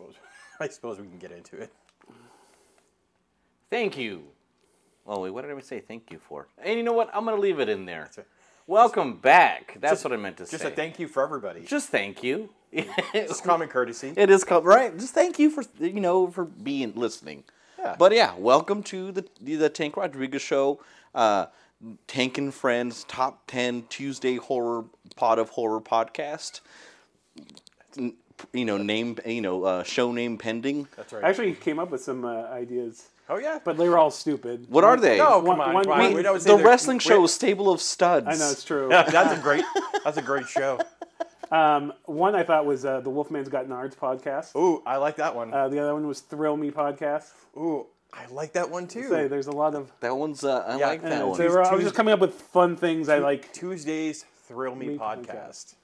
[0.00, 0.14] suppose.
[0.60, 1.72] I suppose we can get into it.
[3.70, 4.24] Thank you.
[5.06, 6.48] Oh wait, what did I say thank you for?
[6.62, 7.10] And you know what?
[7.14, 8.10] I'm gonna leave it in there.
[8.16, 8.26] right.
[8.66, 9.76] Welcome back.
[9.80, 10.58] That's what I meant to Just say.
[10.58, 11.62] Just a thank you for everybody.
[11.62, 12.50] Just thank you.
[13.12, 14.12] Just common courtesy.
[14.16, 14.96] It is called right.
[14.96, 17.44] Just thank you for you know for being listening.
[17.78, 17.96] Yeah.
[17.98, 20.80] But yeah, welcome to the the Tank Rodriguez show.
[21.14, 21.46] Uh,
[22.06, 24.84] Tank and Friends top ten Tuesday horror
[25.16, 26.60] pod of horror podcast.
[28.54, 30.88] N- You know name you know uh, show name pending.
[30.96, 31.24] That's right.
[31.24, 33.58] I actually came up with some uh, ideas, oh yeah.
[33.64, 34.66] but they were all stupid.
[34.68, 35.18] What are they?
[35.18, 35.74] no, One- come on.
[35.74, 38.26] one- come one- We don't the wrestling show is Stable of Studs.
[38.28, 38.88] I know it's true.
[38.90, 39.64] Yeah, that's a great.
[40.04, 40.78] That's a great show.
[41.52, 44.54] Um, one I thought was uh, the Wolfman's Got Nards podcast.
[44.54, 45.52] Ooh, I like that one.
[45.52, 47.24] Uh, the other one was Thrill Me podcast.
[47.56, 49.08] Ooh, I like that one too.
[49.08, 49.90] Say, there's a lot of.
[49.98, 50.86] That one's uh, I Yeah.
[50.86, 51.36] like that one.
[51.36, 53.52] they were, I was just coming up with fun things I like.
[53.52, 55.74] Tuesdays Thrill Me, Me podcast.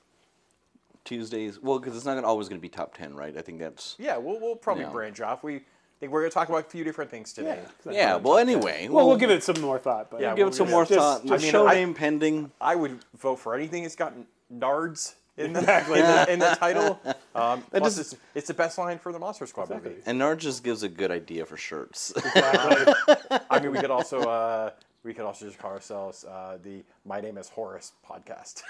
[1.06, 1.59] Tuesdays.
[1.62, 3.34] Well, because it's not gonna, always going to be top ten, right?
[3.37, 3.96] I think that's.
[3.98, 4.91] Yeah, we'll we'll probably Yeah.
[4.91, 5.42] branch off.
[5.42, 5.62] We
[6.01, 7.59] think we're gonna talk about a few different things today.
[7.87, 7.92] Yeah.
[7.92, 8.88] yeah Well, anyway.
[8.90, 10.10] Well, we'll give it some more thought.
[10.10, 11.16] But Yeah, give we'll it some more just- thought.
[11.23, 12.51] just- The I mean, show I- name pending.
[12.60, 14.12] I would vote for anything that's got
[14.52, 17.01] nards in the, in, the in the title.
[17.34, 19.95] Um, plus, just- it's, it's the best line for the Monster Squad movie.
[20.04, 22.12] And Nard just gives a good idea for shirts.
[22.34, 24.71] I mean, we could also uh,
[25.02, 28.62] we could also just call ourselves uh, the My Name Is Horace podcast.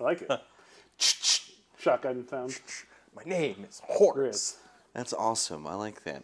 [0.00, 0.30] I like it.
[1.84, 2.58] Shotgun sound.
[3.14, 4.56] My name is Horace.
[4.94, 5.66] That's awesome.
[5.66, 6.22] I like that.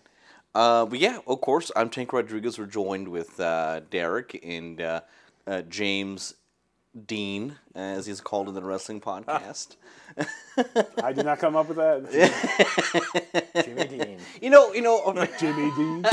[0.54, 2.58] Uh, but yeah, of course, I'm Tank Rodriguez.
[2.58, 5.02] We're joined with uh, Derek and uh,
[5.46, 6.32] uh, James
[7.06, 9.76] Dean, as he's called in the wrestling podcast.
[11.04, 13.52] I did not come up with that.
[13.62, 14.18] Jimmy Dean.
[14.40, 16.06] you know, you know, Jimmy Dean.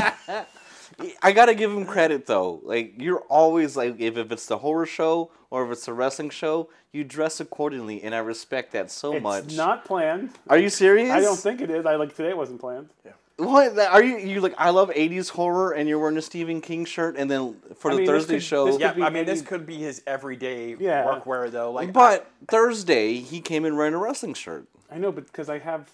[1.22, 2.60] I gotta give him credit though.
[2.62, 6.30] Like you're always like, if, if it's the horror show or if it's the wrestling
[6.30, 9.56] show, you dress accordingly, and I respect that so It's much.
[9.56, 10.30] not planned.
[10.48, 11.10] Are you serious?
[11.10, 11.86] I don't think it is.
[11.86, 12.30] I like today.
[12.30, 12.88] It wasn't planned.
[13.36, 14.16] What are you?
[14.18, 14.54] You like?
[14.58, 17.94] I love '80s horror, and you're wearing a Stephen King shirt, and then for I
[17.94, 18.66] the mean, this Thursday could- show.
[18.66, 21.04] this Yeah, be I mean, this could be his everyday Yeah.
[21.04, 21.70] workwear, though.
[21.70, 24.66] Like, But Thursday, he came in wearing a wrestling shirt.
[24.90, 25.88] I know, but because I have,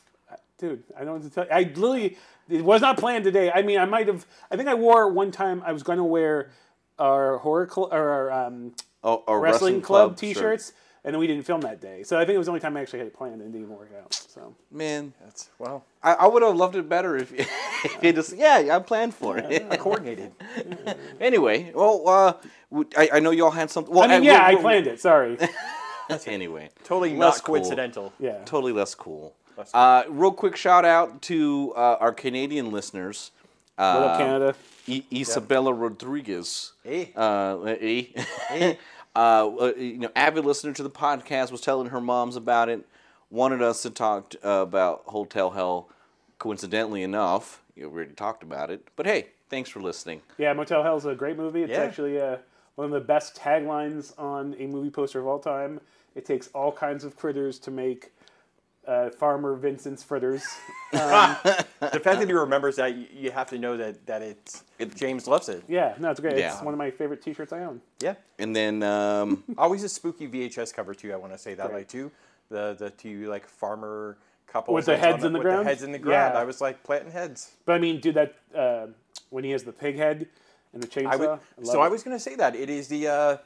[0.57, 1.51] dude, I don't know what to tell you.
[1.51, 2.17] I literally,
[2.49, 3.51] it was not planned today.
[3.55, 4.27] I mean, I might have.
[4.51, 5.63] I think I wore one time.
[5.65, 6.51] I was going to wear
[6.99, 10.19] our horror cl- or our um, Oh, a wrestling, club, shirt.
[10.19, 10.73] T-shirts,
[11.05, 12.03] and then we didn't film that day.
[12.05, 13.53] So I think it was the only time I actually had it planned and it
[13.53, 14.15] didn't even work out.
[14.15, 17.31] So Man, that's well I, I would have loved it better if,
[17.85, 19.67] if you just yeah, I planned for it.
[19.71, 20.33] I coordinated.
[21.21, 22.33] anyway, well, uh,
[22.71, 23.93] w- I, I know y'all had something.
[23.95, 25.01] Well, I mean, yeah, we're- I we're- planned it.
[25.01, 25.37] Sorry.
[26.27, 27.55] Anyway, Totally Less not cool.
[27.55, 28.13] coincidental.
[28.21, 28.45] Yeah.
[28.45, 29.35] totally less cool.
[29.57, 29.81] Less cool.
[29.81, 33.31] Uh, real quick shout out to uh, our Canadian listeners.
[33.77, 34.55] What Uh, up, Canada?
[34.89, 36.73] I- Isabella Rodriguez.
[36.83, 37.13] Hey.
[37.17, 38.05] Uh, eh?
[39.17, 42.87] uh, uh, you know, avid listener to the podcast was telling her moms about it.
[43.31, 45.89] Wanted us to talk uh, about Hotel Hell.
[46.39, 48.87] Coincidentally enough, you know, we already talked about it.
[48.97, 50.21] But hey, thanks for listening.
[50.37, 51.63] Yeah, Motel Hell is a great movie.
[51.63, 51.83] It's Yeah.
[51.83, 52.37] actually uh,
[52.75, 55.81] one of the best taglines on a movie poster of all time.
[56.15, 58.13] It takes all kinds of critters to make
[58.87, 60.45] uh, Farmer Vincent's fritters.
[60.93, 64.95] the fact that he remembers that, you, you have to know that that it's It-
[64.95, 65.65] James loves it.
[65.69, 66.37] Yeah, no, it's great.
[66.39, 66.53] Yeah.
[66.53, 67.81] It's one of my favorite T-shirts I own.
[68.01, 68.15] Yeah.
[68.39, 71.13] And then, um, Always a spooky VHS cover too.
[71.13, 71.75] I want to say that Right.
[71.79, 72.11] like too.
[72.51, 75.67] The the two like farmer couple With the heads on in the with ground?
[75.67, 76.35] The heads in the ground.
[76.35, 76.41] Yeah.
[76.41, 77.53] I was like planting heads.
[77.65, 78.87] But I mean, dude, that uh,
[79.31, 80.29] when he has the pig head
[80.73, 81.07] and the chainsaw.
[81.07, 83.37] I would, love so I was gonna say that it is the uh,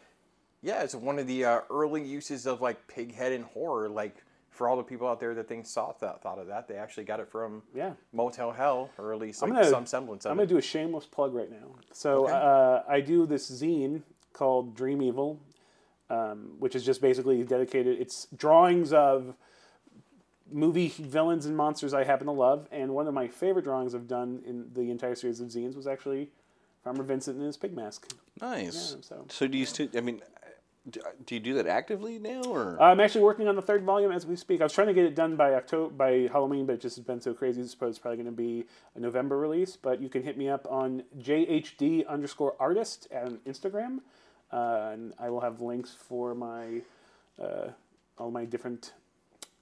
[0.63, 3.89] yeah, it's one of the uh, early uses of like pig head in horror.
[3.89, 4.17] Like
[4.59, 7.05] for all the people out there that think saw that thought of that, they actually
[7.05, 7.93] got it from Yeah.
[8.13, 10.43] Motel Hell, or at least like gonna- some semblance of I'm it.
[10.43, 11.77] gonna do a shameless plug right now.
[11.93, 12.33] So Okay.
[12.33, 14.03] uh, I do this zine
[14.33, 15.39] called Dream Evil,
[16.11, 18.01] um, which is just basically dedicated.
[18.01, 19.37] It's drawings of
[20.51, 24.09] movie villains and monsters I happen to love, and one of my favorite drawings I've
[24.09, 26.33] done in the entire series of zines was actually
[26.83, 28.13] Farmer Vincent in his pig mask.
[28.41, 28.95] nice.
[28.97, 29.89] Yeah, so- so do you still?
[29.95, 30.21] I mean,
[30.91, 34.13] do, do you do that actively now, or I'm actually working on the third volume
[34.13, 34.61] as we speak.
[34.61, 37.05] I was trying to get it done by October, by Halloween, but it just has
[37.05, 37.63] been so crazy.
[37.63, 39.77] I suppose it's probably going to be a November release.
[39.77, 43.99] But you can hit me up on JHD underscore artist on Instagram,
[44.53, 46.83] uh, and I will have links for my
[47.43, 47.69] uh,
[48.19, 48.93] all my different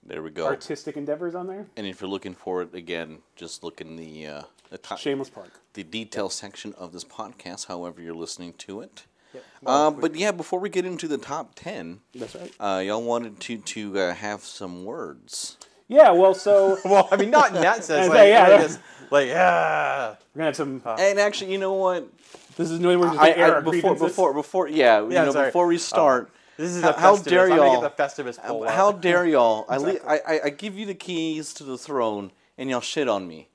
[0.04, 0.46] there we go.
[0.46, 1.66] artistic endeavors on there.
[1.76, 5.30] And if you're looking for it again, just look in the uh, the, top, Shameless
[5.30, 5.50] plug.
[5.74, 7.66] the detail section of this podcast.
[7.66, 9.04] However, you're listening to it.
[9.36, 9.44] Yep.
[9.66, 12.52] Uh, but yeah, before we get into the top ten, That's right.
[12.60, 15.56] uh, y'all wanted to to uh, have some words.
[15.88, 16.10] Yeah.
[16.12, 18.08] Well, so well, I mean, not in that sense.
[18.08, 18.80] Like, say, yeah, like, that- just,
[19.10, 20.14] like yeah.
[20.34, 20.82] gonna have some.
[20.98, 22.08] And actually, you know what?
[22.56, 25.08] this is no way we're just I, gonna air I, before before before yeah, you
[25.10, 25.48] know sorry.
[25.48, 26.30] before we start.
[26.56, 27.24] This is How- a how Festivus.
[27.28, 29.02] dare I'm y'all- get the Festivus pull How out.
[29.02, 29.66] dare y'all?
[29.68, 33.08] I, le- I, I I give you the keys to the throne, and y'all shit
[33.08, 33.48] on me.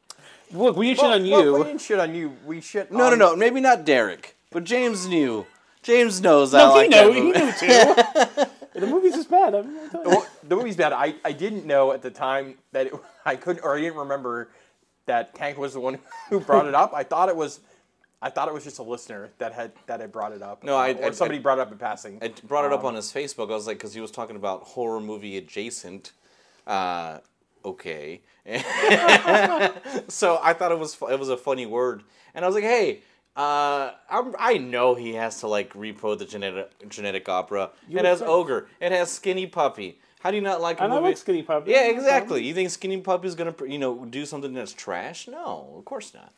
[0.53, 1.53] Look, we didn't Well, shit on well, you.
[1.55, 2.37] we didn't shit on you.
[2.45, 2.91] We shit.
[2.91, 5.45] No, on, no, no, maybe not Derek, but James knew.
[5.83, 7.13] James knows I no, like he that knew.
[7.13, 8.45] He knew too.
[8.79, 9.55] the movie's just bad.
[9.55, 10.15] I'm, I'm telling you.
[10.17, 10.93] Well, the movie's bad.
[10.93, 12.93] I, I didn't know at the time that it,
[13.25, 14.49] I couldn't or I didn't remember
[15.07, 15.97] that Tank was the one
[16.29, 16.93] who brought it up.
[16.93, 17.59] I thought it was
[18.21, 20.63] I thought it was just a listener that had that had brought it up.
[20.63, 22.19] No, I- or I- somebody I- brought it up in passing.
[22.21, 23.49] I brought it up on his Facebook.
[23.51, 26.11] I was like, because he was talking about horror movie adjacent.
[26.67, 27.17] Uh,
[27.65, 28.21] okay.
[30.07, 32.03] so I thought it was it was a funny word,
[32.35, 33.01] and I was like, hey.
[33.35, 37.69] Uh, I'm, I know he has to like repo the genetic genetic opera.
[37.89, 38.29] it has think.
[38.29, 38.67] ogre.
[38.81, 39.99] It has skinny puppy.
[40.19, 41.07] How do you not like a And I movie?
[41.09, 41.71] like Skinny Puppy.
[41.71, 42.43] Yeah, exactly.
[42.45, 45.27] You think Skinny Puppy is gonna, you know, do something that's trash?
[45.27, 46.31] No, of course not.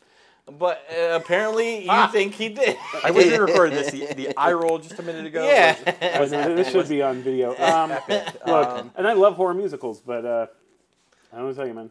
[0.58, 2.78] But uh, apparently, you think he did.
[3.02, 3.90] I wasn't recording this.
[3.90, 5.46] The, the eye roll just a minute ago.
[5.46, 6.18] Yeah.
[6.18, 7.50] was- no, this should be on video.
[7.58, 10.46] Um, look, Um, and I love horror musicals, but uh,
[11.30, 11.90] I don't know what to tell you, man.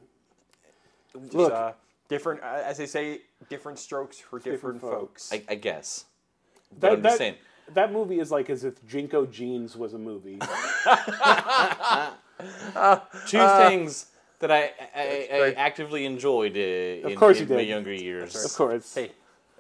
[1.21, 1.53] just, Look.
[1.53, 1.73] uh,
[2.09, 5.29] different, uh, as they say, different strokes for different, Different folks.
[5.29, 5.45] folks.
[5.50, 6.05] I, I guess.
[6.71, 7.35] But That, I'm just that, saying.
[7.73, 10.39] that movie is like as if JNCO Jeans was a movie.
[13.27, 14.07] Two Uh, things
[14.39, 15.55] that I, I, I great.
[15.57, 17.69] actively enjoyed uh, in, course in you my did.
[17.69, 18.44] younger years.
[18.44, 18.94] of course.
[18.94, 19.11] hey,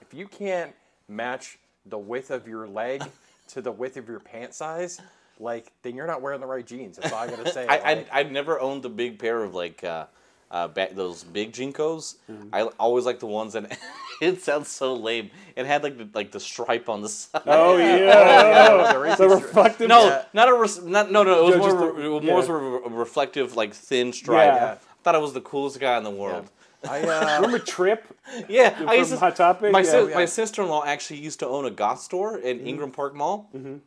[0.01, 0.73] if you can't
[1.07, 3.03] match the width of your leg
[3.49, 4.99] to the width of your pant size,
[5.39, 6.97] like then you're not wearing the right jeans.
[6.97, 7.67] That's all I gotta say.
[7.67, 10.05] I, I, Like, I'd never owned a big pair of like uh,
[10.53, 12.15] uh, ba- those big JNCOs.
[12.31, 12.49] Mm-hmm.
[12.53, 13.77] I always like the ones that
[14.21, 15.31] it sounds so lame.
[15.57, 17.41] It had like the, like the stripe on the side.
[17.45, 19.87] Oh yeah, yeah, the racing the stri- reflective.
[19.89, 20.23] No, Yeah.
[20.33, 21.39] not a res- not no no.
[21.39, 22.29] It was No, more a, the- it yeah.
[22.31, 24.53] more of a, a reflective like thin stripe.
[24.53, 24.75] Yeah.
[25.03, 26.49] Thought I was the coolest guy in the world.
[26.87, 28.05] I, uh, Remember Trip
[28.47, 29.71] Yeah, I from used to, Hot Topic?
[29.71, 29.85] My Yeah.
[29.91, 30.15] sis- yeah.
[30.15, 33.49] my sister in law actually used to own a goth store in Ingram Park Mall.
[33.55, 33.77] Mm-hmm.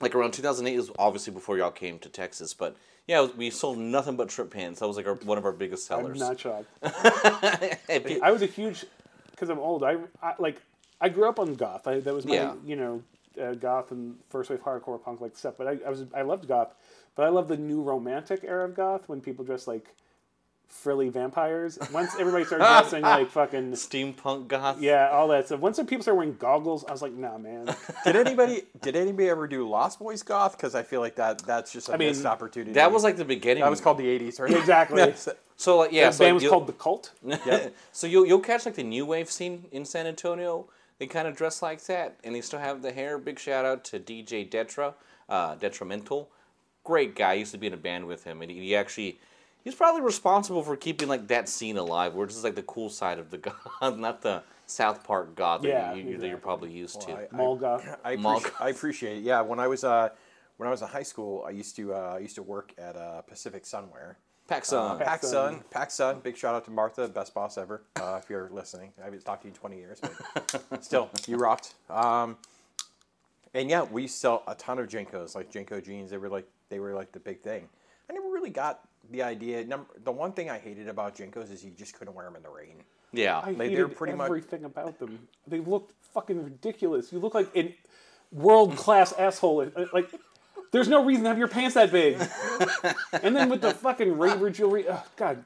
[0.00, 2.76] Like around 2008 it was obviously before y'all came to Texas, but
[3.06, 4.80] yeah, was- we sold nothing but trip pants.
[4.80, 6.20] That was like our, one of our biggest sellers.
[6.20, 6.66] I'm not shocked.
[6.82, 8.84] I was a huge,
[9.30, 9.82] because I'm old.
[9.84, 10.60] I, I like
[11.00, 11.86] I grew up on goth.
[11.86, 12.54] I, that was my Yeah.
[12.64, 13.02] you know
[13.40, 15.54] uh, goth and first wave hardcore punk like stuff.
[15.58, 16.74] But I, I was I loved goth,
[17.14, 19.86] but I love the new romantic era of goth when people dress like
[20.68, 21.78] frilly vampires.
[21.92, 24.80] Once everybody started dressing like fucking steampunk goth.
[24.80, 25.60] yeah, all that stuff.
[25.60, 27.74] Once the people started wearing goggles, I was like, nah, man.
[28.04, 30.56] did anybody did anybody ever do Lost Boys goth?
[30.56, 32.72] Because I feel like that that's just a mean, missed opportunity.
[32.72, 33.62] That was like the beginning.
[33.62, 34.52] that was called the '80s, right?
[34.52, 34.96] Exactly.
[35.06, 35.28] Yes.
[35.56, 36.06] so like yeah.
[36.08, 37.12] the so band was called the Cult.
[37.24, 37.68] Yeah.
[37.92, 40.66] So you'll you'll catch like the new wave scene in San Antonio.
[40.98, 43.18] They kind of dress like that, and they still have the hair.
[43.18, 44.94] Big shout out to DJ Detra,
[45.28, 46.30] uh, Detrimental,
[46.84, 47.32] great guy.
[47.32, 49.18] I used to be in a band with him, and he, he actually
[49.66, 52.88] he's probably responsible for keeping like that scene alive, where it's just like the cool
[52.88, 53.38] side of the
[53.80, 57.12] god, not the South Park goth Yeah, that, you, you, that you're probably used to.
[57.12, 57.84] I- Mall goth.
[58.04, 59.22] I, Mall appreciate, I appreciate it.
[59.24, 60.10] Yeah, when I was uh,
[60.56, 62.96] when I was in high school, I used to uh, I used to work at
[62.96, 64.14] uh, Pacific Sunwear.
[64.48, 64.78] Paxson.
[64.78, 64.98] Pac Sun.
[65.00, 66.20] Pac Sun, Pac Sun.
[66.20, 67.82] Big shout out to Martha, best boss ever.
[67.96, 71.36] Uh, if you're listening, I haven't talked to you in 20 years, but still, you
[71.36, 71.74] rocked.
[71.90, 72.36] Um,
[73.54, 76.10] and yeah, we sell a ton of JNCOs, like JNCO jeans.
[76.10, 77.68] They were like they were like the big thing.
[78.08, 79.64] I never really got the idea.
[79.64, 82.42] Number the one thing I hated about JNCOs is you just couldn't wear them in
[82.42, 82.82] the rain.
[83.12, 83.38] yeah.
[83.38, 85.28] I Like, hated they're pretty much- everything about them.
[85.46, 87.12] They looked fucking ridiculous.
[87.12, 87.74] You look like a
[88.32, 89.70] world class asshole.
[89.92, 90.10] Like,
[90.72, 92.16] there's no reason to have your pants that big.
[93.22, 95.44] and then with the fucking raver jewelry, oh, God,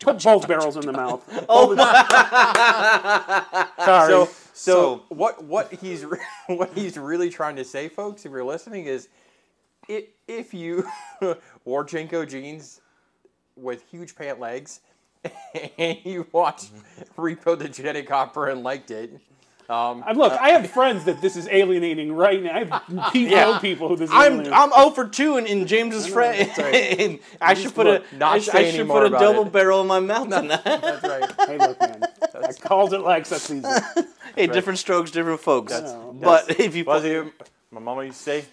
[0.00, 1.22] put both barrels in the mouth.
[1.48, 3.66] Oh my.
[3.84, 4.10] Sorry.
[4.12, 8.32] So, so, So- what what he's re- what he's really trying to say, folks, if
[8.32, 9.08] you're listening, is
[9.88, 10.86] if if you
[11.64, 12.80] wore JNCO jeans
[13.56, 14.80] with huge pant legs
[15.78, 16.70] and you watched
[17.16, 19.18] Repo the Genetic Opera and liked it,
[19.68, 22.54] um, And look, I have friends that this is alienating right now.
[22.54, 23.58] I have people, Yeah.
[23.58, 24.52] people who this is I'm alienating.
[24.52, 26.48] I'm 0 for 2 in, in James's friend.
[26.58, 26.74] right.
[27.00, 29.52] and I should put a look, not I should, I should put a double it.
[29.52, 30.60] barrel in my mouth tonight.
[30.64, 31.32] that's right.
[31.48, 32.02] hey, look, man.
[32.34, 33.72] I called it like such season.
[34.36, 35.72] hey, different strokes, different folks.
[35.72, 37.22] That's- but if you Well, see,
[37.72, 38.44] my mama used to say,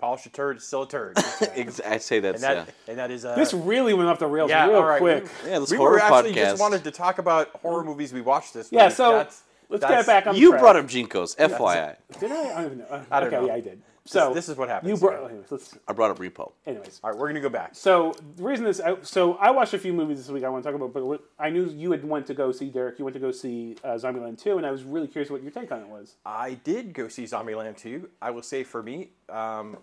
[0.00, 3.24] "Polish a turd, it's still a turd," I say that's and that and that is
[3.24, 4.98] uh, This really went off the rails Yeah, real all right.
[5.00, 5.26] quick.
[5.46, 6.50] yeah, this we horror were actually podcast.
[6.50, 8.94] just wanted to talk about horror movies we watched this Yeah, week.
[8.96, 10.60] so That's- let's that's- get back on you track.
[10.60, 11.96] brought up JNCOs, FYI.
[12.18, 12.34] Did I?
[12.36, 12.84] I don't even know.
[12.90, 13.46] Uh, I don't okay, know.
[13.46, 13.82] yeah, I did.
[14.10, 15.30] So this is what happens You brought.
[15.30, 16.52] Anyways, let's, I brought up Repo.
[16.66, 17.74] anyways, All right, we're gonna go back.
[17.74, 20.42] so the reason is, I, so I watched a few movies this week.
[20.44, 22.98] I want to talk about, but I knew you had went to go see Derek.
[22.98, 25.52] You went to go see uh, Zombieland 2, and I was really curious what your
[25.52, 26.16] take on it was.
[26.26, 28.08] I did go see Zombieland 2.
[28.20, 29.76] I will say for me, um,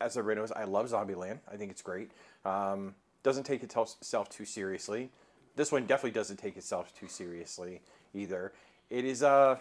[0.00, 1.38] as everybody knows, I love Zombieland.
[1.50, 2.10] I think it's great.
[2.44, 5.10] Um, doesn't take itself too seriously.
[5.56, 7.80] This one definitely doesn't take itself too seriously
[8.14, 8.52] either.
[8.90, 9.56] It is Uh,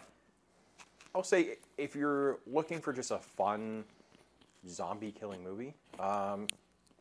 [1.16, 3.84] I'll say if you're looking for just a fun
[4.68, 6.48] zombie killing movie, um,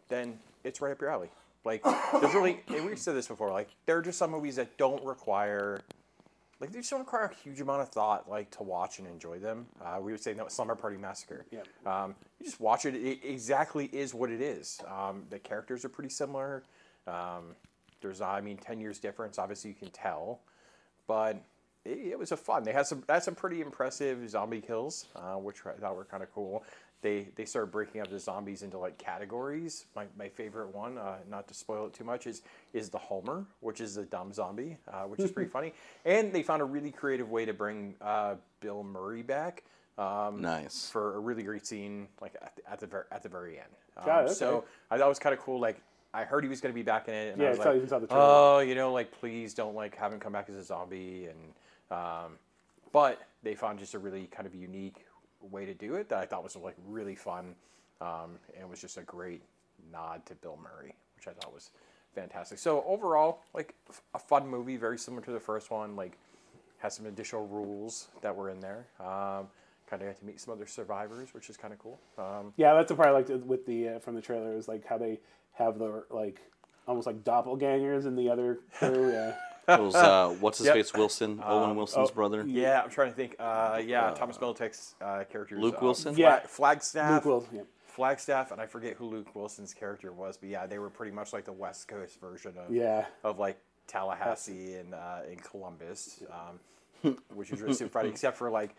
[0.08, 1.30] then it's right up your alley.
[1.64, 3.50] Like, there's really, and we've said this before.
[3.50, 5.80] Like, there are just some movies that don't require,
[6.60, 9.40] like, they just don't require a huge amount of thought, like, to watch and enjoy
[9.40, 9.66] them.
[9.84, 11.44] Uh, we would say no, Slumber Party Massacre.
[11.50, 11.62] Yeah.
[11.84, 14.80] Um, you just watch it; it exactly is what it is.
[14.86, 16.62] Um, the characters are pretty similar.
[17.08, 17.56] Um,
[18.00, 19.36] there's, I mean, ten years difference.
[19.36, 20.42] Obviously, you can tell,
[21.08, 21.36] but
[21.84, 22.62] it, it was a fun.
[22.62, 26.22] They had some, had some pretty impressive zombie kills, uh, which I thought were kind
[26.22, 26.62] of cool.
[27.02, 29.86] They they started breaking up the zombies into like categories.
[29.94, 33.44] My, my favorite one, uh, not to spoil it too much, is is the Homer,
[33.60, 35.72] which is a dumb zombie, uh, which is pretty funny.
[36.04, 39.64] And they found a really creative way to bring uh, Bill Murray back.
[39.98, 40.90] Um, Nice.
[40.90, 43.68] for a really great scene, like at the, at the very at the very end.
[43.96, 44.66] Um, Got it, So okay.
[44.90, 45.58] I thought it was kind of cool.
[45.58, 45.80] Like
[46.12, 47.88] I heard he was going to be back in it, and Yeah, I was like,
[47.88, 48.22] saw the trailer.
[48.22, 51.28] oh, you know, like please don't like have him come back as a zombie.
[51.30, 52.32] And um,
[52.92, 55.05] but they found just a really kind of unique
[55.50, 57.54] way to do it that I thought was like really fun,
[58.00, 59.42] um, and it was just a great
[59.92, 61.70] nod to Bill Murray, which I thought was
[62.14, 62.58] fantastic.
[62.58, 63.74] So overall, like
[64.14, 65.96] a fun movie, very similar to the first one.
[65.96, 66.18] Like
[66.78, 68.86] has some additional rules that were in there.
[69.00, 69.48] Um,
[69.88, 72.00] kind of got to meet some other survivors, which is kind of cool.
[72.18, 74.84] Um, Yeah, that's the part I liked with the uh, from the trailer is like
[74.86, 75.20] how they
[75.52, 76.40] have the like
[76.86, 79.12] almost like doppelgangers in the other crew.
[79.12, 79.34] Yeah.
[79.66, 80.74] Those uh, what's his Yep.
[80.76, 82.44] face Wilson, Owen Wilson's oh, brother.
[82.46, 83.34] yeah, I'm trying to think.
[83.38, 85.58] Uh, yeah, Thomas Middleditch's uh, character.
[85.58, 86.16] Luke Wilson?
[86.16, 86.40] Yeah.
[86.40, 87.12] Flagstaff.
[87.12, 87.56] Luke Wilson.
[87.56, 87.62] Yeah.
[87.86, 91.32] Flagstaff, and I forget who Luke Wilson's character was, but yeah, they were pretty much
[91.32, 93.06] like the West Coast version of Yeah.
[93.24, 96.22] of like Tallahassee and uh, in Columbus,
[97.02, 98.10] um, which is really super funny.
[98.10, 98.76] Except for like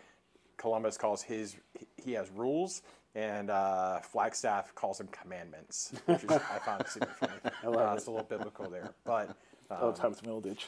[0.57, 1.55] Columbus calls his
[1.97, 2.83] he has rules,
[3.15, 7.33] and uh, Flagstaff calls them commandments, which is, I found super funny.
[7.63, 7.97] I love uh, it.
[7.97, 9.35] It's a little biblical there, but
[9.69, 10.65] Um, Thomas Middleditch.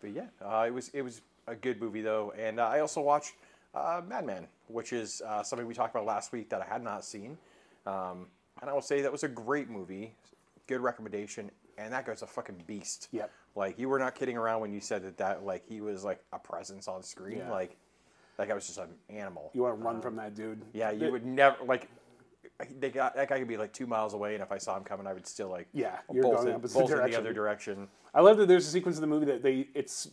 [0.00, 3.00] but yeah, uh, it was it was a good movie though, and uh, I also
[3.00, 3.34] watched
[3.74, 7.04] uh, Madman, which is uh, something we talked about last week that I had not
[7.04, 7.38] seen,
[7.86, 8.26] um,
[8.60, 10.14] and I will say that was a great movie,
[10.66, 13.08] good recommendation, and that guy's a fucking beast.
[13.12, 13.30] Yep.
[13.54, 16.20] Like you were not kidding around when you said that that like he was like
[16.32, 17.50] a presence on screen, Yeah.
[17.50, 17.76] like
[18.36, 19.50] that guy was just an animal.
[19.54, 20.62] You want to run from that dude?
[20.72, 21.88] yeah, you The- would never like.
[22.80, 24.82] They got that guy could be like two miles away, and if I saw him
[24.82, 27.20] coming, I would still like Yeah, you're bolt, going in, opposite bolt in the direction.
[27.20, 27.88] other direction.
[28.12, 30.08] I love that there's a sequence in the movie that they it's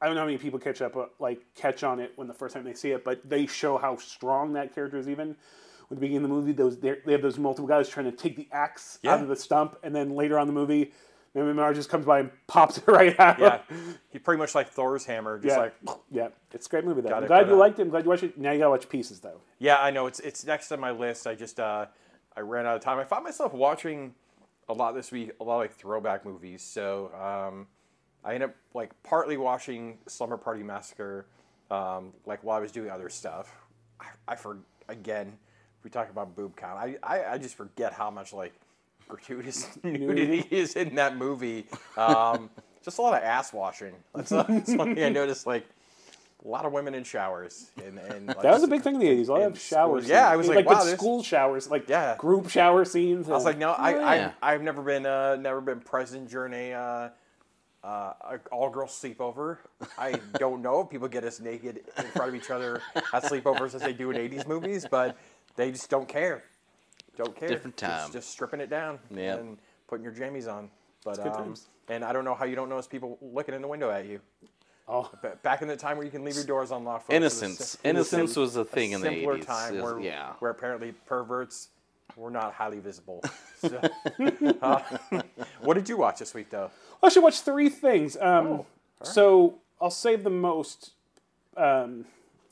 [0.00, 2.34] I don't know how many people catch up uh, like catch on it when the
[2.34, 5.36] first time they see it, but they show how strong that character is even.
[5.88, 8.16] With the beginning of the movie, those they they have those multiple guys trying to
[8.16, 9.14] take the axe Yeah.
[9.14, 10.92] out of the stump, and then later on in the movie,
[11.36, 13.38] MMR just comes by and pops it right out.
[13.38, 13.60] Yeah,
[14.10, 16.28] he pretty much like Thor's hammer, just yeah, like yeah.
[16.52, 17.10] It's a great movie though.
[17.10, 17.82] I'm glad you uh, liked it.
[17.82, 18.38] I'm glad you watched it.
[18.38, 19.40] Now you gotta watch Pieces though.
[19.58, 21.26] Yeah, I know it's it's next on my list.
[21.26, 21.86] I just uh,
[22.36, 22.98] I ran out of time.
[22.98, 24.14] I found myself watching
[24.68, 26.62] a lot this week, a lot of like throwback movies.
[26.62, 27.66] So um,
[28.24, 31.26] I ended up like partly watching Slumber Party Massacre,
[31.70, 33.54] um, like while I was doing other stuff.
[34.00, 35.36] I, I for again,
[35.78, 38.54] if we talk about boob count, I, I I just forget how much like
[39.08, 41.66] gratuitous nudity is in that movie.
[41.96, 42.50] Um,
[42.84, 43.94] just a lot of ass washing.
[44.14, 45.46] That's, that's one thing I noticed.
[45.46, 45.66] Like.
[46.44, 49.00] A lot of women in showers, and, and like, That was a big thing in
[49.00, 49.26] the '80s.
[49.28, 50.10] A lot in of shower scenes.
[50.10, 52.14] Yeah, I was like, wow, the this- school showers, like Yeah.
[52.18, 53.28] group shower scenes.
[53.28, 54.32] I was like, no, I, Oh, I, yeah.
[54.40, 57.08] I've never been, uh, never been present during a, uh,
[57.84, 58.12] uh,
[58.52, 59.58] all girl sleepover.
[59.98, 63.74] I don't know if people get us naked in front of each other at sleepovers
[63.74, 65.16] as they do in '80s movies, but
[65.56, 66.44] they just don't care.
[67.16, 67.48] Don't care.
[67.48, 68.12] Different Just- time.
[68.12, 69.40] Just, stripping it down Yep.
[69.40, 69.58] and
[69.88, 70.70] putting your jammies on.
[71.04, 71.68] But good um, times.
[71.88, 74.20] and I don't know how you don't notice people looking in the window at you.
[74.88, 77.02] oh, Ba- Back in the time where you can leave your doors unlocked.
[77.06, 77.68] folks, was Innocence.
[77.70, 79.46] sim- Innocence was a thing in the simpler 80s.
[79.46, 80.32] time It was- where, yeah.
[80.40, 81.68] where apparently perverts
[82.16, 83.22] were not highly visible.
[83.58, 83.80] So,
[84.60, 84.82] uh,
[85.62, 86.70] what did you watch this week, though?
[87.02, 88.14] I should watch three things.
[88.18, 88.66] Um, Oh,
[89.02, 90.90] So I'll save the most.
[91.56, 92.04] Um,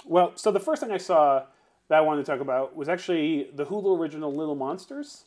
[0.06, 1.42] well, so the first thing I saw
[1.88, 5.24] that I wanted to talk about was actually the Hulu original Little Monsters.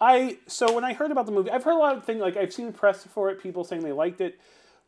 [0.00, 2.36] I so when I heard about the movie, I've heard a lot of things like
[2.36, 4.38] I've seen press for it, people saying they liked it.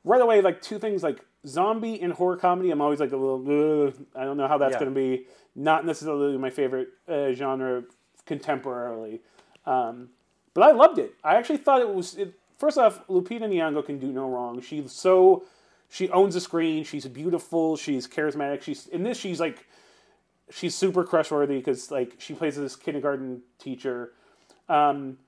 [0.05, 2.71] Right away, like two things like zombie and horror comedy.
[2.71, 3.93] I'm always like a little.
[4.17, 4.81] I don't know how that's Yeah.
[4.81, 5.27] going to be.
[5.55, 7.85] Not necessarily my favorite uh, genre
[8.27, 9.21] contemporarily.
[9.67, 10.09] Um,
[10.55, 11.15] but I loved it.
[11.23, 12.17] I actually thought it was.
[12.17, 14.61] It, first off, Lupita Nyong'o can do no wrong.
[14.61, 15.45] She's so
[15.89, 16.85] she owns the screen.
[16.85, 17.77] She's beautiful.
[17.77, 18.63] She's charismatic.
[18.63, 19.19] She's in this.
[19.19, 19.67] She's like
[20.53, 24.13] she's super crush worthy because like she plays this kindergarten teacher.
[24.69, 25.19] Um,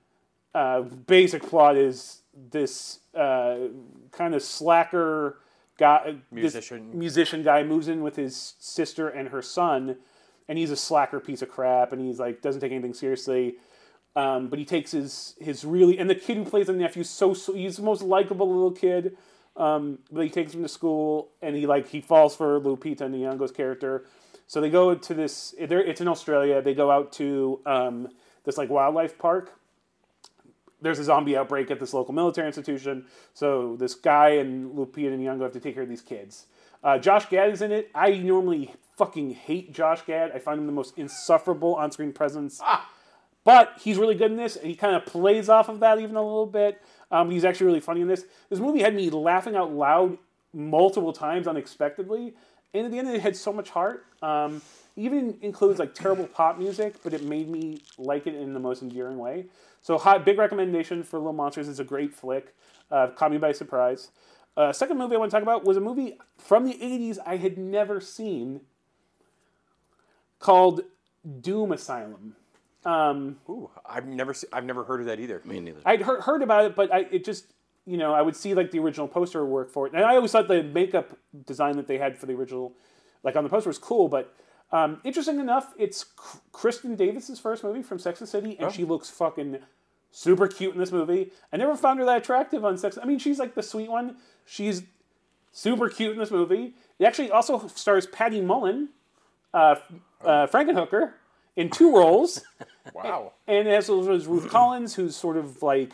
[0.53, 3.57] uh, basic plot is this uh,
[4.11, 5.39] kind of slacker
[5.77, 6.97] guy, Musician.
[6.97, 9.97] musician guy moves in with his sister and her son,
[10.47, 13.55] and he's a slacker piece of crap, and he's like doesn't take anything seriously.
[14.15, 17.33] Um, but he takes his his really and the kid who plays the nephew so,
[17.33, 19.17] so he's the most likable little kid.
[19.57, 23.51] Um, but he takes him to school and he like he falls for Lupita Nyong'o's
[23.51, 24.05] character.
[24.47, 25.53] So they go to this.
[25.57, 26.61] It's in Australia.
[26.61, 28.09] They go out to um,
[28.43, 29.53] this like wildlife park,
[30.81, 33.05] there's a zombie outbreak at this local military institution.
[33.33, 36.45] So this guy and Lupita Nyong'o have to take care of these kids.
[36.83, 37.89] Uh, Josh Gad is in it.
[37.95, 40.31] I normally fucking hate Josh Gad.
[40.33, 42.61] I find him the most insufferable on-screen presence.
[43.43, 46.15] But he's really good in this, and he kind of plays off of that even
[46.15, 46.81] a little bit.
[47.11, 48.25] Um, he's actually really funny in this.
[48.49, 50.17] This movie had me laughing out loud
[50.53, 52.33] multiple times unexpectedly,
[52.75, 54.05] and at the end it had so much heart.
[54.21, 54.61] Um,
[54.97, 58.81] even includes like terrible pop music, but it made me like it in the most
[58.81, 59.45] endearing way.
[59.81, 61.67] So, hot, big recommendation for Little Monsters.
[61.67, 62.55] It's a great flick.
[62.89, 64.09] Uh, caught me by surprise.
[64.57, 67.37] Uh, second movie I want to talk about was a movie from the 80s I
[67.37, 68.61] had never seen
[70.39, 70.81] called
[71.41, 72.35] Doom Asylum.
[72.85, 75.41] Um, Ooh, I've never se- I've never heard of that either.
[75.43, 75.79] Me neither.
[75.85, 77.51] I'd heard, heard about it, but I, it just,
[77.85, 79.93] you know, I would see like the original poster work for it.
[79.93, 82.73] And I always thought the makeup design that they had for the original,
[83.23, 84.07] like on the poster, was cool.
[84.07, 84.33] But
[84.71, 86.05] um, interesting enough, it's
[86.51, 89.59] Kristen Davis's first movie from Sex and City, and she looks fucking
[90.11, 91.31] super cute in this movie.
[91.53, 92.97] I never found her that attractive on Sex.
[93.01, 94.17] I mean, she's like the sweet one.
[94.45, 94.83] She's
[95.51, 96.73] super cute in this movie.
[96.97, 98.89] It actually also stars Patty Mullen,
[99.53, 99.75] uh,
[100.23, 101.13] uh, Frankenhooker,
[101.55, 102.41] in two roles.
[102.93, 103.33] Wow.
[103.47, 105.91] And as well as Ruth Collins, who's sort of like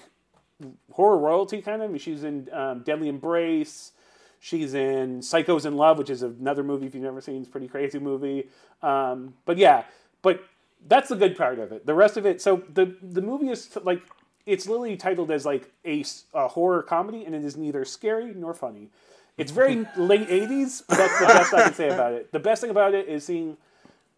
[0.92, 1.90] horror royalty kind of.
[1.90, 3.92] I mean, she's in um, Deadly Embrace.
[4.40, 7.38] She's in Psychos in Love, which is another movie if you've never seen.
[7.38, 8.50] It's a pretty crazy movie.
[8.82, 9.84] Um, but yeah,
[10.24, 10.44] but
[10.88, 11.86] that's the good part of it.
[11.86, 14.02] The rest of it, so the the movie is like
[14.46, 16.04] it's literally titled as like a
[16.48, 18.90] horror comedy, and it is neither scary nor funny.
[19.38, 22.32] It's very late '80s, but that's the best I can say about it.
[22.32, 23.58] The best thing about it is seeing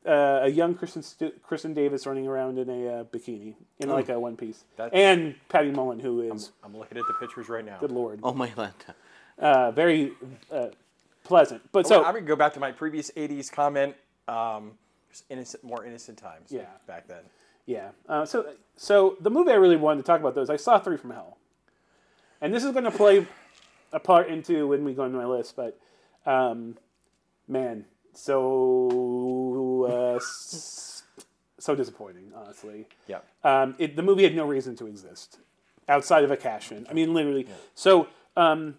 [0.06, 4.10] uh, a young Kristen Stu- Kristen Davis running around in a uh, bikini in like
[4.10, 7.66] a one piece, That's- and Patty Mullen, who is I'm looking at the pictures right
[7.66, 7.78] now.
[7.80, 8.74] good lord, Oh my god.
[9.40, 10.12] uh, very
[10.52, 10.68] uh,
[11.24, 11.62] pleasant.
[11.72, 13.96] But so I'm gonna go back to my previous '80s comment.
[14.28, 14.72] Um,
[15.12, 16.48] just innocent, more innocent times.
[16.52, 16.66] Yeah.
[16.88, 17.24] Back then.
[17.66, 17.90] Yeah.
[18.10, 18.46] Uh, so,
[18.76, 21.38] so the movie I really wanted to talk about those, I saw Three from Hell,
[22.42, 23.26] and this is going to play
[23.94, 25.56] a part into when we go into my list.
[25.56, 25.80] But,
[26.26, 26.78] um,
[27.48, 28.90] man, so
[29.86, 31.04] uh, s-
[31.60, 32.88] so disappointing, honestly.
[33.08, 33.20] Yeah.
[33.44, 35.40] Um, it, the movie had no reason to exist
[35.88, 36.86] outside of a cash in.
[36.90, 37.48] I mean, literally.
[37.76, 38.76] So, um,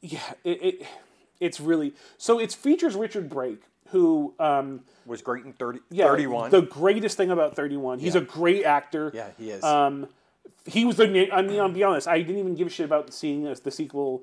[0.00, 0.86] yeah, it, it
[1.40, 2.38] it's really so.
[2.38, 4.34] It features Richard Brake, who.
[4.38, 6.50] Um, Was great in 30, yeah, 31.
[6.50, 9.10] The greatest thing about 31, he's a great actor.
[9.14, 9.62] yeah, he is.
[9.64, 10.08] Um,
[10.64, 11.30] he was the.
[11.32, 12.08] I mean, I'll be honest.
[12.08, 14.22] I didn't even give a shit about seeing the sequel,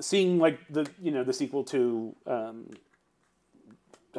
[0.00, 2.66] seeing like the you know the sequel to um,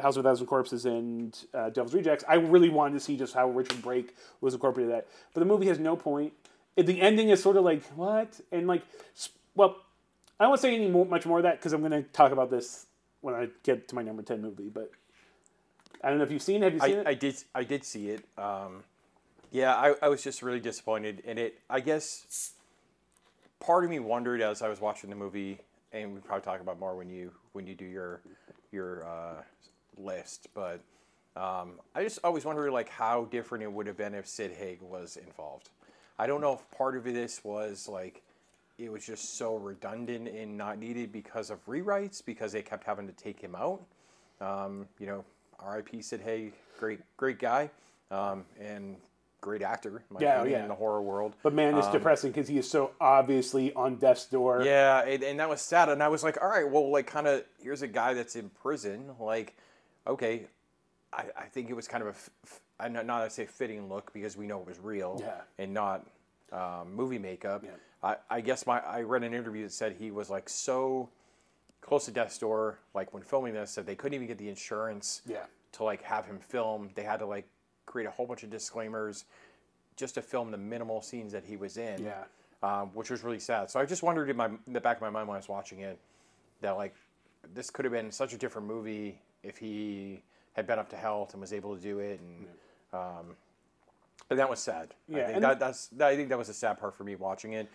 [0.00, 2.24] House of a Thousand Corpses and uh, Devil's Rejects.
[2.28, 5.06] I really wanted to see just how Richard Brake was incorporated that.
[5.34, 6.32] But the movie has no point.
[6.76, 8.82] The ending is sort of like what and like
[9.54, 9.76] well,
[10.40, 12.50] I won't say any more, much more of that because I'm going to talk about
[12.50, 12.86] this
[13.20, 14.70] when I get to my number ten movie.
[14.72, 14.90] But
[16.02, 16.62] I don't know if you've seen.
[16.62, 16.72] it.
[16.72, 17.06] Have you seen I, it?
[17.06, 18.24] I did I did see it.
[18.38, 18.84] Um,
[19.50, 21.60] yeah, I, I was just really disappointed in it.
[21.68, 22.52] I guess
[23.60, 25.58] part of me wondered as I was watching the movie,
[25.92, 28.20] and we probably talk about more when you when you do your
[28.72, 29.42] your uh,
[29.96, 30.48] list.
[30.54, 30.80] But
[31.36, 34.80] um, I just always wondered like how different it would have been if Sid Haig
[34.82, 35.70] was involved.
[36.18, 38.22] I don't know if part of this was like
[38.78, 43.06] it was just so redundant and not needed because of rewrites because they kept having
[43.06, 43.82] to take him out.
[44.40, 45.24] Um, you know,
[45.60, 46.02] R.I.P.
[46.02, 47.70] Sid Haig, great great guy,
[48.10, 48.96] um, and
[49.42, 50.02] great actor.
[50.18, 50.62] Yeah, opinion, yeah.
[50.62, 51.34] in the horror world.
[51.42, 54.62] But man, it's depressing because he is so obviously on death's door.
[54.64, 55.90] Yeah, and, and that was sad.
[55.90, 58.48] And I was like, all right, well, like, kind of, here's a guy that's in
[58.48, 59.10] prison.
[59.20, 59.54] Like,
[60.06, 60.46] okay,
[61.12, 62.12] I, I think it was kind of a,
[62.46, 65.40] f- I not not to say fitting look because we know it was real Yeah.
[65.58, 66.06] and not
[66.52, 67.62] um, movie makeup.
[67.64, 67.70] Yeah.
[68.02, 71.08] I, I guess my I read an interview that said he was like so
[71.80, 75.22] close to death's door, like when filming this, that they couldn't even get the insurance
[75.26, 75.44] Yeah.
[75.72, 76.90] to like have him film.
[76.94, 77.46] They had to like
[77.86, 79.24] create a whole bunch of disclaimers
[79.96, 82.24] just to film the minimal scenes that he was in Yeah.
[82.62, 83.70] um, which was really sad.
[83.70, 85.48] So I just wondered in my in the back of my mind when I was
[85.48, 85.98] watching it
[86.62, 86.94] that like
[87.54, 90.22] this could have been such a different movie if he
[90.54, 92.46] had been up to health and was able to do it, and
[92.92, 93.36] um,
[94.30, 94.94] and that was sad.
[95.08, 97.16] Yeah, I think that that's that, I think that was a sad part for me
[97.16, 97.68] watching it,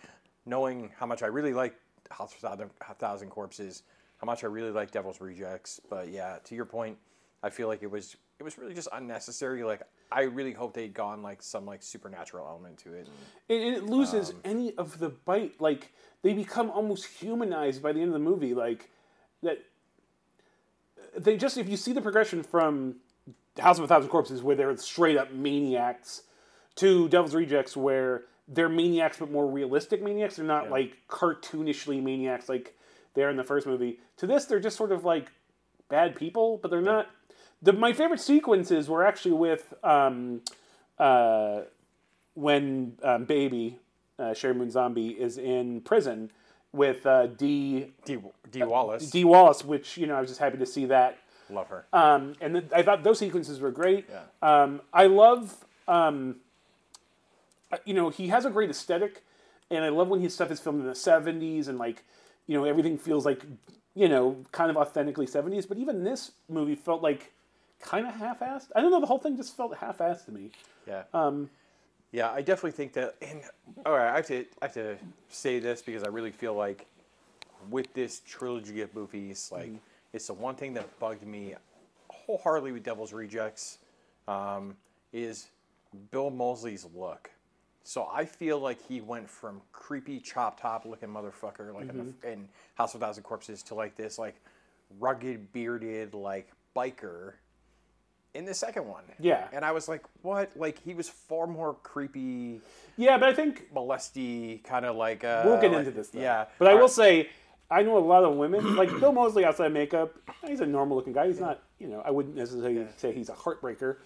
[0.46, 1.74] knowing how much I really like
[2.10, 3.82] House of Thousand, Thousand Corpses,
[4.18, 5.80] how much I really like Devil's Rejects.
[5.90, 6.96] But yeah, to your point,
[7.42, 9.64] I feel like it was it was really just unnecessary.
[9.64, 13.08] Like I really hope they'd gone like some like supernatural element to it.
[13.48, 15.60] And, And it loses Um, any of the bite.
[15.60, 18.54] Like they become almost humanized by the end of the movie.
[18.54, 18.90] Like
[19.42, 19.58] that.
[21.18, 22.96] They just if you see the progression from
[23.58, 26.22] House of a Thousand Corpses, where they're straight up maniacs,
[26.76, 30.36] to Devil's Rejects, where they're maniacs but more realistic maniacs.
[30.36, 32.74] They're not like cartoonishly maniacs like
[33.14, 33.98] they are in the first movie.
[34.18, 35.32] To this, they're just sort of like
[35.88, 37.08] bad people, but they're not.
[37.60, 40.42] The, my favorite sequences were actually with um,
[40.98, 41.62] uh,
[42.34, 43.80] when um, Baby,
[44.18, 46.30] uh, Sheri Moon Zombie, is in prison
[46.72, 47.92] with uh, D.
[48.04, 48.18] D,
[48.50, 51.18] Dee Wallace, Dee Wallace, which you know I was just happy to see that.
[51.50, 51.86] love her.
[51.92, 54.06] Um, and th- I thought those sequences were great.
[54.08, 54.22] Yeah.
[54.42, 56.36] Um, I love, um,
[57.72, 59.22] uh, you know, he has a great aesthetic,
[59.70, 62.04] and I love when his stuff is filmed in the '70s and like,
[62.46, 63.42] you know, everything feels like,
[63.94, 65.66] you know, kind of authentically '70s.
[65.68, 67.32] But even this movie felt like
[67.80, 68.68] kind of half-assed.
[68.74, 69.00] I don't know.
[69.00, 70.50] The whole thing just felt half-assed to me.
[70.86, 71.04] Yeah.
[71.14, 71.48] Um,
[72.12, 73.16] Yeah, I definitely think that.
[73.20, 73.42] And
[73.84, 74.96] all right, I have to I have to
[75.28, 76.86] say this because I really feel like
[77.70, 79.72] with this trilogy of movies, like
[80.12, 81.54] it's the one thing that bugged me
[82.08, 83.78] wholeheartedly with Devil's Rejects
[84.26, 84.76] um,
[85.12, 85.48] is
[86.10, 87.30] Bill Moseley's look.
[87.84, 92.32] So I feel like he went from creepy chop top looking motherfucker like in, the,
[92.32, 94.36] in House of Thousand Corpses to like this like
[94.98, 97.34] rugged bearded like biker
[98.34, 99.04] in the second one.
[99.18, 99.48] Yeah.
[99.52, 100.50] And I was like, what?
[100.56, 102.60] Like he was far more creepy,
[102.96, 105.24] yeah, but I think molesty, kind of like.
[105.24, 106.08] Uh, we'll get like- into this.
[106.08, 106.20] Though.
[106.20, 106.46] Yeah.
[106.58, 107.28] but I will say,
[107.70, 110.14] I know a lot of women like Bill Moseley outside makeup.
[110.46, 111.26] He's a normal-looking guy.
[111.26, 113.96] He's not, you know, I wouldn't necessarily say he's a heartbreaker.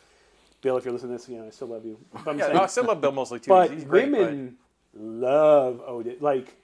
[0.62, 1.98] Bill, if you're listening to this, you know, I still love you.
[2.24, 3.48] But, Yeah, saying- no, I still love Bill Moseley too.
[3.48, 4.56] but He's great, women
[4.94, 6.16] love Odin.
[6.20, 6.56] Like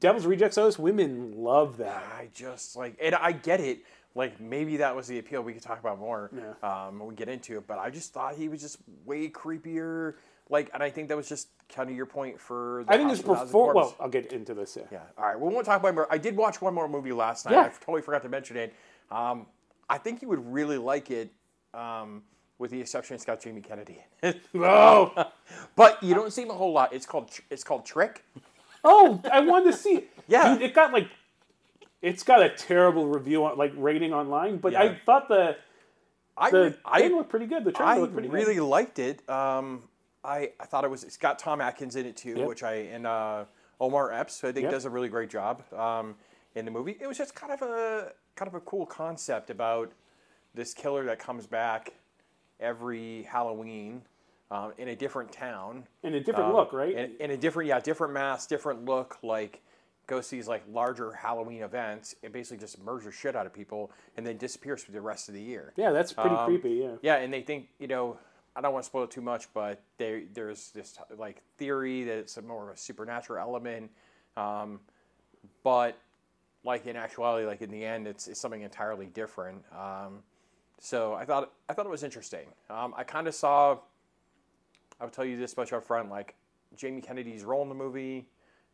[0.00, 2.02] Devil's Rejects, those women love that.
[2.18, 3.80] I just like, and I get it.
[4.14, 5.42] Like maybe that was the appeal.
[5.42, 6.86] We could talk about more Yeah.
[6.86, 7.66] um, when we get into it.
[7.66, 10.14] But I just thought he was just way creepier.
[10.50, 12.84] Like, and I think that was just kind of your point for.
[12.86, 13.72] The I think House his of a Thousand perform.
[13.72, 13.94] Corpses.
[13.98, 14.76] Well, I'll get into this.
[14.76, 14.82] Yeah.
[14.92, 14.98] Yeah.
[15.18, 15.38] All right.
[15.38, 16.06] Well, we won't talk about more.
[16.10, 17.52] I did watch one more movie last night.
[17.54, 17.60] Yeah.
[17.62, 18.74] I totally forgot to mention it.
[19.10, 19.46] Um,
[19.88, 21.30] I think you would really like it,
[21.72, 22.22] um,
[22.58, 23.98] with the exception it's got Jamie Kennedy.
[24.22, 24.40] in it.
[24.54, 25.30] Oh,
[25.76, 26.92] but you don't see him a whole lot.
[26.92, 28.22] It's called it's called Trick.
[28.84, 29.20] oh!
[29.32, 30.04] I wanted to see.
[30.28, 30.54] Yeah.
[30.54, 31.08] Dude, it got like,
[32.04, 34.58] it's got a terrible review on like rating online.
[34.58, 34.82] But Yeah.
[34.82, 35.56] I thought the
[36.36, 37.64] I the I thing looked pretty good.
[37.64, 38.64] The trailer I looked pretty really good.
[38.64, 39.28] liked it.
[39.28, 39.82] Um,
[40.22, 42.48] I, I thought it was it's got Tom Atkins in it too, Yep.
[42.48, 43.44] which I and uh,
[43.80, 44.72] Omar Epps who I think Yep.
[44.72, 46.14] does a really great job um,
[46.54, 46.96] in the movie.
[47.00, 49.92] It was just kind of a kind of a cool concept about
[50.54, 51.92] this killer that comes back
[52.60, 54.02] every Halloween
[54.50, 55.84] um, in a different town.
[56.02, 56.94] And a different Um, look, right?
[56.96, 59.18] In, in a different, yeah, different mask, different look.
[59.22, 59.62] Like
[60.06, 63.90] goes to these like larger Halloween events and basically just murders shit out of people
[64.16, 65.72] and then disappears for the rest of the year.
[65.76, 66.80] yeah, that's pretty um, creepy.
[66.82, 66.96] Yeah.
[67.02, 68.18] Yeah, and they think you know
[68.56, 72.18] I don't want to spoil it too much, but there there's this like theory that
[72.18, 73.90] it's a more of a supernatural element,
[74.36, 74.80] um,
[75.62, 75.98] but
[76.64, 79.62] like in actuality, like in the end, it's, it's something entirely different.
[79.72, 80.22] Um,
[80.80, 82.46] so I thought I thought it was interesting.
[82.70, 83.78] Um, I kind of saw.
[85.00, 86.34] I would tell you this much up front, like
[86.76, 88.26] Jamie Kennedy's role in the movie.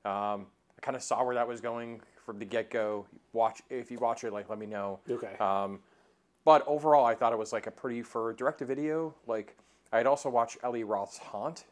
[0.05, 0.47] Um,
[0.81, 3.07] I kind of saw where that was going from the get go.
[3.33, 5.01] Watch if you watch it, like let me know.
[5.09, 5.37] Okay.
[5.39, 5.81] Um,
[6.45, 9.15] but overall, I thought it was like a pretty for direct to video.
[9.27, 9.57] Like
[9.93, 11.65] I had also watched Eli Roth's Haunt,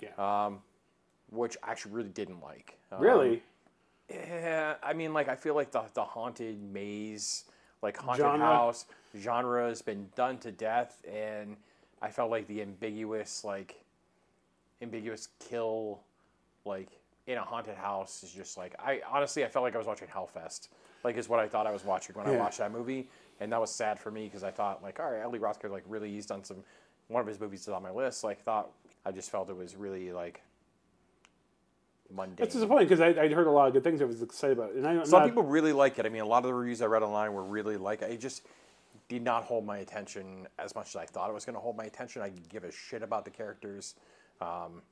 [0.00, 0.10] yeah.
[0.18, 0.58] um,
[1.30, 2.78] which I actually really didn't like.
[2.92, 3.42] Um, really?
[4.10, 7.44] Yeah, I mean, like I feel like the the haunted maze,
[7.82, 8.44] like haunted Genre?
[8.44, 8.86] house
[9.18, 11.56] genre has been done to death, and
[12.02, 13.82] I felt like the ambiguous like
[14.82, 16.00] ambiguous kill,
[16.64, 16.99] like
[17.30, 20.08] in a haunted house is just like I honestly I felt like I was watching
[20.08, 20.68] Hellfest,
[21.04, 23.60] like is what I thought I was watching when I watched that movie, and that
[23.60, 26.10] was sad for me because I thought like all right, Eli Roth could like really
[26.10, 26.58] he's done some
[27.08, 28.70] one of his movies is on my list, like thought
[29.04, 30.42] I just felt it was really like
[32.12, 32.36] mundane.
[32.36, 34.02] That's disappointing because I'd heard a lot of good things.
[34.02, 34.76] I was excited about, it.
[34.76, 36.06] and I, Some not- people really like it.
[36.06, 38.20] I mean, a lot of the reviews I read online were really like it.
[38.20, 38.46] Just
[39.08, 41.76] did not hold my attention as much as I thought it was going to hold
[41.76, 42.22] my attention.
[42.22, 43.94] I didn't give a shit about the characters,
[44.40, 44.82] um,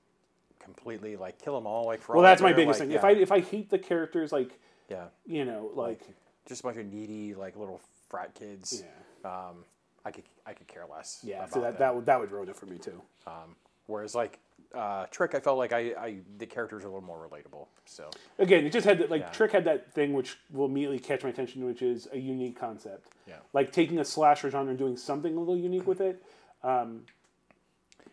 [0.74, 1.16] completely.
[1.16, 1.87] Like kill them all.
[1.87, 2.92] Like for Well, that's my biggest like, thing.
[2.92, 6.00] yeah, If I if I hate the characters, like yeah, you know, like,
[6.46, 8.83] just a bunch of needy like little frat kids.
[9.24, 9.64] yeah, Um,
[10.04, 11.20] I could I could care less.
[11.22, 11.46] yeah.
[11.46, 11.78] So that them.
[11.81, 13.00] that would that would ruin it for me too.
[13.26, 14.38] Um, whereas like
[14.74, 17.66] uh, Trick, I felt like I, I the characters are a little more relatable.
[17.87, 19.31] So Again, it just had that, like Yeah.
[19.31, 23.09] Trick had that thing which will immediately catch my attention, which is a unique concept.
[23.26, 23.37] yeah.
[23.54, 26.22] Like taking a slasher genre and doing something a little unique with it.
[26.62, 27.02] Um,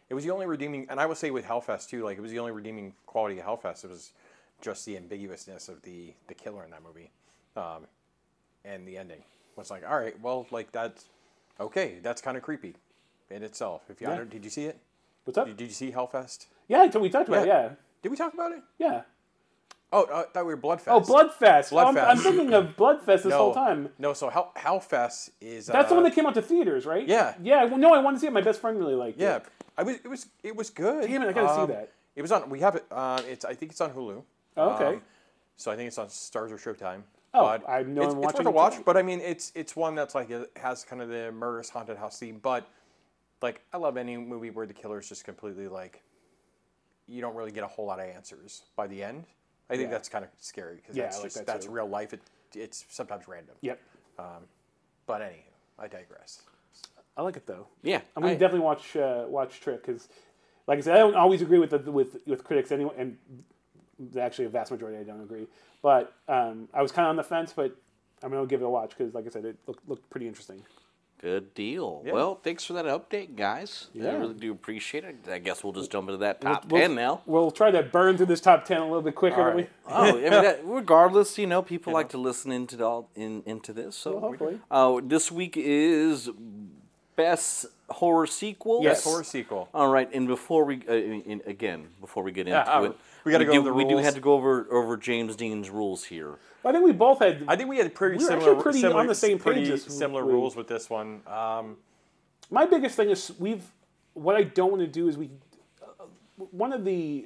[0.10, 2.04] It was the only redeeming, and I would say with Hellfest too.
[2.04, 3.84] Like it was the only redeeming quality of Hellfest.
[3.84, 4.12] It was
[4.62, 7.12] just the ambiguousness of the the killer in that movie,
[7.56, 7.88] um,
[8.63, 9.24] and the ending
[9.56, 11.06] was like, all right, well, like that's
[11.60, 12.00] okay.
[12.02, 12.76] That's kind of creepy
[13.30, 13.84] in itself.
[13.89, 14.24] If you, Yeah.
[14.30, 14.78] did you see it?
[15.24, 15.48] what's up?
[15.48, 16.46] Did, did you see Hellfest?
[16.68, 17.48] Yeah, we talked about it.
[17.48, 17.70] Yeah,
[18.02, 18.62] Did we talk about it?
[18.78, 19.02] yeah.
[19.94, 20.88] Oh, uh, I thought we were Bloodfest.
[20.88, 21.72] Oh, Bloodfest.
[21.72, 23.89] Oh, I'm, I'm thinking of Bloodfest this no, whole time.
[23.98, 27.08] No, so Hell, Hellfest is That's the uh, one that came out to theaters, right?
[27.08, 27.36] yeah.
[27.41, 27.63] Yeah.
[27.65, 28.34] Well, no, I want to see it.
[28.34, 29.46] My best friend really liked Yeah, it.
[29.78, 29.96] I was.
[29.98, 30.28] It was.
[30.44, 31.08] It was good.
[31.08, 31.92] Damn it, I gotta see Um, that.
[32.16, 32.50] It was on.
[32.50, 32.86] We have it.
[32.92, 33.44] Uh, it's.
[33.46, 34.24] I think it's on Hulu.
[34.58, 34.86] Oh, okay.
[34.96, 35.02] Um,
[35.58, 37.02] so I think it's on Stars or Showtime.
[37.34, 38.72] Oh, but I know it's, I'm it's worth a watch.
[38.74, 38.86] tonight.
[38.86, 41.98] But I mean, it's it's one that's like it has kind of the murderous haunted
[41.98, 42.40] house theme.
[42.42, 42.68] But
[43.42, 46.02] like, I love any movie where the killer is just completely like
[47.08, 49.26] you don't really get a whole lot of answers by the end.
[49.70, 49.92] I think Yeah.
[49.92, 52.14] that's kind of scary because Yeah, that's like just that that's real life.
[52.14, 52.22] It,
[52.56, 53.56] it's sometimes random.
[53.62, 53.80] Yep.
[55.08, 55.44] But anywho,
[55.78, 56.42] I digress.
[57.17, 57.67] I like it though.
[57.84, 60.10] Yeah, I'm gonna I- definitely watch uh, watch Trick because,
[60.67, 63.17] like I said, I don't always agree with the, with with critics anyway, and
[64.19, 65.47] actually a vast majority I don't agree.
[65.82, 67.75] But um, I was kind of on the fence, but
[68.23, 70.62] I'm gonna give it a watch because, like I said, it looked, looked pretty interesting.
[71.21, 72.04] Good deal.
[72.06, 72.12] Yeah.
[72.12, 73.88] Well, thanks for that update, guys.
[73.95, 75.15] I really do appreciate it.
[75.32, 77.21] I guess we'll just jump into that top We'll- 10 now.
[77.25, 79.39] We'll try to burn through this top ten a little bit quicker.
[79.39, 79.71] All than we- right.
[79.88, 83.71] Oh, I mean, that, regardless, you know, people like to listen into all in into
[83.71, 83.95] this.
[83.95, 84.60] So, Well, hopefully.
[84.69, 86.30] uh, this week is
[87.15, 88.82] best horror sequel.
[88.84, 89.04] Yes.
[89.04, 89.69] Horror sequel.
[89.73, 93.32] All right, and before we uh, in, again before we get into Yeah, it, we
[93.32, 96.06] gotta go do, over the we do have to go over over James Dean's rules
[96.06, 96.36] here.
[96.63, 97.43] I think we both had.
[97.47, 99.82] I think we had pretty We were similar, pretty similar, on the same pretty page
[99.82, 100.34] similar week.
[100.34, 101.21] rules with this one.
[101.28, 101.78] Um,
[102.49, 103.63] my biggest thing is we've
[104.13, 105.30] what I don't want to do is we
[105.84, 106.06] uh,
[106.51, 107.25] one of the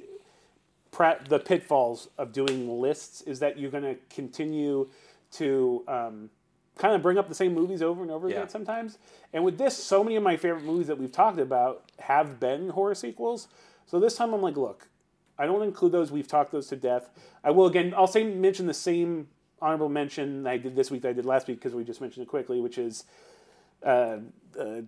[0.90, 4.88] pra- the pitfalls of doing lists is that you're going to continue
[5.32, 6.30] to um,
[6.80, 8.36] kind of bring up the same movies over and over Yeah.
[8.38, 8.98] again sometimes.
[9.32, 12.70] And with this, so many of my favorite movies that we've talked about have been
[12.70, 13.48] horror sequels.
[13.86, 14.88] So this time I'm like, look,
[15.38, 16.10] I don't include those.
[16.10, 17.10] We've talked those to death.
[17.44, 17.92] I will again.
[17.96, 19.28] I'll say mention the same
[19.62, 22.22] honorable mention I did this week that I did last week because we just mentioned
[22.24, 23.04] it quickly, which is
[23.84, 24.18] uh,
[24.58, 24.82] uh,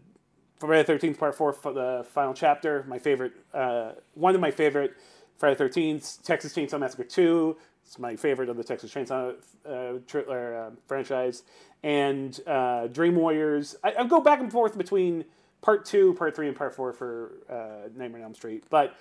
[0.58, 2.84] Friday the Thirteenth Part Four, the final chapter.
[2.88, 4.94] My favorite, uh, one of my favorite
[5.36, 7.56] Friday the Thirteenth, Texas Chainsaw Massacre Two.
[7.84, 9.34] It's my favorite of the Texas Chainsaw
[9.68, 11.42] uh, tri- or, uh, franchise,
[11.82, 13.76] and uh, Dream Warriors.
[13.84, 15.24] I, I go back and forth between
[15.60, 18.96] Part Two, Part Three, and Part Four for uh, Nightmare on Elm Street, but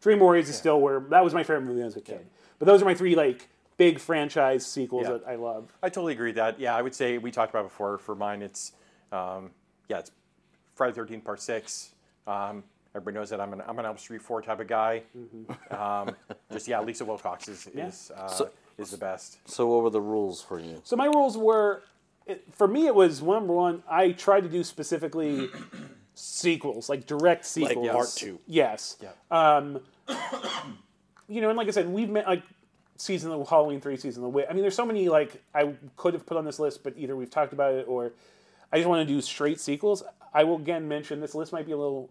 [0.00, 2.26] Dream Warriors is still where that was my favorite movie was a kid.
[2.58, 5.12] But those are my three like big franchise sequels Yeah.
[5.14, 5.72] that I love.
[5.82, 6.58] I totally agree with that.
[6.60, 7.98] Yeah, I would say we talked about it before.
[7.98, 8.72] For mine, it's
[9.12, 9.50] um,
[9.88, 10.12] yeah, it's
[10.74, 11.90] Friday the Thirteenth Part Six.
[12.26, 15.02] Um, everybody knows that I'm an I'm an Elm Street Four type of guy.
[15.70, 16.14] Um,
[16.52, 19.38] just yeah, Lisa Wilcox is is, uh, So- is the best.
[19.46, 20.80] So, what were the rules for you?
[20.84, 21.82] So my rules were,
[22.26, 23.82] it, for me, it was number one.
[23.88, 25.48] I tried to do specifically
[26.14, 27.88] sequels, like direct sequels.
[27.88, 28.40] part two.
[28.46, 28.96] Yes.
[29.02, 29.10] Yeah.
[29.30, 29.80] Um,
[31.28, 32.42] you know, and like I said, we've met like
[32.96, 34.46] season of Halloween three, season of the Witch.
[34.48, 37.14] I mean, there's so many like I could have put on this list, but either
[37.16, 38.12] we've talked about it or
[38.72, 40.02] I just want to do straight sequels.
[40.32, 42.08] I will again mention this list might be a little.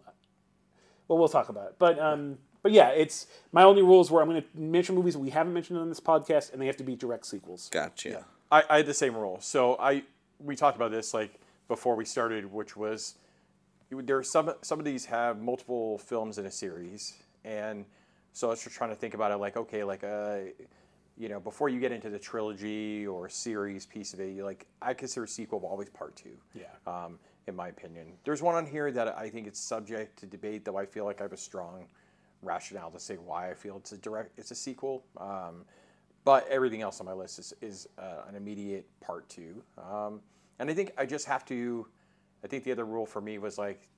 [1.10, 4.30] Well, we'll talk about it, but um, but yeah, it's my only rules were I'm
[4.30, 6.96] going to mention movies we haven't mentioned on this podcast, and they have to be
[6.96, 7.68] direct sequels.
[7.72, 8.26] Gotcha.
[8.52, 9.40] I, I had the same rule.
[9.42, 10.04] So I
[10.40, 13.16] we talked about this like before we started, which was
[13.92, 17.86] there are some some of these have multiple films in a series, and
[18.34, 20.38] so I was just trying to think about it like okay, like uh,
[21.18, 24.68] you know, before you get into the trilogy or series piece of it, you like
[24.82, 26.38] I consider sequel always part two.
[26.54, 26.66] Yeah.
[26.86, 27.20] Um,
[27.50, 30.78] in my opinion, there's one on here that I think it's subject to debate, though
[30.78, 31.86] I feel like I have a strong
[32.42, 35.04] rationale to say why I feel it's a direct, it's a sequel.
[35.18, 35.66] Um,
[36.24, 39.62] but everything else on my list is, is uh, an immediate part two.
[39.78, 40.22] Um,
[40.60, 41.88] and I think I just have to.
[42.44, 43.90] I think the other rule for me was like,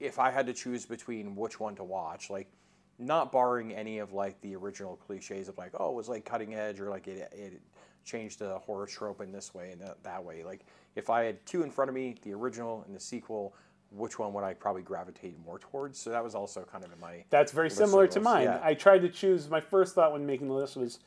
[0.00, 2.50] if I had to choose between which one to watch, like,
[2.98, 6.54] not barring any of like the original cliches of like, oh, it was like cutting
[6.54, 7.60] edge or like it, it
[8.04, 10.42] changed the horror trope in this way and that, that way.
[10.44, 10.60] Like,
[10.96, 13.54] if I had two in front of me, the original and the sequel,
[13.90, 15.98] which one would I probably gravitate more towards?
[15.98, 17.24] So that was also kind of in my.
[17.30, 18.44] That's very similar to mine.
[18.44, 18.60] yeah.
[18.62, 19.48] I tried to choose.
[19.48, 20.98] My first thought when making the list was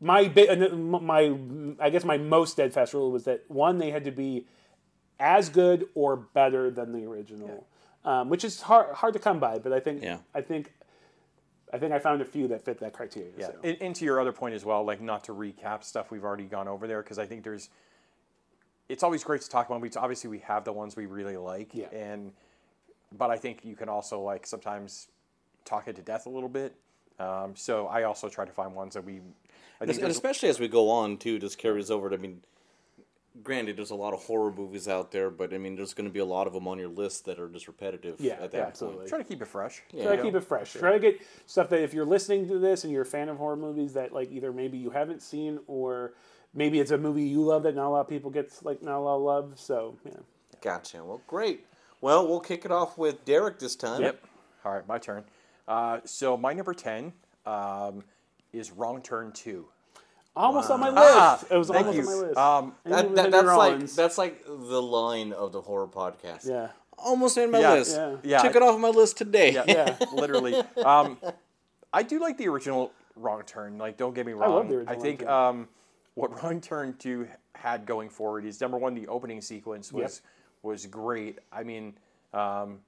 [0.00, 0.28] my
[0.74, 1.36] my
[1.80, 4.46] I guess my most steadfast rule was that one they had to be
[5.20, 7.66] as good or better than the original,
[8.04, 9.58] um, which is hard hard to come by.
[9.58, 10.18] But I think Yeah.
[10.34, 10.72] I think
[11.72, 13.30] I think I found a few that fit that criteria.
[13.36, 13.54] Yeah, so.
[13.62, 16.44] and, and to your other point as well, like not to recap stuff we've already
[16.44, 17.68] gone over there, because I think there's,
[18.88, 19.80] it's always great to talk about.
[19.80, 21.88] We obviously we have the ones we really like, Yeah.
[21.92, 22.32] and
[23.16, 25.08] but I think you can also like sometimes
[25.64, 26.74] talk it to death a little bit.
[27.18, 29.14] Um, so I also try to find ones that we,
[29.80, 32.08] I And, think especially as we go on too, just carries over.
[32.08, 32.42] To, I mean,
[33.42, 36.12] granted, there's a lot of horror movies out there, but I mean, there's going to
[36.12, 38.16] be a lot of them on your list that are just repetitive.
[38.20, 38.68] Yeah, at that yeah, point.
[38.68, 39.08] absolutely.
[39.08, 39.82] try to keep it fresh.
[39.90, 40.72] Try to keep it fresh.
[40.72, 43.36] Try to get stuff that if you're listening to this and you're a fan of
[43.38, 46.12] horror movies that like either maybe you haven't seen or
[46.54, 48.98] maybe it's a movie you love that not a lot of people gets like not
[48.98, 49.52] a lot of love.
[49.56, 50.12] So yeah.
[50.60, 51.04] Gotcha.
[51.04, 51.66] Well, great.
[52.00, 54.02] Well, we'll kick it off with Derek this time.
[54.02, 54.24] Yep.
[54.64, 55.24] All right, my turn.
[55.66, 57.12] Uh, so my number ten
[57.46, 58.02] um,
[58.52, 59.66] is Wrong Turn Two.
[60.38, 60.98] Almost on my list.
[61.04, 62.00] Ah, it was almost you.
[62.02, 62.38] on my list.
[62.38, 66.48] Um, I That, that, Henry that's like that's like the line of the horror podcast.
[66.48, 66.68] yeah.
[66.96, 67.96] Almost made my Yeah, list.
[67.96, 68.16] yeah.
[68.22, 69.52] Yeah, Took it off my list today.
[69.52, 69.96] Yeah, Yeah.
[70.12, 70.54] literally.
[70.84, 71.18] Um,
[71.92, 73.78] I do like the original Wrong Turn.
[73.78, 74.50] Like, don't get me wrong.
[74.50, 75.68] I love the original I think Wrong um,
[76.14, 80.22] what Wrong Turn Two had going forward is number one, the opening sequence was
[80.62, 81.38] was great.
[81.52, 81.94] I mean,
[82.32, 82.80] um,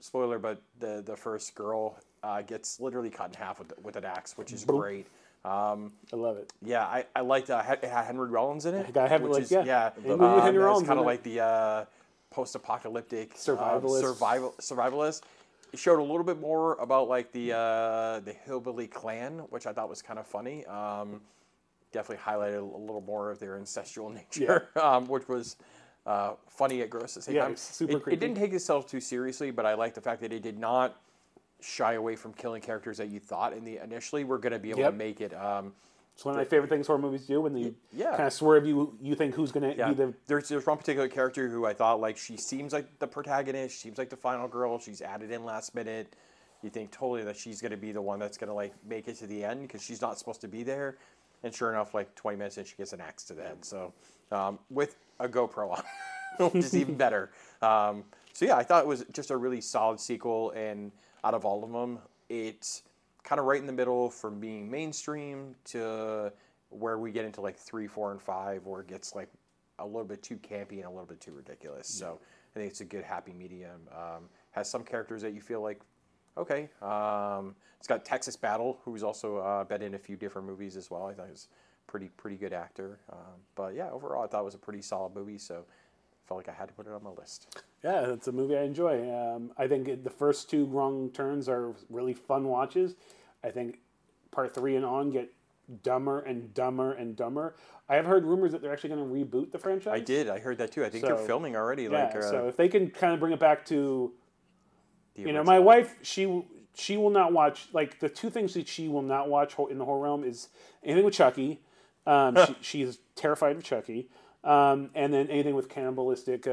[0.00, 4.04] spoiler, but the the first girl uh, gets literally cut in half with, with an
[4.04, 5.06] axe, which is great.
[5.46, 6.52] Um, I love it.
[6.62, 8.92] yeah, I, I liked uh, it had Henry Rollins in it.
[8.92, 9.90] got Henry- which like, is, yeah, yeah.
[10.04, 11.84] movie Henry Rollins kind in of like the uh,
[12.30, 14.00] post-apocalyptic um, Survivalist.
[14.00, 15.22] survival survivalist.
[15.72, 19.72] It showed a little bit more about like the uh, the hillbilly clan, which I
[19.72, 20.66] thought was kind of funny.
[20.66, 21.20] Um,
[21.92, 25.56] definitely highlighted a little more of their ancestral nature, um, which was
[26.06, 27.56] uh, funny at gross at the same Yeah, time.
[27.56, 30.42] super it, it didn't take itself too seriously, but I like the fact that it
[30.42, 31.00] did not
[31.60, 34.70] shy away from killing characters that you thought in the initially were going to be
[34.70, 34.90] able Yep.
[34.92, 35.34] to make it.
[35.34, 35.72] Um,
[36.14, 38.10] It's one of my favorite things horror movies do when they yeah.
[38.16, 38.96] kind of swerve you.
[39.00, 41.74] You think who's going to Yeah, be the there's there's one particular character who I
[41.74, 44.78] thought like she seems like the protagonist, seems like the final girl.
[44.78, 46.14] She's added in last minute.
[46.62, 49.08] You think totally that she's going to be the one that's going to like make
[49.08, 50.96] it to the end because she's not supposed to be there.
[51.44, 53.62] And sure enough, like 20 minutes in, she gets an axe to the head.
[53.64, 53.92] So
[54.32, 55.82] um, with a GoPro on,
[56.52, 57.30] which is even better.
[57.62, 60.90] Um, so yeah, I thought it was just a really solid sequel, and
[61.26, 62.84] out of all of them, it's
[63.24, 66.32] kind of right in the middle from being mainstream to
[66.70, 69.28] where we get into like three, four, and five, where it gets like
[69.80, 71.88] a little bit too campy and a little bit too ridiculous.
[71.88, 72.20] So
[72.54, 73.80] I think it's a good happy medium.
[73.92, 75.80] Um, has some characters that you feel like,
[76.38, 76.68] okay.
[76.80, 80.92] Um, it's got Texas Battle, who's also uh, been in a few different movies as
[80.92, 81.06] well.
[81.06, 81.48] I thought he was
[81.88, 83.00] pretty pretty good actor.
[83.12, 85.38] Um, but yeah, overall, I thought it was a pretty solid movie.
[85.38, 85.64] So
[86.26, 87.58] felt like I had to put it on my list.
[87.84, 89.10] Yeah, it's a movie I enjoy.
[89.12, 92.94] Um, I think it, the first two Wrong Turns are really fun watches.
[93.44, 93.78] I think
[94.30, 95.32] part three and on get
[95.82, 97.56] dumber and dumber and dumber.
[97.88, 99.92] I have heard rumors that they're actually going to reboot the franchise.
[99.92, 100.28] I did.
[100.28, 100.84] I heard that too.
[100.84, 101.84] I think So, they're filming already.
[101.84, 104.12] Yeah, like uh, so if they can kind of bring it back to,
[105.14, 106.42] the you know, my wife, she
[106.74, 109.84] she will not watch like the two things that she will not watch in the
[109.84, 110.48] horror realm is
[110.82, 111.60] anything with Chucky.
[112.06, 114.08] Um, she, she is terrified of Chucky.
[114.46, 116.50] Um, and then anything with cannibalistic uh,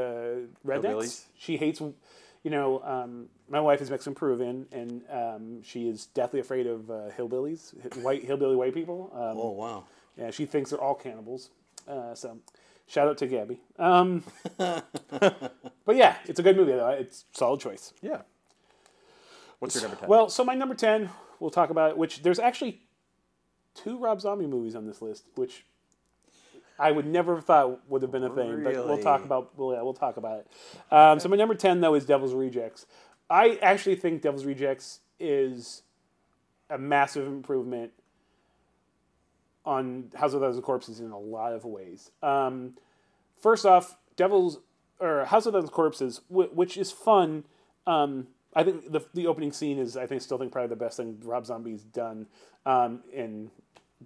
[0.66, 0.82] rednecks.
[0.84, 1.22] Hillbillies.
[1.38, 6.40] She hates, you know, um, my wife is Mexican Peruvian, and um, she is deathly
[6.40, 9.12] afraid of uh, hillbillies, white hillbilly white people.
[9.14, 9.84] Um, Oh wow.
[10.18, 11.52] yeah, she thinks they're all cannibals.
[11.88, 12.40] Uh, so,
[12.88, 13.60] shout out to Gabby.
[13.78, 14.24] Um,
[14.58, 16.90] but yeah, it's a good movie though.
[16.90, 17.94] It's a solid choice.
[18.02, 18.22] Yeah.
[19.60, 20.10] What's your number ten?
[20.10, 22.82] Well, so my number ten, we'll talk about which there's actually
[23.76, 25.66] two Rob Zombie movies on this list, which
[26.80, 28.64] I would never have thought would have been a thing.
[28.64, 29.58] But we'll talk about.
[29.58, 30.48] Well, yeah, we'll talk about it.
[30.92, 32.86] Um, so my number ten though is Devil's Rejects.
[33.30, 35.84] I actually think Devil's Rejects is
[36.70, 37.92] a massive improvement
[39.66, 42.12] on House of a Thousand Corpses in a lot of ways.
[42.22, 42.74] Um,
[43.42, 44.60] first off, Devil's
[45.00, 47.46] or House of a Thousand Corpses, wh- which is fun.
[47.88, 50.98] Um, I think the the opening scene is I think still think probably the best
[50.98, 52.28] thing Rob Zombie's done
[52.66, 53.52] um, in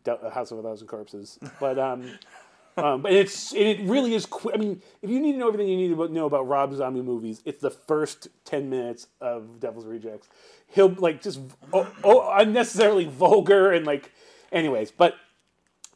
[0.03, 1.39] De- House of a Thousand Corpses.
[1.59, 1.79] But
[2.77, 4.25] um, but it's and it really is.
[4.25, 6.73] Qu- I mean, if you need to know everything you need to know about Rob
[6.73, 10.27] Zombie movies, it's the first ten minutes of Devil's Rejects.
[10.67, 11.39] He'll like just
[11.73, 14.11] oh, oh, unnecessarily vulgar and like,
[14.51, 14.91] anyways.
[14.91, 15.15] But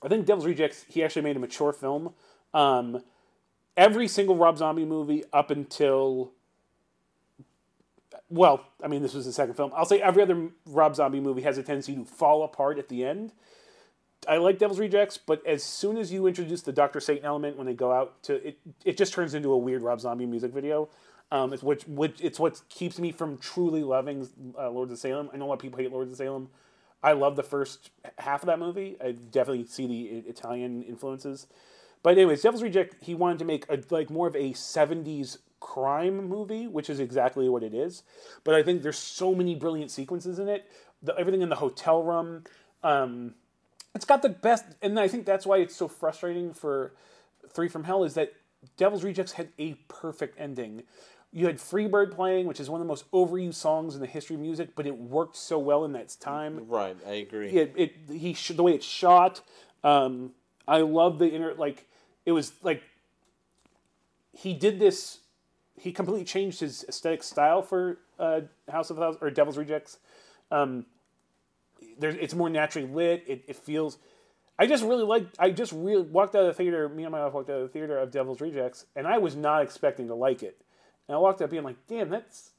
[0.01, 2.13] I think Devil's Rejects he actually made a mature film.
[2.53, 3.03] Um,
[3.77, 6.31] every single Rob Zombie movie up until
[8.31, 9.71] well, I mean, this was the second film.
[9.75, 13.05] I'll say every other Rob Zombie movie has a tendency to fall apart at the
[13.05, 13.33] end.
[14.27, 17.65] I like Devil's Rejects, but as soon as you introduce the Doctor Satan element when
[17.65, 20.89] they go out to it, it just turns into a weird Rob Zombie music video.
[21.31, 25.29] Um, it's which, which it's what keeps me from truly loving uh, Lords of Salem.
[25.33, 26.49] I know a lot of people hate Lords of Salem.
[27.01, 28.95] I love the first half of that movie.
[29.03, 31.47] I definitely see the Italian influences.
[32.03, 36.27] But anyways, Devil's Reject, he wanted to make a like more of a '70s crime
[36.27, 38.03] movie, which is exactly what it is.
[38.43, 40.69] But I think there's so many brilliant sequences in it.
[41.01, 42.43] The, everything in the hotel room.
[42.83, 43.35] Um,
[43.93, 46.93] it's got the best, and I think that's why it's so frustrating for
[47.49, 48.33] Three from Hell is that
[48.77, 50.83] Devil's Rejects had a perfect ending.
[51.33, 54.35] You had Freebird playing, which is one of the most overused songs in the history
[54.35, 57.49] of music, but it worked so well in that time Right, I agree.
[57.49, 59.41] it, it he sh- the way it's shot.
[59.83, 60.31] Um,
[60.67, 61.87] I love the inner like
[62.25, 62.83] it was like
[64.33, 65.19] he did this.
[65.79, 69.97] He completely changed his aesthetic style for uh, House of Thousand or Devil's Rejects.
[70.51, 70.85] Um,
[72.01, 73.23] it's more naturally lit.
[73.27, 73.97] It, it feels.
[74.59, 75.27] I just really like.
[75.39, 76.87] I just really walked out of the theater.
[76.89, 79.35] Me and my wife walked out of the theater of Devil's Rejects, and I was
[79.35, 80.61] not expecting to like it.
[81.07, 82.51] And I walked out being like, "Damn, that's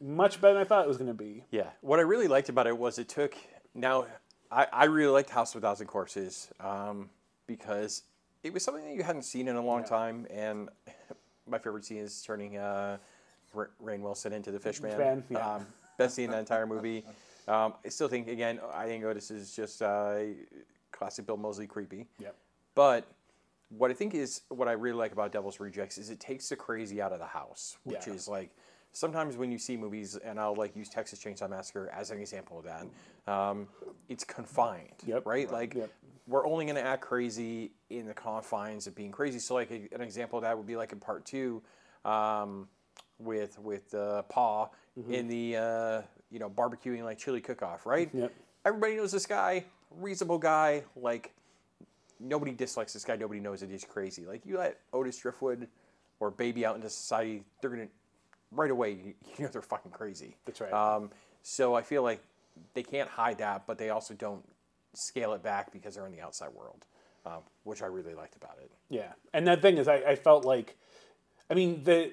[0.00, 1.68] much better than I thought it was going to be." Yeah.
[1.80, 3.34] What I really liked about it was it took.
[3.74, 4.06] Now,
[4.50, 7.08] I, I really liked House of a Thousand Corpses um,
[7.46, 8.02] because
[8.42, 10.26] it was something that you hadn't seen in a long time.
[10.30, 10.68] And
[11.48, 12.98] my favorite scene is turning uh,
[13.54, 14.96] Ra- Rainn Wilson into the Fishman.
[14.98, 15.56] Man, yeah.
[15.56, 15.66] um,
[15.98, 17.04] best scene in the entire movie.
[17.48, 20.18] Um, I still think, again, I think Otis is just uh,
[20.92, 22.06] classic Bill Moseley creepy.
[22.20, 22.36] Yep.
[22.74, 23.06] But
[23.70, 26.56] what I think is what I really like about Devil's Rejects is it takes the
[26.56, 28.14] crazy out of the house, which Yeah.
[28.14, 28.50] is like
[28.92, 32.58] sometimes when you see movies, and I'll like use Texas Chainsaw Massacre as an example
[32.58, 33.68] of that, um,
[34.08, 35.24] it's confined, Yep.
[35.26, 35.50] right?
[35.50, 35.90] Like Yep.
[36.26, 39.38] we're only going to act crazy in the confines of being crazy.
[39.38, 41.62] So like a, an example of that would be like in part two,
[42.04, 42.68] um,
[43.18, 44.68] with with uh, Paw
[44.98, 45.14] Mm-hmm.
[45.14, 48.10] in the uh, you know barbecuing like chili cook off, right?
[48.12, 48.32] Yep.
[48.64, 51.32] Everybody knows this guy, reasonable guy, like
[52.18, 53.16] nobody dislikes this guy.
[53.16, 54.26] Nobody knows that he's crazy.
[54.26, 55.68] Like you let Otis Driftwood
[56.20, 57.88] or Baby out into society, they're gonna
[58.52, 58.92] right away.
[58.92, 60.36] You you know they're fucking crazy.
[60.44, 60.72] That's right.
[60.72, 61.10] Um,
[61.42, 62.22] so I feel like
[62.74, 64.44] they can't hide that, but they also don't
[64.94, 66.84] scale it back because they're in the outside world,
[67.24, 68.70] um, which I really liked about it.
[68.88, 70.76] Yeah, and that thing is, I, I felt like,
[71.48, 72.12] I mean the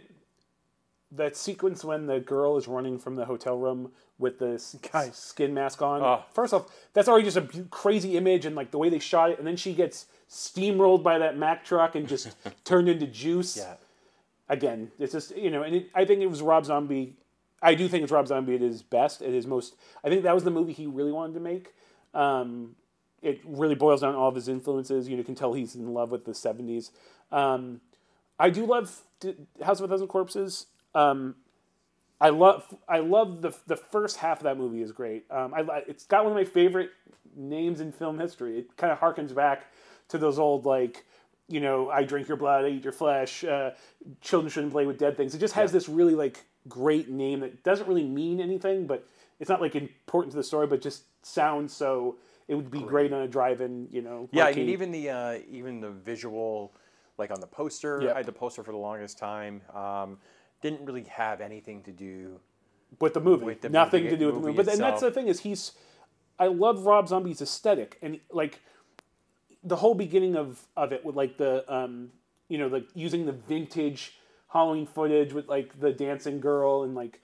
[1.11, 5.15] that sequence when the girl is running from the hotel room with the s- Guys.
[5.15, 6.01] skin mask on.
[6.01, 6.23] Oh.
[6.33, 9.37] First off, that's already just a crazy image, and like the way they shot it,
[9.39, 12.35] and then she gets steamrolled by that Mack truck and just
[12.65, 13.55] turned into juice.
[13.57, 13.75] Yeah.
[14.49, 17.15] Again, it's just you know, and it, I think it was Rob Zombie.
[17.61, 19.75] I do think it's Rob Zombie at his best, at his most.
[20.03, 21.73] I think that was the movie he really wanted to make.
[22.13, 22.75] Um,
[23.21, 25.07] it really boils down all of his influences.
[25.09, 26.91] You know, you can tell he's in love with the '70s.
[27.31, 27.81] Um,
[28.39, 29.01] I do love
[29.63, 30.67] House of a Thousand Corpses.
[30.95, 31.35] Um,
[32.19, 35.25] I love I love the the first half of that movie is great.
[35.29, 36.89] Um, I it's got one of my favorite
[37.35, 38.57] names in film history.
[38.59, 39.67] It kind of harkens back
[40.09, 41.05] to those old like
[41.47, 43.43] you know I drink your blood, I eat your flesh.
[43.43, 43.71] Uh,
[44.21, 45.35] children shouldn't play with dead things.
[45.35, 49.07] It just has this really like great name that doesn't really mean anything, but
[49.39, 52.17] it's not like important to the story, but just sounds so.
[52.47, 54.29] It would be great on a drive-in, you know.
[54.31, 54.61] Yeah, I marquee.
[54.61, 56.73] mean even the uh, even the visual,
[57.17, 58.13] like on the poster, Yep.
[58.15, 59.61] I had the poster for the longest time.
[59.75, 60.17] Um,
[60.61, 62.39] didn't really have anything to do.
[62.99, 63.45] with the movie.
[63.45, 64.57] with the Nothing movie- to do with the movie.
[64.57, 65.73] But then that's the thing is he's
[66.39, 68.59] I love Rob Zombie's aesthetic and like
[69.63, 72.11] the whole beginning of of it with like the um
[72.47, 74.17] you know like using the vintage
[74.53, 77.21] Halloween footage with like the dancing girl and like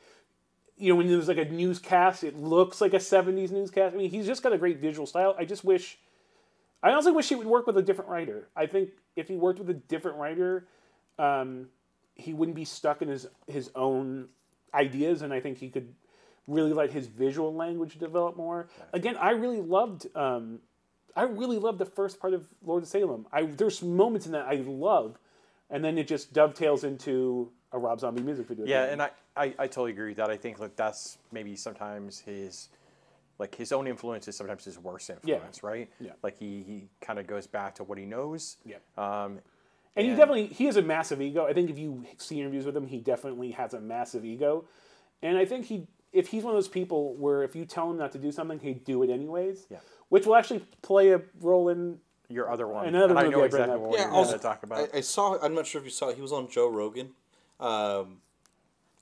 [0.77, 3.93] you know when there's like a newscast it looks like a 70s newscast.
[3.93, 5.35] I mean he's just got a great visual style.
[5.39, 5.97] I just wish
[6.81, 8.49] I honestly wish he would work with a different writer.
[8.55, 10.67] I think if he worked with a different writer
[11.17, 11.69] um
[12.15, 14.27] he wouldn't be stuck in his his own
[14.73, 15.93] ideas and I think he could
[16.47, 18.67] really let his visual language develop more.
[18.91, 20.59] Again, I really loved um,
[21.15, 23.27] I really loved the first part of Lord of Salem.
[23.31, 25.17] I there's moments in that I love,
[25.69, 28.65] and then it just dovetails into a Rob Zombie music video.
[28.65, 30.29] Yeah, and I, I, I totally agree with that.
[30.29, 32.69] I think like that's maybe sometimes his
[33.39, 35.69] like his own influence is sometimes his worst influence, yeah.
[35.69, 35.89] right?
[35.99, 36.11] Yeah.
[36.21, 38.57] Like he, he kind of goes back to what he knows.
[38.63, 38.77] Yeah.
[38.97, 39.39] Um,
[39.95, 41.45] and he definitely he has a massive ego.
[41.45, 44.65] I think if you see interviews with him, he definitely has a massive ego,
[45.21, 47.97] and I think he if he's one of those people where if you tell him
[47.97, 49.65] not to do something, he'd do it anyways.
[49.69, 49.79] Yeah.
[50.09, 51.97] Which will actually play a role in
[52.29, 52.85] your other one.
[52.85, 54.63] Another and I movie know I bring exactly what Yeah, you're also, going to talk
[54.63, 54.89] about.
[54.93, 55.39] I, I saw.
[55.41, 56.13] I'm not sure if you saw.
[56.13, 57.11] He was on Joe Rogan,
[57.59, 58.17] um,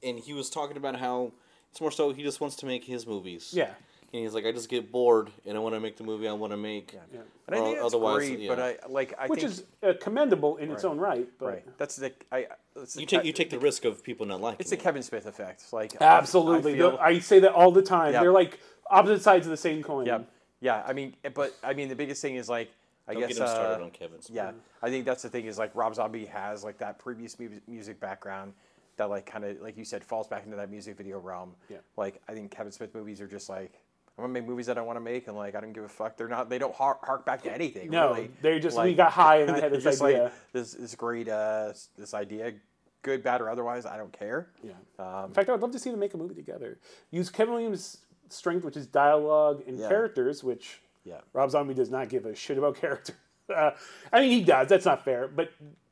[0.01, 1.33] and he was talking about how
[1.69, 3.51] it's more so he just wants to make his movies.
[3.53, 3.71] yeah.
[4.13, 6.33] And he's like, I just get bored, and I want to make the movie I
[6.33, 6.93] want to make.
[6.93, 7.19] Yeah.
[7.47, 8.49] and I or think that's otherwise, great, yeah.
[8.49, 11.27] but I like I Which think is uh, commendable in its own right.
[11.39, 11.77] But right.
[11.77, 12.47] That's the I.
[12.75, 14.61] It's the You take you take the risk of people not liking it.
[14.61, 14.81] It's the it.
[14.83, 15.71] Kevin Smith effect.
[15.71, 16.73] Like Absolutely.
[16.73, 18.13] I, feel, I say that all the time.
[18.13, 18.21] Yeah.
[18.21, 18.59] They're like
[18.89, 20.05] opposite sides of the same coin.
[20.05, 20.19] yeah,
[20.59, 20.83] yeah.
[20.85, 22.69] I mean, but I mean, the biggest thing is like
[23.07, 24.29] I Don't guess get him started uh, on Kevin's.
[24.31, 24.51] Yeah,
[24.81, 27.99] I think that's the thing is like Rob Zombie has like that previous mu- music
[27.99, 28.53] background
[28.97, 31.53] that like kind of like you said falls back into that music video realm.
[31.69, 31.77] Yeah.
[31.97, 33.80] Like I think Kevin Smith movies are just like
[34.17, 35.89] I'm gonna make movies that I want to make and like I don't give a
[35.89, 36.17] fuck.
[36.17, 36.49] They're not.
[36.49, 37.89] They don't hark, hark back to anything.
[37.89, 38.31] No, really.
[38.41, 40.23] they just we Like, got high and I had this just idea.
[40.25, 42.53] like this this great uh this idea,
[43.01, 43.85] good, bad, or otherwise.
[43.85, 44.49] I don't care.
[44.61, 44.73] yeah.
[44.99, 46.77] Um, In fact, I would love to see them make a movie together.
[47.09, 47.97] Use Kevin Williams'
[48.29, 49.87] strength, which is dialogue and Yeah.
[49.87, 51.21] characters, which yeah.
[51.33, 53.13] Rob Zombie does not give a shit about character.
[53.49, 53.71] Uh,
[54.13, 54.67] I mean, he does.
[54.67, 55.51] That's not fair, but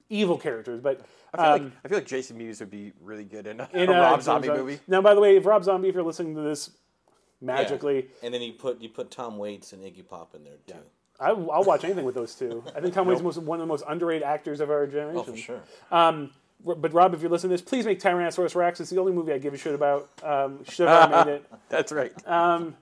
[0.09, 0.82] evil characters.
[0.82, 1.01] But
[1.34, 3.70] I feel um, like I feel like Jason Mewes would be really good in a,
[3.74, 4.80] in a Rob James Zombie movie.
[4.88, 6.70] Now, by the way, if Rob Zombie, if you're listening to this,
[7.42, 10.76] magically, And then you put you put Tom Waits and Iggy Pop in there too.
[11.20, 12.64] I, I'll watch anything with those two.
[12.76, 15.20] I think Tom Waits is most, one of the most underrated actors of our generation.
[15.28, 15.62] Oh, for sure.
[15.92, 16.32] Um,
[16.64, 18.80] but Rob, if you're listening to this, please make Tyrannosaurus Rex.
[18.82, 20.10] It's the only movie I give a shit about.
[20.24, 21.46] Um, should have made it.
[21.70, 22.12] That's right.
[22.28, 22.76] Um,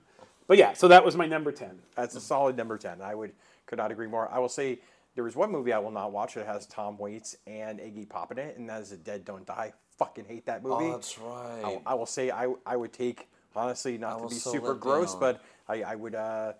[0.48, 1.78] but yeah, so that was my number ten.
[1.94, 3.00] That's a solid number ten.
[3.00, 3.32] I would
[3.66, 4.28] could not agree more.
[4.32, 4.80] I will say
[5.14, 8.32] there is one movie I will not watch that has Tom Waits and Iggy Pop
[8.32, 9.72] in it, and that is A Dead Don't Die.
[9.98, 10.86] Fucking hate that movie.
[10.86, 11.62] Oh, that's right.
[11.64, 15.42] I, I will say I I would take honestly not to be super gross, but
[15.68, 16.52] I I would uh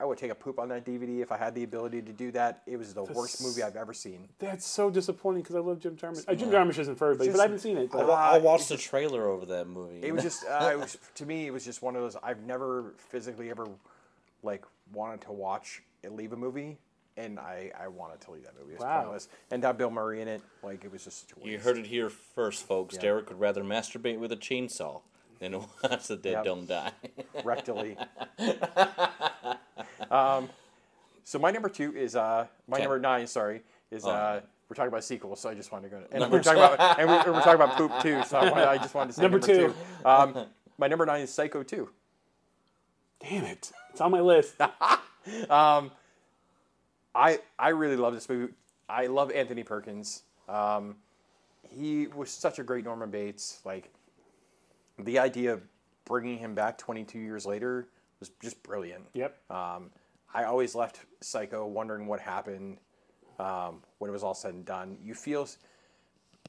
[0.00, 2.30] I would take a poop on that DVD if I had the ability to do
[2.30, 2.62] that.
[2.66, 4.28] It was the worst movie I've ever seen.
[4.38, 6.24] That's so disappointing because I love Jim Jarmusch.
[6.28, 7.90] Uh, Jim Jarmusch isn't for everybody, but I haven't seen it.
[7.92, 9.98] I'll, But, wa- I'll Uh, watch the trailer over that movie.
[10.00, 12.42] It was just uh, it was to me it was just one of those I've
[12.44, 13.66] never physically ever
[14.44, 16.78] like wanted to watch and leave a movie
[17.16, 18.74] and I, I wanted to leave that movie.
[18.74, 19.00] It was Wow.
[19.00, 19.28] pointless.
[19.50, 21.48] And to have Bill Murray in it, like it was just a waste.
[21.50, 22.94] You heard it here first, folks.
[22.94, 23.00] Yeah.
[23.00, 25.00] Derek would rather masturbate with a chainsaw
[25.38, 26.44] than watch the dead Yep.
[26.44, 26.92] don't die.
[27.38, 27.96] rectally.
[30.10, 30.48] um,
[31.24, 32.84] so my number two is uh, my Okay.
[32.84, 33.26] number nine.
[33.26, 34.10] Sorry, is Oh.
[34.10, 36.02] uh, we're talking about sequels, so I just wanted to go.
[36.12, 38.22] And we're talking about and we're, we're talking about poop too.
[38.24, 39.74] So I, wanted, I just wanted to say Number number, two.
[40.02, 40.08] two.
[40.08, 40.46] Um,
[40.78, 41.88] my number nine is Psycho two.
[43.20, 43.72] Damn it!
[43.90, 44.54] It's on my list.
[47.14, 48.52] I I really love this movie.
[48.88, 50.22] I love Anthony Perkins.
[50.48, 50.96] Um,
[51.68, 53.60] he was such a great Norman Bates.
[53.64, 53.90] Like
[54.98, 55.62] the idea of
[56.04, 57.88] bringing him back 22 years later
[58.20, 59.04] was just brilliant.
[59.14, 59.36] Yep.
[59.50, 59.90] Um,
[60.34, 62.78] I always left Psycho wondering what happened
[63.38, 64.96] um, when it was all said and done.
[65.02, 65.46] You feel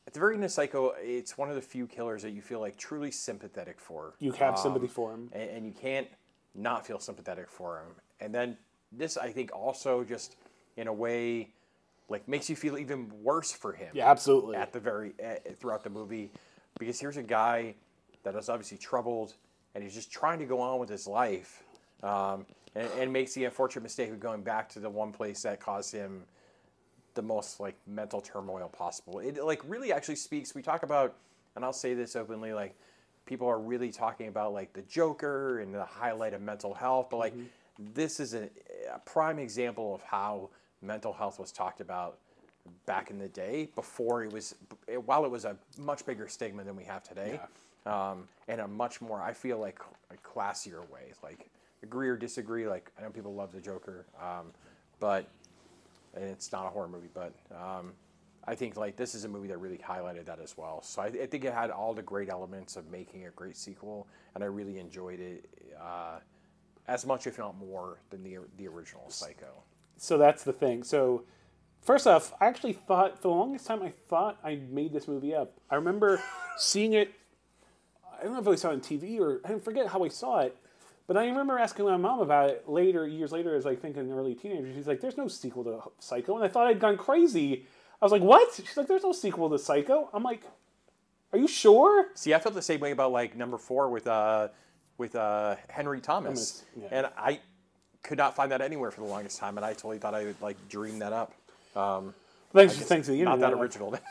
[0.08, 2.60] at the very end of Psycho, it's one of the few killers that you feel
[2.60, 4.16] like truly sympathetic for.
[4.20, 5.30] You have Um, sympathy for him.
[5.34, 6.08] and, and you can't
[6.56, 7.96] not feel sympathetic for him.
[8.20, 8.58] And then
[8.92, 10.36] this, I think, also just
[10.78, 11.54] in a way,
[12.10, 14.56] like makes you feel even worse for him Yeah, absolutely.
[14.56, 16.32] at the very uh, throughout the movie,
[16.80, 17.76] because here's a guy
[18.32, 19.36] that is obviously troubled
[19.76, 21.64] and he's just trying to go on with his life,
[22.04, 25.60] um, and, and makes the unfortunate mistake of going back to the one place that
[25.60, 26.24] caused him
[27.14, 29.20] the most like mental turmoil possible.
[29.20, 30.56] It like really actually speaks.
[30.56, 31.16] We talk about,
[31.56, 32.76] and I'll say this openly, like
[33.26, 37.18] people are really talking about like the Joker and the highlight of mental health, but
[37.18, 37.34] like
[37.94, 38.50] this is a,
[38.94, 40.50] a prime example of how
[40.82, 42.18] mental health was talked about
[42.86, 44.56] back in the day before it was
[45.06, 47.40] while it was a much bigger stigma than we have today
[47.90, 49.80] um, and a much more i feel like
[50.12, 51.50] a classier way like
[51.84, 54.48] agree or disagree like i know people love the joker um,
[55.00, 55.30] but
[56.16, 57.94] it's not a horror movie but um,
[58.48, 61.08] i think like this is a movie that really highlighted that as well so I,
[61.08, 64.48] I think it had all the great elements of making a great sequel and i
[64.48, 65.46] really enjoyed it
[65.82, 66.20] uh,
[66.88, 69.64] as much if not more than the, the original psycho
[69.98, 70.84] So that's the thing.
[70.84, 71.24] So
[71.82, 75.36] first off, I actually thought for the longest time I thought I made this movie
[75.36, 75.54] up.
[75.70, 76.22] I remember
[76.58, 77.14] seeing it.
[78.20, 80.40] I don't know if I saw it on TV or I forget how I saw
[80.40, 80.56] it,
[81.08, 84.12] but I remember asking my mom about it later, years later, as I think an
[84.12, 84.72] early teenager.
[84.74, 87.66] She's like, "There's no sequel to Psycho," and I thought I'd gone crazy.
[88.02, 90.44] I was like, "What?" She's like, "There's no sequel to Psycho." I'm like,
[91.34, 94.50] "Are you sure?" See, I felt the same way about like number four with uh,
[94.98, 96.98] with uh, Henry Thomas, Thomas, yeah.
[96.98, 97.40] and I
[98.04, 100.42] could not find that anywhere for the longest time, and I totally thought I would
[100.42, 101.34] like dream that up.
[101.76, 102.14] Um,
[102.54, 103.98] Thanks, thanks to the Not that original.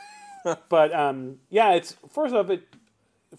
[0.69, 2.63] But um, yeah, it's first off it.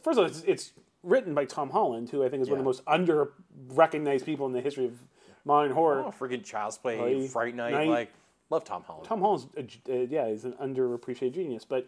[0.02, 0.72] First of all, it's, it's
[1.02, 3.32] written by Tom Holland, who I think is one of the most under
[3.68, 4.98] recognized people in the history of
[5.44, 6.04] modern horror.
[6.06, 7.88] oh, freaking Child's Play, Play, Fright Night, Night.
[7.88, 8.12] like
[8.50, 9.06] love Tom Holland.
[9.06, 11.86] Tom Holland's a uh, yeah, he's an underappreciated genius, but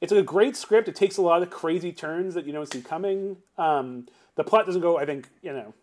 [0.00, 0.88] it's a great script.
[0.88, 3.36] It takes a lot of crazy turns that you don't see coming.
[3.58, 5.74] Um, the plot doesn't go, I think, you know,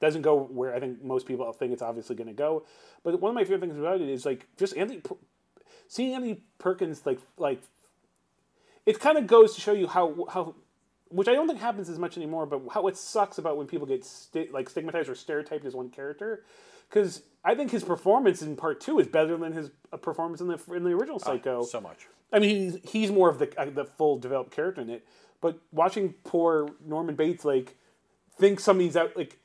[0.00, 2.64] doesn't go where I think most people think it's obviously going to go.
[3.02, 5.02] But one of my favorite things about it is like just Anthony,
[5.88, 7.62] seeing Anthony Perkins like like
[8.84, 10.54] it kind of goes to show you how how
[11.08, 13.86] which I don't think happens as much anymore, but how it sucks about when people
[13.86, 16.42] get sti- like stigmatized or stereotyped as one character.
[16.88, 20.46] Because I think his performance in part two is better than his uh, performance in
[20.48, 21.64] the in the original Psycho.
[21.64, 22.06] so much.
[22.32, 22.50] I mean,
[22.82, 25.06] he's, he's more of the uh, the full developed character in it.
[25.40, 27.76] But watching poor Norman Bates like
[28.38, 29.38] think some of these out like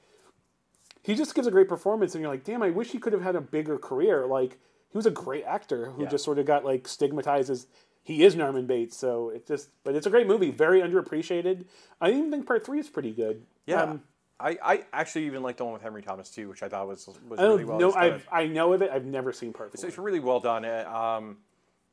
[1.04, 3.24] he just gives a great performance, and you're like, damn, I wish he could have
[3.24, 4.28] had a bigger career.
[4.28, 4.60] Like
[4.92, 6.10] he was a great actor who Yeah.
[6.10, 7.66] just sort of got like stigmatized as
[8.04, 8.98] he is Norman Bates.
[8.98, 11.66] So it just, but it's a great movie, very underappreciated.
[12.00, 13.44] I even think part three is pretty good.
[13.66, 13.84] Yeah.
[13.84, 14.04] Um,
[14.40, 17.08] I, I actually even like the one with Henry Thomas too, which I thought was
[17.30, 17.78] was I really well.
[17.80, 17.92] know.
[17.92, 18.02] done.
[18.02, 18.90] I've, I know of it.
[18.92, 19.90] I've never seen part So four.
[19.90, 20.66] it's really well done.
[20.66, 20.90] Uh,
[21.20, 21.38] Um,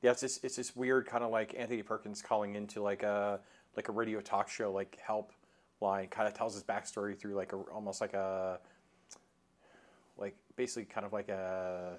[0.00, 3.40] yeah, it's this, it's this weird kind of like Anthony Perkins calling into like a
[3.76, 5.32] like a radio talk show like help
[5.82, 6.06] line.
[6.08, 8.60] Kind of tells his backstory through like a almost like a
[10.16, 11.96] like basically kind of like a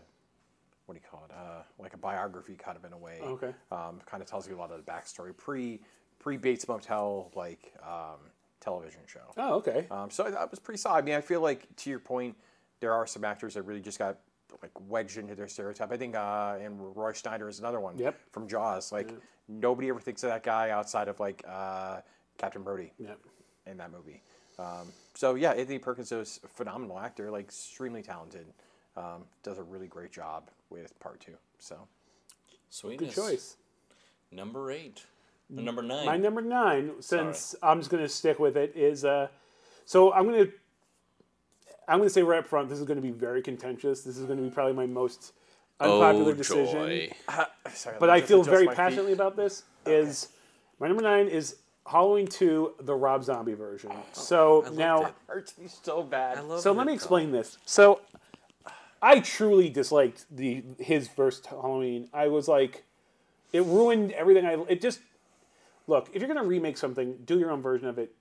[0.89, 1.31] what do you call it?
[1.31, 3.19] Uh, like a biography kind of in a way.
[3.21, 3.53] Okay.
[3.71, 5.79] Um, kind of tells you a lot of the backstory pre
[6.17, 8.17] pre Bates Motel like um,
[8.59, 9.31] television show.
[9.37, 9.85] Oh, okay.
[9.91, 10.97] Um, so that was pretty solid.
[10.97, 12.35] I mean, I feel like to your point,
[12.79, 14.17] there are some actors that really just got
[14.63, 15.91] like wedged into their stereotype.
[15.91, 17.99] I think, uh, and Roy Schneider is another one.
[17.99, 18.19] Yep.
[18.31, 19.11] From Jaws, like
[19.47, 21.99] nobody ever thinks of that guy outside of like uh,
[22.39, 23.11] Captain Brody yeah.
[23.67, 24.23] in that movie.
[24.57, 28.47] Um, so yeah, Anthony Perkins is a phenomenal actor, like extremely talented.
[28.97, 31.35] Um, does a really great job with part two.
[31.57, 31.87] So
[32.97, 33.57] Good choice.
[34.31, 35.03] Number eight.
[35.55, 36.05] Or number nine.
[36.05, 39.29] My number nine, since I'm just going to stick with it, is uh,
[39.85, 40.51] so I'm going to
[41.87, 44.01] I'm going to say right up front, this is going to be very contentious.
[44.01, 45.33] This is going to be probably my most
[45.79, 46.73] unpopular oh, decision.
[46.73, 47.11] joy.
[47.73, 48.77] sorry, but I feel very my feet.
[48.77, 49.63] passionately about this.
[49.87, 50.27] Is
[50.79, 51.55] my number nine is
[51.87, 53.91] Halloween two, the Rob Zombie version.
[54.13, 56.37] So now, Hurts me so bad.
[56.37, 56.95] I love so let me though.
[56.95, 57.57] explain this.
[57.65, 58.01] So
[59.01, 62.09] I truly disliked the his first Halloween.
[62.13, 62.83] I was like,
[63.53, 64.45] it ruined everything.
[64.45, 64.99] I it just
[65.87, 68.15] look if you're gonna remake something, do your own version of it.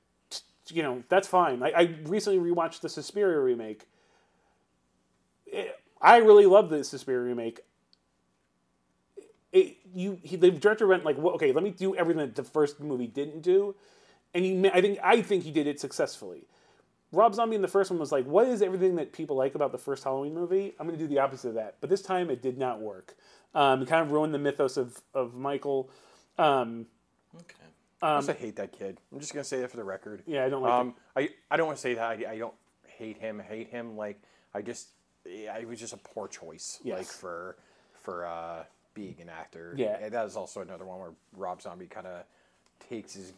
[0.71, 1.63] You know that's fine.
[1.63, 3.87] I, I recently rewatched the Suspiria remake.
[5.47, 7.61] It- I really love the Suspiria remake.
[9.53, 12.45] It, you he, the director went like, well, okay, let me do everything that the
[12.45, 13.75] first movie didn't do,
[14.35, 16.45] and he I think I think he did it successfully.
[17.13, 19.73] Rob Zombie in the first one was like, what is everything that people like about
[19.73, 20.75] the first Halloween movie?
[20.79, 21.77] I'm going to do the opposite of that.
[21.81, 23.17] But this time it did not work.
[23.55, 25.91] Um, it kind of ruined the mythos of, of Michael.
[26.39, 26.87] Um,
[27.35, 27.55] Okay.
[28.01, 28.99] I also hate that kid.
[29.13, 30.23] I'm just gonna say that for the record.
[30.27, 32.03] yeah, I don't like Um, I, I don't want to say that.
[32.03, 32.55] I, I don't
[32.87, 33.39] hate him.
[33.41, 33.97] Hate him.
[33.97, 34.21] Like
[34.55, 34.89] I just,
[35.27, 36.79] yeah, it was just a poor choice.
[36.85, 36.99] Yes.
[36.99, 37.57] Like for
[37.95, 39.75] for uh, being an actor.
[39.77, 39.99] Yeah.
[40.01, 42.23] And that is also another one where Rob Zombie kind of
[42.89, 43.33] takes his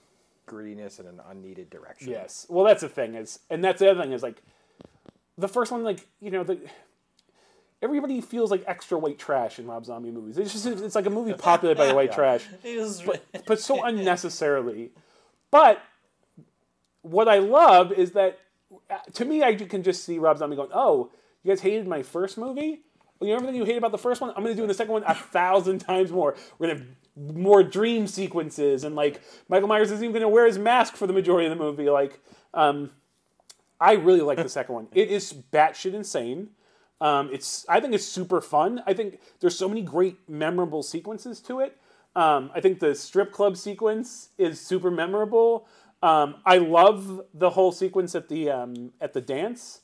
[0.51, 2.11] grittiness in an unneeded direction.
[2.11, 2.47] Yes.
[2.49, 4.43] Well, that's the thing is, and that's the other thing is like,
[5.39, 6.59] the first one, like you know, the
[7.83, 10.39] everybody feels like extra white trash in Rob Zombie movies.
[10.39, 13.03] It's just it's like a movie populated by the white trash, was
[13.47, 14.91] but so unnecessarily.
[15.51, 15.81] But
[17.03, 18.39] what I love is that
[18.91, 21.11] uh, to me, I can just see Rob Zombie going, "Oh,
[21.43, 22.83] you guys hated my first movie."
[23.23, 24.31] You know everything you hate about the first one.
[24.31, 26.37] I'm going to do in the second one a thousand times more.
[26.59, 30.29] We're going to have more dream sequences, and like Michael Myers isn't even going to
[30.29, 31.91] wear his mask for the majority of the movie.
[31.91, 32.21] Like,
[32.55, 32.91] um,
[33.81, 34.89] I really like the second one.
[34.93, 36.51] It is batshit insane.
[37.01, 38.83] Um, it's I think it's super fun.
[38.87, 41.77] I think there's so many great memorable sequences to it.
[42.15, 45.67] Um, I think the strip club sequence is super memorable.
[46.03, 49.81] Um, I love the whole sequence at the um, at the dance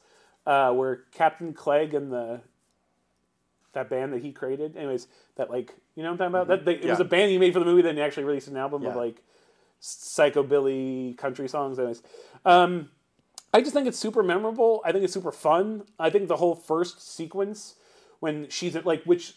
[0.47, 2.41] uh, where Captain Clegg and the
[3.77, 4.77] that band that he created.
[4.77, 5.07] Anyways,
[5.37, 6.49] that like you know what I'm talking about.
[6.49, 7.83] That they, it was a band he made for the movie.
[7.83, 9.22] Then he actually released an album of like
[9.81, 11.79] psychobilly country songs.
[11.79, 12.03] Anyways,
[12.45, 12.91] um,
[13.55, 14.83] I just think it's super memorable.
[14.85, 15.85] I think it's super fun.
[15.99, 17.77] I think the whole first sequence
[18.20, 19.35] when she's at like which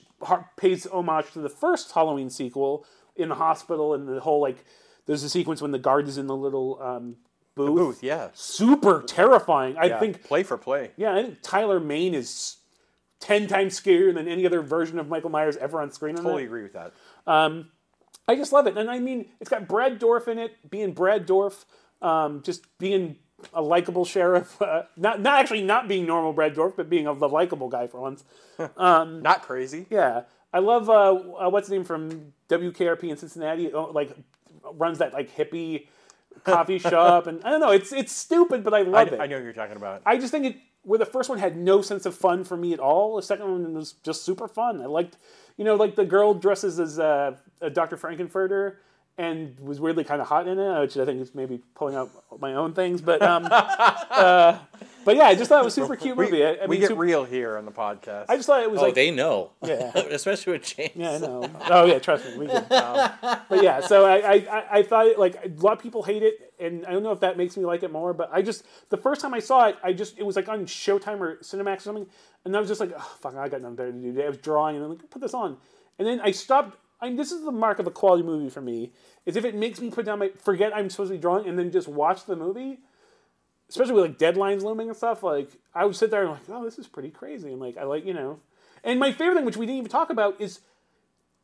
[0.58, 2.86] pays homage to the first Halloween sequel
[3.16, 4.66] in the hospital and the whole like
[5.06, 7.16] there's a sequence when the guard is in the little um,
[7.56, 7.78] booth.
[7.78, 8.04] Booth.
[8.04, 8.30] Yeah.
[8.34, 9.78] Super terrifying.
[9.78, 10.00] I yeah.
[10.00, 10.92] think play for play.
[10.98, 12.58] yeah, I think Tyler Mane is
[13.20, 16.18] ten times scarier than any other version of Michael Myers ever on screen.
[16.18, 16.48] On Totally that.
[16.48, 16.94] agree with that.
[18.28, 21.26] I just love it, and I mean, it's got Brad Dourif in it, being Brad
[21.28, 21.66] Dourif,
[22.02, 23.18] um, just being
[23.54, 24.56] a likable sheriff.
[24.62, 27.88] Uh, not not actually not being normal Brad Dourif, but being a the likable guy
[27.88, 28.24] for once.
[28.78, 29.88] Not crazy.
[29.90, 33.74] Yeah, I love uh, uh, what's his name from WKRP in Cincinnati.
[33.74, 34.16] oh, Like
[34.74, 35.88] runs that like hippie
[36.44, 37.72] coffee shop, and I don't know.
[37.72, 39.20] It's it's stupid, but I I, love it.
[39.20, 40.02] I know what you're talking about.
[40.06, 42.74] I just think it where the first one had no sense of fun for me
[42.74, 43.16] at all.
[43.16, 44.82] The second one was just super fun.
[44.82, 45.18] I liked,
[45.58, 47.98] you know, like the girl dresses as uh, a Dr.
[47.98, 48.76] Frank-N-Furter
[49.20, 52.10] and was weirdly kind of hot in it, which I think is maybe pulling out
[52.40, 53.02] my own things.
[53.02, 54.58] But um, uh,
[55.04, 56.44] but yeah, I just thought it was a super cute we movie.
[56.46, 58.26] I, I we mean, get super- real here on the podcast.
[58.30, 59.52] I just thought it was Oh, like they know.
[59.64, 59.92] Yeah.
[59.96, 60.92] Especially with James.
[60.96, 61.50] yeah, I know.
[61.70, 62.54] Oh yeah, trust me, we do.
[62.72, 63.10] Um,
[63.50, 66.24] but yeah, so I, I, I- I thought it, like a lot of people hate
[66.24, 68.14] it, and I don't know if that makes me like it more.
[68.14, 70.66] But I just the first time I saw it, I just it was like on
[70.66, 72.08] Showtime or Cinemax or something,
[72.46, 74.14] and I was just like, oh, fuck, I got nothing better to do.
[74.14, 74.26] today.
[74.26, 75.58] I was drawing, and I'm like, put this on,
[75.98, 76.78] and then I stopped.
[77.02, 78.92] I mean, this is the mark of a quality movie for me.
[79.26, 81.58] Is if it makes me put down my forget I'm supposed to be drawing, and
[81.58, 82.80] then just watch the movie.
[83.70, 86.64] Especially with like deadlines looming and stuff, like I would sit there and like, oh,
[86.66, 88.40] this is pretty crazy, and like I like you know,
[88.84, 90.62] and my favorite thing, which we didn't even talk about, is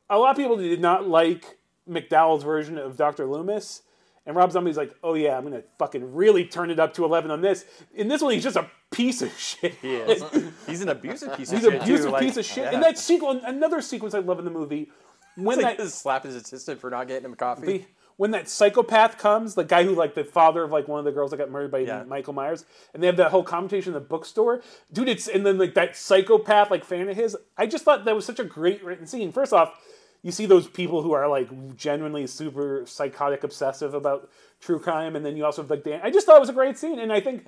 [0.09, 1.57] a lot of people did not like
[1.89, 3.25] McDowell's version of Dr.
[3.25, 3.81] Loomis.
[4.27, 7.29] And Rob Zombie's like, oh yeah, I'm gonna fucking really turn it up to eleven
[7.29, 7.63] on this.
[7.93, 9.75] In this one, he's just a piece of shit.
[9.75, 10.23] he is.
[10.65, 11.73] He's an abusive piece of He's shit.
[11.73, 12.11] He's an abusive too.
[12.11, 12.63] like, piece of shit.
[12.63, 12.71] yeah.
[12.71, 14.89] And that sequence, another sequence I love in the movie,
[15.35, 17.65] when like that slap his assistant for not getting him coffee.
[17.79, 17.85] the-
[18.17, 21.11] when that psychopath comes, the guy who like the father of like one of the
[21.11, 22.03] girls that got murdered by Yeah.
[22.03, 22.63] Michael Myers,
[22.93, 24.61] and they have that whole conversation in the bookstore,
[24.93, 25.09] dude.
[25.09, 27.35] It's and then like that psychopath like fan of his.
[27.57, 29.33] I just thought that was such a great written scene.
[29.33, 29.77] First off,
[30.21, 34.29] you see those people who are like genuinely super psychotic obsessive about
[34.61, 35.99] true crime, and then you also have like Dan.
[36.01, 37.45] I just thought it was a great scene, and I think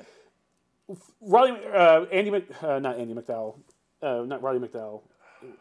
[1.22, 3.60] Roddy, uh, Andy, Mc, uh, not Andy McDowell,
[4.02, 5.04] uh, not Roddy McDowell.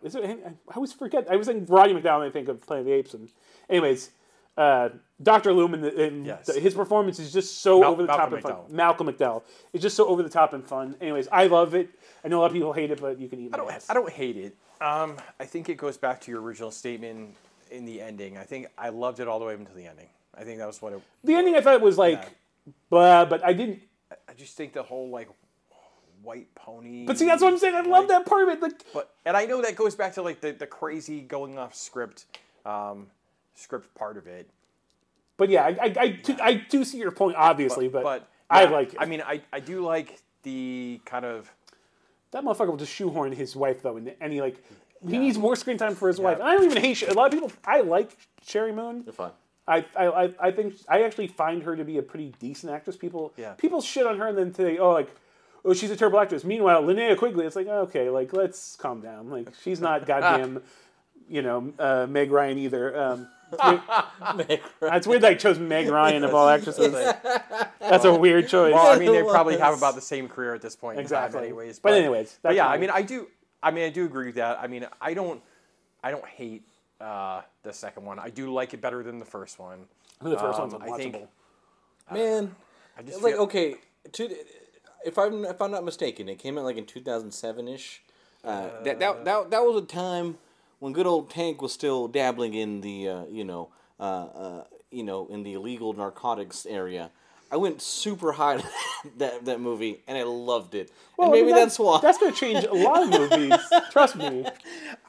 [0.03, 0.25] Is it?
[0.25, 1.27] I always forget.
[1.31, 2.17] I was thinking Roddy McDowell.
[2.17, 3.29] And I think of Planet of the Apes, and
[3.69, 4.11] anyways,
[4.57, 4.89] uh,
[5.23, 5.85] Doctor Lumen.
[5.85, 6.55] And Yes.
[6.55, 8.57] his performance is just so Mal- over the top Malcolm and fun.
[8.71, 9.43] Malcolm McDowell.
[9.73, 10.97] It's just so over the top and fun.
[11.01, 11.91] Anyways, I love it.
[12.25, 13.87] I know a lot of people hate it, but you can eat I don't, ass.
[13.91, 14.57] I don't hate it.
[14.81, 17.35] Um, I think it goes back to your original statement
[17.71, 18.37] in the ending.
[18.37, 20.09] I think I loved it all the way up until the ending.
[20.37, 21.01] I think that was what it.
[21.25, 22.37] The ending I thought was like,
[22.91, 23.81] blah, but I didn't.
[24.29, 25.29] I just think the whole like
[26.27, 27.07] white pony.
[27.07, 27.75] But see, that's what I'm saying.
[27.77, 28.61] I love that part of it.
[28.61, 31.75] Like, But and I know that goes back to like the, the crazy going off
[31.75, 32.27] script,
[32.67, 33.07] um,
[33.55, 34.49] script part of it.
[35.37, 38.65] but yeah, I, I, I, do, I do see your point, obviously, but, But I
[38.65, 39.01] yeah, like it.
[39.01, 41.51] I mean, I, I do like the kind of
[42.33, 44.63] That motherfucker will just shoehorn his wife though into any like.
[45.07, 46.39] He needs more screen time for his wife.
[46.41, 47.01] And I don't even hate.
[47.03, 47.53] A lot of people.
[47.65, 49.05] I like Sheri Moon.
[49.05, 49.31] They're fine.
[49.69, 52.97] I, I, I- I think I actually find her to be a pretty decent actress.
[52.97, 53.53] People Yeah.
[53.53, 55.11] people shit on her and then say, oh, like,
[55.67, 56.45] oh, she's a terrible actress.
[56.45, 59.31] Meanwhile, Linnea Quigley, it's like, okay, like, let's calm down.
[59.31, 60.63] Like, she's not goddamn,
[61.29, 62.99] you know, uh, Meg Ryan either.
[62.99, 66.93] Um, it's, weird, it's weird that I chose Meg Ryan of all actresses.
[67.81, 68.75] That's a weird choice.
[68.75, 70.99] Well, I mean, they probably have about the same career at this point.
[70.99, 71.45] Exactly.
[71.45, 71.79] anyways.
[71.79, 73.29] But anyways, but yeah, I mean, I do.
[73.63, 74.59] I mean, I do agree with that.
[74.61, 75.41] I mean, I don't.
[76.03, 76.65] I don't hate
[77.01, 78.19] uh, the second one.
[78.19, 79.85] I do like it better than the first one.
[80.21, 81.29] I mean the first one's um, I think- unwatchable.
[82.13, 82.55] Man,
[82.97, 83.75] I just like feel- okay,
[84.13, 84.37] to,
[85.07, 88.03] if I'm if I'm not mistaken, it came out like in 2007 ish.
[88.45, 90.39] Uh, that, that that that was a time
[90.81, 95.03] when good old Tank was still dabbling in the uh, you know uh, uh, you
[95.03, 97.11] know in the illegal narcotics area.
[97.51, 98.61] I went super high
[99.19, 100.91] that that movie and I loved it.
[101.17, 103.57] Well, and I maybe mean, that's why That's going to change a lot of movies.
[103.93, 104.45] Trust me.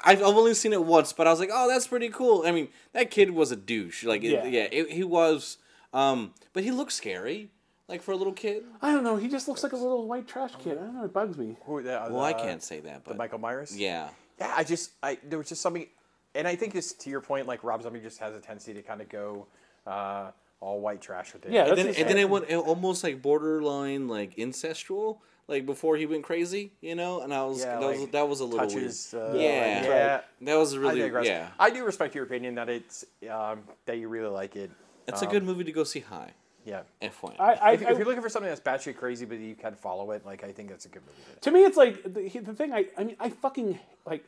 [0.06, 2.44] I've I've only seen it once, but I was like, oh, that's pretty cool.
[2.46, 4.04] I mean, that kid was a douche.
[4.04, 4.46] Like, it- Yeah.
[4.46, 5.58] yeah, it, he was.
[5.94, 7.50] Um, but he looked scary,
[7.88, 8.64] like for a little kid.
[8.82, 9.16] I don't know.
[9.16, 10.78] He just looks like a little white trash kid.
[10.78, 11.06] I don't know.
[11.06, 11.56] It bugs me.
[11.66, 13.78] Who, the, Well, I can't say that, but Michael Myers.
[13.78, 14.10] yeah.
[14.40, 15.88] Yeah, I just I there was just something,
[16.36, 17.48] and I think it's to your point.
[17.48, 19.48] Like Rob Zombie just has a tendency to kind of go
[19.88, 20.30] uh,
[20.60, 21.52] all white trash with it.
[21.52, 25.18] Yeah, And that's then, and then it went almost like borderline like incestual,
[25.48, 27.22] like before he went crazy, you know.
[27.22, 29.10] And I was Yeah, that was like that was a little touches.
[29.12, 29.26] weird.
[29.26, 29.84] Uh, Yeah.
[29.84, 30.22] yeah.
[30.42, 31.26] That was I really digress.
[31.26, 31.48] yeah.
[31.58, 34.70] I do respect your opinion that it's um, that you really like it.
[35.08, 36.34] It's a good movie to go see high.
[36.68, 36.82] Yeah.
[37.02, 37.40] FYI.
[37.40, 40.12] I, I, If, if you're looking for something that's batshit crazy, but you can follow
[40.12, 41.18] it, like I think that's a good movie.
[41.36, 42.74] To to me, it's like the, the thing.
[42.74, 44.26] I, I mean, I fucking like.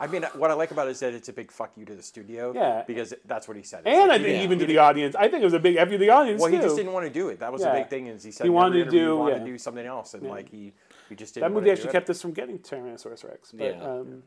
[0.00, 1.94] I mean, what I like about it is that it's a big fuck you to
[1.94, 2.52] the studio.
[2.52, 2.82] Yeah.
[2.84, 3.82] Because that's what he said.
[3.86, 5.76] It's And I think he- even to the audience, I think it was a big
[5.76, 6.56] F you to the audience Well, too.
[6.56, 7.38] he just didn't want to do it.
[7.38, 7.72] That was Yeah.
[7.74, 8.08] the big thing.
[8.08, 9.38] Is he said He wanted to do- he wanted yeah.
[9.38, 10.72] to do something else, and like he,
[11.08, 11.42] he just didn't.
[11.42, 11.92] that wanna movie do actually it.
[11.92, 13.52] kept us from getting Tyrannosaurus Rex.
[13.52, 13.84] But Yeah.
[13.88, 14.24] um,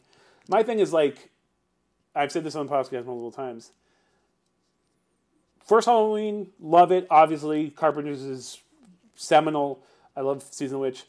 [0.47, 1.31] my thing is like,
[2.15, 3.73] I've said this on the podcast multiple times.
[5.68, 7.07] First Halloween, love it.
[7.09, 8.59] Obviously, Carpenter's is
[9.15, 9.84] seminal.
[10.15, 11.03] I love Season of the Witch.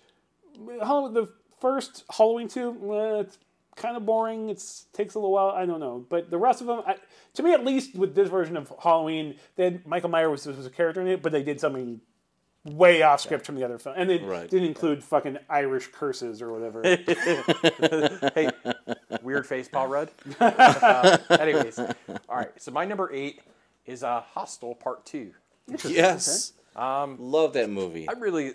[0.56, 1.28] The
[1.60, 3.38] first Halloween two, eh, it's
[3.76, 4.48] kind of boring.
[4.50, 5.50] It takes a little while.
[5.50, 6.96] I don't know, but the rest of them, I,
[7.34, 10.70] to me at least, with this version of Halloween, then Michael Myers was, was a
[10.70, 12.00] character in it, but they did something
[12.64, 14.50] way off script from the other film, and they Right.
[14.50, 16.82] didn't include fucking Irish curses or whatever.
[18.34, 18.50] hey,
[19.22, 20.10] weird face, Paul Rudd.
[20.40, 22.50] Uh, anyways, all right.
[22.60, 23.40] So my number eight
[23.88, 25.32] is uh, Hostel Part Two.
[25.84, 26.52] yes.
[26.76, 28.08] Um, Love that movie.
[28.08, 28.52] I really,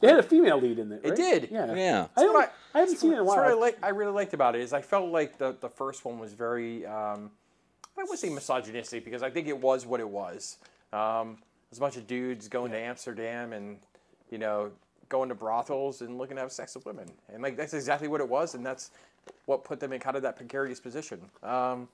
[0.00, 1.02] They had a female lead in it.
[1.04, 1.48] It did.
[1.52, 1.72] Yeah.
[1.74, 2.06] Yeah.
[2.16, 3.78] I, don't, what I, haven't seen it in a that's what I like.
[3.82, 6.84] I really liked about it is I felt like the the first one was very.
[6.84, 7.30] Um,
[7.96, 10.58] I wouldn't say misogynistic because I think it was what it was.
[10.92, 13.78] Um, it was a bunch of dudes going to Amsterdam and
[14.30, 14.72] you know
[15.08, 18.20] going to brothels and looking to have sex with women, and like that's exactly what
[18.20, 18.90] it was, and that's
[19.46, 21.20] what put them in kind of that precarious position.
[21.42, 21.88] Um,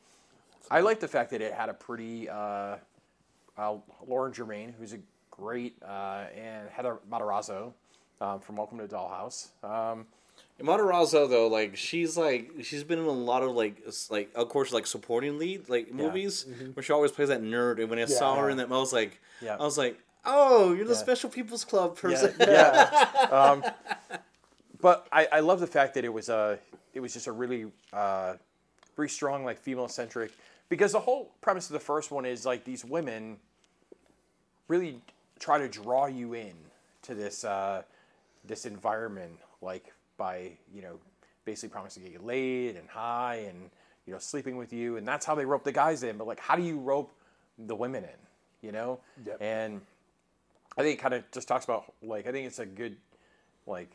[0.71, 2.77] I like the fact that it had a pretty uh,
[3.57, 3.75] uh,
[4.07, 4.99] Lauren German, who's a
[5.31, 7.73] great, uh, and Heather Matarazzo
[8.21, 9.49] um, from Welcome to Dollhouse.
[9.65, 10.07] Um,
[10.61, 14.73] Matarazzo though, like she's like she's been in a lot of like like of course
[14.73, 16.45] like supporting lead like movies
[16.75, 17.81] where she always plays that nerd.
[17.81, 19.57] And when I saw her in that, I was like, Yeah.
[19.59, 20.99] I was like, oh, you're the Yeah.
[20.99, 22.35] Special People's Club person.
[22.39, 23.07] yeah.
[23.31, 23.65] um,
[24.83, 26.59] but I, I love the fact that it was a
[26.93, 28.35] it was just a really uh,
[28.97, 30.33] very strong like female centric
[30.71, 33.37] because the whole premise of the first one is like these women
[34.69, 35.03] really
[35.39, 36.55] try to draw you in
[37.03, 37.83] to this uh,
[38.47, 40.99] this environment like by you know
[41.45, 43.69] basically promising to get you laid and high and
[44.07, 44.97] you know sleeping with you.
[44.97, 46.17] And that's how they rope the guys in.
[46.17, 47.13] But like how do you rope
[47.59, 48.11] the women in
[48.63, 49.01] you know?
[49.27, 49.39] Yep.
[49.41, 49.81] and
[50.79, 52.97] I think it kind of just talks about like I think it's a good
[53.67, 53.91] like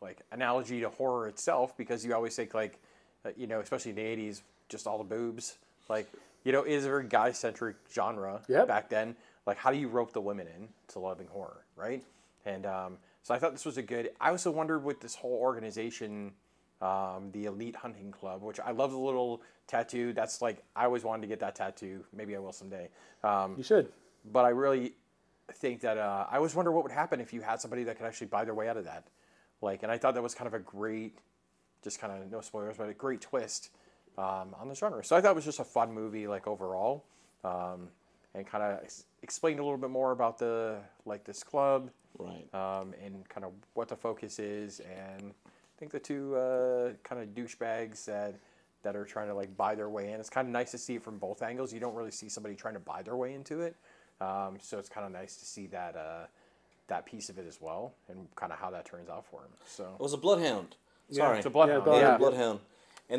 [0.00, 2.78] like analogy to horror itself because you always think like
[3.24, 4.42] uh, you know especially in the 80s
[4.72, 5.58] just all the boobs
[5.88, 6.08] like
[6.44, 8.66] you know it is a very guy centric genre Yep.
[8.66, 9.14] back then
[9.46, 12.02] like how do you rope the women in to loving horror right
[12.46, 15.34] and um, so I thought this was a good I also wondered with this whole
[15.40, 16.32] organization
[16.80, 21.04] um, the elite hunting club which I love the little tattoo that's like I always
[21.04, 22.88] wanted to get that tattoo maybe I will someday
[23.22, 23.92] um, You should.
[24.32, 24.94] but I really
[25.52, 28.06] think that uh, I always wonder what would happen if you had somebody that could
[28.06, 29.04] actually buy their way out of that.
[29.60, 31.18] Like, and I thought that was kind of a great,
[31.82, 33.68] just kind of no spoilers, but a great twist
[34.18, 35.04] um, on the genre.
[35.04, 37.04] So I thought it was just a fun movie, like overall,
[37.44, 37.88] um,
[38.34, 42.46] and kind of ex- explained a little bit more about the like this club Right.
[42.54, 47.22] um, and kind of what the focus is, and I think the two uh, kind
[47.22, 48.34] of douchebags that
[48.82, 50.20] that are trying to like buy their way in.
[50.20, 51.72] It's kind of nice to see it from both angles.
[51.72, 53.76] You don't really see somebody trying to buy their way into it,
[54.20, 56.26] um, so it's kind of nice to see that uh,
[56.88, 59.50] that piece of it as well, and kind of how that turns out for him.
[59.66, 60.76] So It was a bloodhound.
[61.10, 61.86] Sorry, it's a bloodhound.
[61.86, 62.60] Yeah, Yeah, bloodhound.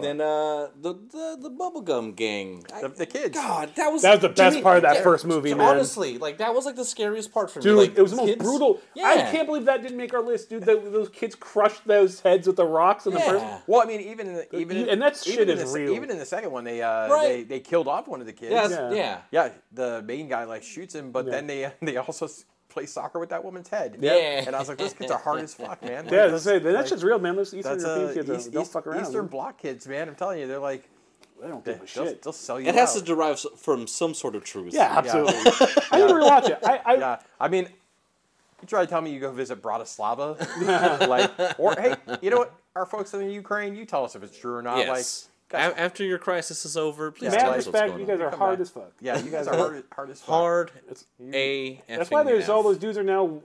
[0.02, 0.20] Bloodhound.
[0.20, 2.66] And then uh, the the the bubblegum gang.
[2.74, 3.36] I- The, the kids.
[3.38, 5.54] God, that was That was the to best me- part of that yeah, first movie,
[5.54, 5.68] man.
[5.68, 7.82] Honestly, like that was like the scariest part for Dude, me.
[7.88, 8.82] Like, it was the most kids- brutal.
[8.96, 9.06] Yeah.
[9.08, 10.64] I can't believe that didn't make our list, dude.
[10.64, 13.44] That, those kids crushed those heads with the rocks in the first.
[13.46, 13.60] Yeah.
[13.68, 15.94] Well, I mean, even in the, even and that shit is the, real.
[15.94, 17.28] Even in the second one, they uh, Right.
[17.28, 18.52] they they killed off one of the kids.
[18.52, 18.92] Yeah.
[18.92, 19.18] yeah.
[19.32, 21.32] Yeah, the main guy like shoots him, but Yeah.
[21.32, 23.98] then they they also s- play soccer with that woman's head.
[24.00, 24.44] Yeah.
[24.46, 26.08] and I was like, those kids are hard as fuck, man.
[26.12, 26.64] Yeah, Like, that's it.
[26.64, 27.36] That like, shit's real, man.
[27.36, 29.02] Those Eastern European uh, kids are- East, don't East- fuck around.
[29.04, 30.10] Eastern Bloc kids, man.
[30.10, 30.90] I'm telling you, they're like
[31.42, 32.22] they don't they, give a shit.
[32.22, 32.68] they'll sell you.
[32.68, 34.74] It has to derive from some sort of truth.
[34.74, 35.34] Yeah, absolutely.
[35.92, 36.60] I need to rewatch it.
[36.64, 37.66] I, I Yeah, I mean,
[38.62, 42.54] you try to tell me you go visit Bratislava, like, or hey, you know what?
[42.76, 44.78] Our folks in the Ukraine, you tell us if it's true or not.
[44.78, 44.88] Yes.
[44.90, 47.88] Like, guys, A- after your crisis is over, please Yeah, tell mad us what's respect.
[47.92, 48.26] going You guys on.
[48.26, 48.62] are Come hard back.
[48.62, 48.92] as fuck.
[49.00, 50.28] yeah, you guys are hard, hard as fuck.
[50.30, 50.72] Hard.
[51.32, 51.82] A.
[51.88, 53.40] That's why there's effing all those dudes are now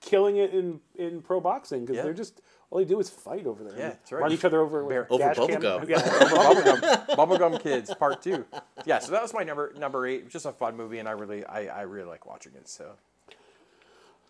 [0.00, 2.02] killing it in in pro boxing because Yeah.
[2.02, 2.40] they're just
[2.70, 3.76] all they do is fight over there.
[3.76, 4.22] Yeah, that's right.
[4.22, 5.88] Run each other over with Bear- Over dash cam- bubblegum.
[5.88, 5.98] Yeah.
[6.08, 8.44] bubblegum, bubblegum kids part two.
[8.86, 10.28] Yeah, so that was my number number eight.
[10.30, 12.68] Just a fun movie, and I really, I, I really like watching it.
[12.68, 12.92] So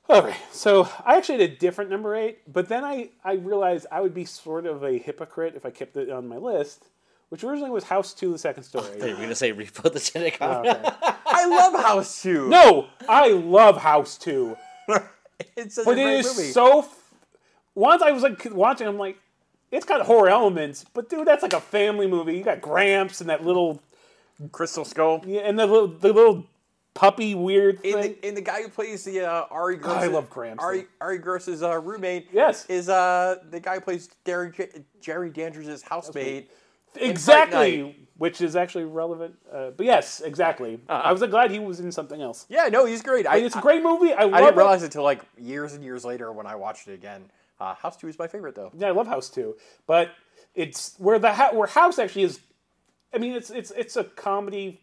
[0.09, 4.01] Okay, so I actually had a different number eight, but then I, I realized I
[4.01, 6.87] would be sort of a hypocrite if I kept it on my list,
[7.31, 8.87] which originally was House 2, the second story.
[8.99, 10.37] You're gonna say reboot the Titanic?
[10.41, 10.81] Oh, okay.
[11.27, 12.49] I love House Two.
[12.49, 14.57] No, I love House 2,
[15.57, 16.51] it's such but a it great is movie.
[16.51, 16.81] so.
[16.81, 17.15] F-
[17.75, 19.17] Once I was like watching, I'm like,
[19.71, 22.37] it's got horror elements, but dude, that's like a family movie.
[22.37, 23.81] You got Gramps and that little,
[24.53, 25.23] Crystal Skull.
[25.27, 26.47] yeah, and the little, the little
[26.93, 28.17] puppy weird And thing.
[28.21, 30.87] the, and the guy who plays the uh, Arye Gross, I love Gramps, Arye.
[31.01, 32.27] Arye Gross's uh, roommate.
[32.33, 32.67] Yes.
[32.67, 34.53] is uh the guy who plays Jerry
[35.01, 36.51] Jerry Dandridge's housemate.
[36.97, 39.37] Exactly, which is actually relevant.
[39.53, 40.81] Uh, but yes, exactly.
[40.89, 42.47] I was glad he was in something else.
[42.49, 43.27] Yeah, no, he's great.
[43.27, 44.13] I, it's a great movie.
[44.13, 44.57] I, I, love didn't it.
[44.57, 47.31] realize it until like years and years later when I watched it again.
[47.59, 48.71] Uh, House Two is my favorite though.
[48.77, 50.11] Yeah, I love House Two, but
[50.55, 52.41] it's where the ha- where House actually is.
[53.15, 54.81] I mean, it's it's it's a comedy,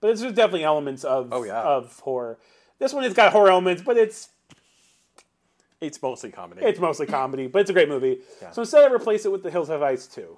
[0.00, 1.60] but there's definitely elements of Oh, yeah.
[1.62, 2.38] of horror.
[2.78, 4.28] This one has got horror elements, but it's
[5.80, 6.62] It's mostly comedy.
[6.64, 7.48] it's mostly comedy.
[7.48, 8.20] But it's a great movie.
[8.40, 8.52] Yeah.
[8.52, 10.36] So instead, I replace it with The Hills Have Eyes too.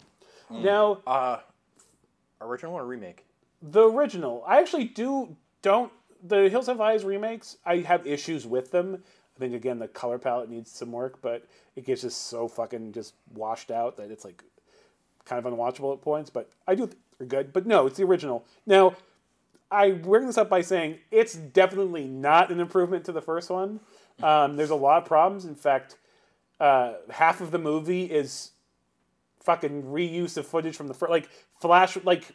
[0.62, 1.40] Now uh,
[2.40, 3.24] original or remake?
[3.70, 5.90] the original, I actually do don't
[6.22, 7.56] the Hills Have Eyes remakes.
[7.64, 9.02] I have issues with them.
[9.36, 11.46] I think again the color palette needs some work, but
[11.76, 14.42] it gets just so fucking just washed out that it's like
[15.24, 16.30] kind of unwatchable at points.
[16.30, 17.52] But I do think they're good.
[17.52, 18.44] But no, it's the original.
[18.66, 18.94] Now
[19.70, 23.80] I bring this up by saying it's definitely not an improvement to the first one.
[24.22, 25.44] Um, there's a lot of problems.
[25.44, 25.96] In fact,
[26.60, 28.50] uh, half of the movie is
[29.44, 31.28] fucking reuse of footage from the first, like
[31.60, 32.32] flash, like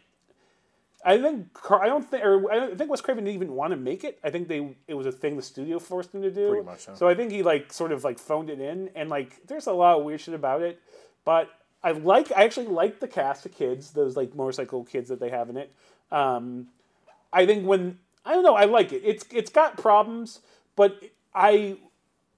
[1.03, 4.03] I think I don't think or I think Wes Craven didn't even want to make
[4.03, 4.20] it.
[4.24, 6.49] I think they it was a thing the studio forced him to do.
[6.49, 7.07] Pretty much so.
[7.07, 9.97] I think he like sort of like phoned it in and like there's a lot
[9.97, 10.82] of weird shit about it.
[11.24, 11.49] But
[11.84, 15.30] I like I actually like the cast of kids, those like motorcycle kids that they
[15.30, 15.74] have in it.
[16.12, 16.68] Um,
[17.32, 19.01] I think when I don't know, I like it.
[19.05, 20.41] It's it's got problems,
[20.76, 21.01] but
[21.34, 21.78] I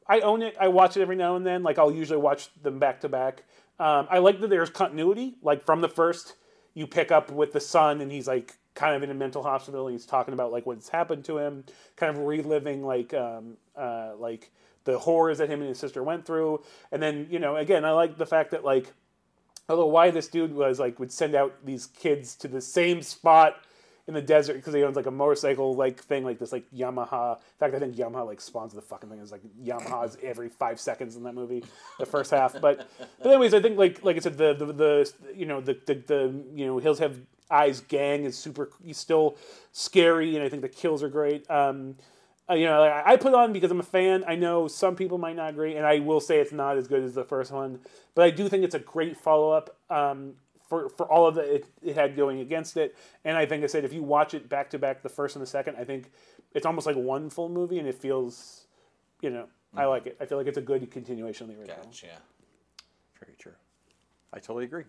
[0.05, 0.55] I own it.
[0.59, 1.63] I watch it every now and then.
[1.63, 3.43] Like I'll usually watch them back to back.
[3.81, 5.37] Um, I like that there's continuity.
[5.41, 6.35] Like from the first,
[6.75, 9.87] you pick up with the son, and he's like kind of in a mental hospital.
[9.87, 11.65] And he's talking about like what's happened to him,
[11.95, 14.51] kind of reliving like um, uh, like
[14.83, 16.61] the horrors that him and his sister went through.
[16.91, 18.93] And then you know, again, I like the fact that like
[19.67, 23.65] although why this dude was like would send out these kids to the same spot
[24.11, 27.37] in the desert because he owns like a motorcycle like thing like this like Yamaha.
[27.37, 29.19] In fact, I think Yamaha like spawns the fucking thing.
[29.19, 31.63] It's like Yamaha's every five seconds in that movie,
[31.97, 32.59] the first half.
[32.59, 32.89] But
[33.19, 35.93] but anyways, I think like like I said, the the, the you know the, the
[35.95, 37.17] the you know Hills Have
[37.49, 38.69] Eyes gang is super.
[38.83, 39.37] He's still
[39.71, 41.49] scary, and I think the kills are great.
[41.49, 41.95] Um,
[42.49, 44.25] uh, you know, I, I put on because I'm a fan.
[44.27, 47.01] I know some people might not agree, and I will say it's not as good
[47.01, 47.79] as the first one,
[48.13, 50.33] but I do think it's a great follow up um,
[50.71, 52.95] for for all of the it, it had going against it.
[53.25, 55.43] And I think I said if you watch it back to back, the first and
[55.43, 56.09] the second, I think
[56.53, 58.67] it's almost like one full movie, and it feels,
[59.19, 60.15] you know, I like it.
[60.21, 61.83] I feel like it's a good continuation of the original.
[61.83, 62.07] Gotcha.
[63.19, 63.51] Very true.
[64.31, 64.85] I totally agree.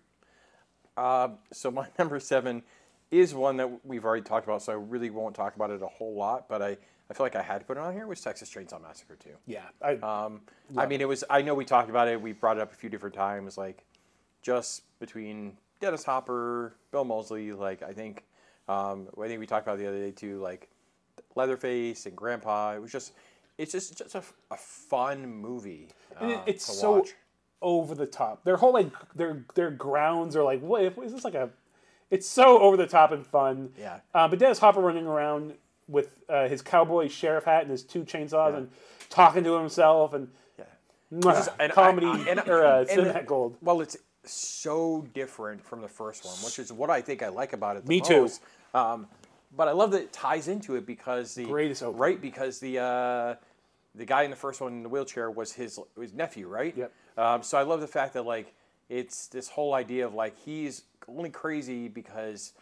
[0.97, 2.63] Uh, so my number seven
[3.11, 5.87] is one that we've already talked about, so I really won't talk about it a
[5.89, 6.49] whole lot.
[6.49, 6.77] But I,
[7.11, 8.07] I feel like I had to put it on here.
[8.07, 9.35] Was Texas Chainsaw Massacre too.
[9.47, 10.43] Yeah, I, Um,
[10.77, 11.25] I mean, it was.
[11.29, 12.23] I know we talked about it.
[12.23, 13.59] We brought it up a few different times.
[13.59, 13.85] Like,
[14.43, 17.53] just between Dennis Hopper, Bill Moseley.
[17.53, 18.25] Like, I think,
[18.69, 20.39] um, I think we talked about it the other day too.
[20.41, 20.71] Like,
[21.35, 22.73] Leatherface and Grandpa.
[22.75, 23.13] It was just,
[23.59, 25.89] it's just just a, a fun movie.
[26.19, 27.15] Uh, And it- it's so watch.
[27.61, 28.45] over the top.
[28.45, 31.51] Their whole like their their grounds are like what is this like a?
[32.11, 33.73] It's so over the top and fun.
[33.79, 34.01] Yeah.
[34.15, 35.55] Uh, but Dennis Hopper running around
[35.89, 38.57] with uh, his cowboy sheriff hat and his two chainsaws, Yeah.
[38.59, 38.71] and
[39.11, 40.29] talking to himself and
[41.13, 43.57] mwah, and comedy I- and- or uh, and- cinematic gold.
[43.63, 47.53] Well, it's so different from the first one, which is what I think I like
[47.53, 47.85] about it.
[47.85, 48.29] The Me too.
[48.75, 49.07] Um,
[49.57, 52.01] but I love that it ties into it because the Greatest opening.
[52.01, 53.35] right because the uh,
[53.95, 56.75] the guy in the first one in the wheelchair was his his nephew, right?
[56.77, 56.93] Yep.
[57.19, 58.55] Um, so I love the fact that like
[58.89, 62.53] it's this whole idea of like he's only crazy because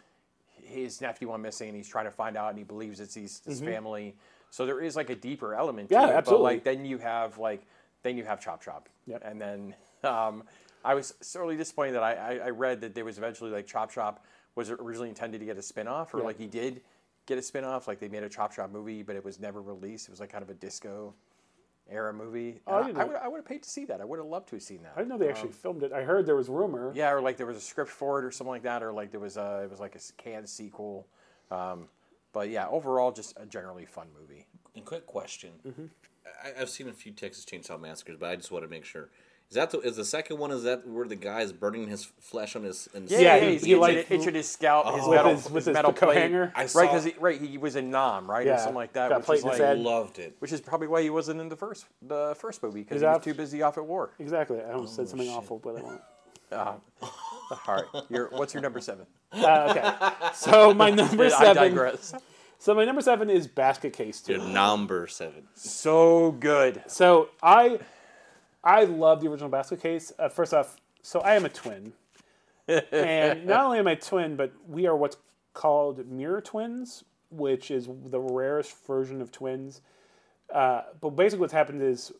[0.63, 3.41] his nephew went missing and he's trying to find out and he believes it's his,
[3.45, 4.15] his family.
[4.49, 6.07] So there is like a deeper element to Mm-hmm.
[6.07, 6.17] Yeah, it.
[6.17, 6.43] absolutely.
[6.43, 7.61] But like then you have like
[8.03, 8.89] then you have Chop Chop.
[9.07, 9.21] Yep.
[9.25, 10.43] And then um,
[10.83, 13.91] I was sorely disappointed that I, I, I read that there was eventually like Chop
[13.91, 14.25] Chop
[14.55, 16.25] was originally intended to get a spin off or Yeah.
[16.25, 16.81] like he did
[17.25, 17.87] get a spin off.
[17.87, 20.07] Like they made a Chop Chop movie, but it was never released.
[20.07, 21.13] It was like kind of a disco
[21.89, 22.61] era movie.
[22.67, 24.01] Oh, I I, would I would have paid to see that.
[24.01, 24.93] I would have loved to have seen that.
[24.95, 25.91] I didn't know they actually filmed it.
[25.93, 26.91] I heard there was rumor.
[26.95, 29.11] Yeah, or like there was a script for it or something like that, or like
[29.11, 31.07] there was a it was like a s- canned sequel.
[31.49, 31.87] Um,
[32.33, 34.47] but yeah, overall, just a generally fun movie.
[34.75, 35.85] And quick question: Mm-hmm.
[36.45, 39.09] I, I've seen a few Texas Chainsaw Massacres, but I just want to make sure.
[39.51, 40.49] Is that the, is the second one?
[40.51, 42.87] Is that where the guy is burning his flesh on his?
[42.93, 45.53] In Yeah, yeah, he- he's he, like- itching his scalp, his With metal, his- with
[45.55, 46.17] his his metal plate.
[46.17, 46.53] hanger?
[46.55, 46.71] I right?
[46.73, 49.25] Because he, right, he was in Nam, right, Yeah, or something like that, got which
[49.25, 49.79] plate is in his like, head.
[49.79, 50.35] loved it.
[50.39, 53.07] which is probably why he wasn't in the first the first movie because He's he
[53.07, 54.11] was off- too busy off at war.
[54.19, 54.61] Exactly.
[54.61, 56.01] I almost said something awful, but I won't.
[56.51, 56.75] Uh,
[57.65, 59.05] all right, your, what's your number seven?
[59.31, 60.31] Uh, okay.
[60.33, 61.55] So my number I seven.
[61.55, 62.13] digress.
[62.59, 64.33] So my number seven is Basket Case Two.
[64.33, 65.43] Your number seven.
[65.55, 66.83] So good.
[66.87, 67.79] So I,
[68.63, 70.13] I love the original Basket Case.
[70.17, 71.93] Uh, first off, so I am a twin,
[72.67, 75.17] and not only am I a twin, but we are what's
[75.53, 79.81] called mirror twins, which is the rarest version of twins.
[80.53, 82.11] Uh, but basically, what's happened is,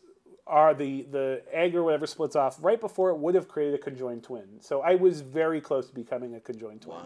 [0.46, 3.82] are the the egg or whatever splits off right before it would have created a
[3.82, 4.60] conjoined twin.
[4.60, 6.96] So I was very close to becoming a conjoined twin.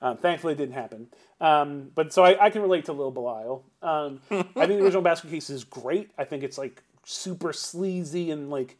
[0.00, 1.08] Um, thankfully, it didn't happen.
[1.40, 3.64] Um, but so I, I can relate to Lil Belial.
[3.82, 6.10] Um, I think the original Basket Case is great.
[6.16, 8.76] I think it's like super sleazy and like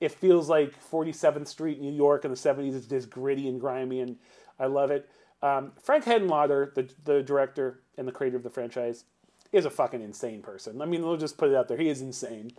[0.00, 2.74] it feels like 47th Street, New York in the 70s.
[2.74, 4.16] It's just gritty and grimy, and
[4.58, 5.08] I love it.
[5.42, 9.04] Um, Frank Henenlotter, the the director and the creator of the franchise,
[9.52, 10.80] is a fucking insane person.
[10.80, 11.76] I mean, we'll just put it out there.
[11.76, 12.52] He is insane.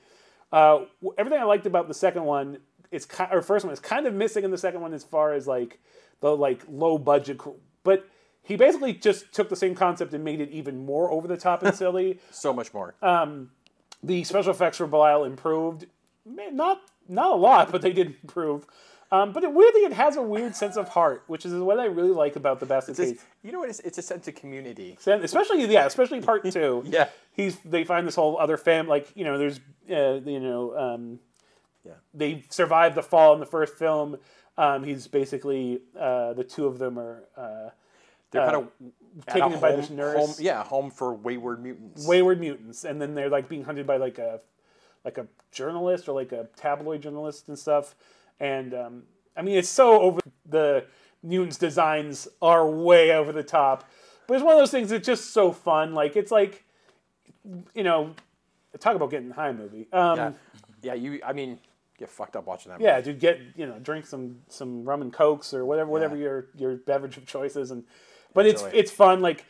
[0.51, 0.85] Uh,
[1.17, 2.59] everything I liked about the second one
[2.91, 5.33] is ki- or first one is kind of missing in the second one as far
[5.33, 5.79] as like
[6.19, 7.39] the like low budget,
[7.83, 8.07] but
[8.41, 11.63] he basically just took the same concept and made it even more over the top
[11.63, 12.19] and silly.
[12.31, 12.93] So much more.
[14.03, 15.85] The special effects for Belial improved,
[16.25, 18.65] not not a lot, but they did improve.
[19.11, 21.85] Um, but it, weirdly, it has a weird sense of heart, which is what I
[21.85, 23.25] really like about the Basket It's- Case.
[23.43, 23.69] you know what?
[23.69, 24.97] It's, it's a sense of community.
[24.99, 26.83] Sen- especially yeah, especially part two.
[26.85, 27.09] Yeah.
[27.33, 29.59] he's they find this whole other fam like you know there's
[29.91, 31.19] uh, you know um,
[31.85, 31.93] Yeah.
[32.13, 34.17] they survived the fall in the first film.
[34.57, 37.69] Um, he's basically uh, the two of them are uh,
[38.33, 40.17] They're kind of taken in by this nurse.
[40.17, 42.05] Home, yeah, home for wayward mutants.
[42.05, 44.41] wayward mutants, and then they're like being hunted by like a
[45.05, 47.95] like a journalist or like a tabloid journalist and stuff.
[48.39, 49.03] And um,
[49.37, 50.19] I mean, it's so over
[50.49, 50.85] the
[51.21, 53.89] mutants' designs are way over the top,
[54.27, 55.93] but it's one of those things that's just so fun.
[55.93, 56.65] Like it's like
[57.75, 58.13] you know,
[58.79, 59.87] talk about getting high movie.
[59.93, 60.31] Um, yeah.
[60.81, 61.19] yeah, you.
[61.25, 61.59] I mean,
[61.97, 62.81] get fucked up watching that.
[62.81, 63.11] yeah, movie.
[63.11, 66.23] dude, get you know, drink some some rum and cokes or whatever whatever Yeah.
[66.23, 67.83] your your beverage of choice is, and
[68.33, 69.21] but it's it's fun.
[69.21, 69.45] Like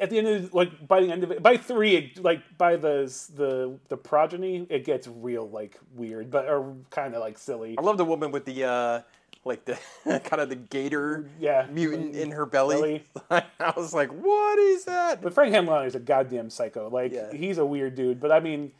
[0.00, 2.76] at the end of like by the end of it, by three, it, like by
[2.76, 7.76] the the the progeny, it gets real like weird, but or kind of like silly.
[7.78, 9.00] I love the woman with the uh,
[9.44, 9.78] like the
[10.24, 11.66] kind of the gator Yeah.
[11.70, 13.04] mutant in her belly.
[13.30, 13.44] Belly.
[13.60, 15.22] I was like, what is that?
[15.22, 16.88] But Frank Hamlin is a goddamn psycho.
[16.90, 17.32] Like Yeah.
[17.32, 18.20] he's a weird dude.
[18.20, 18.72] But I mean,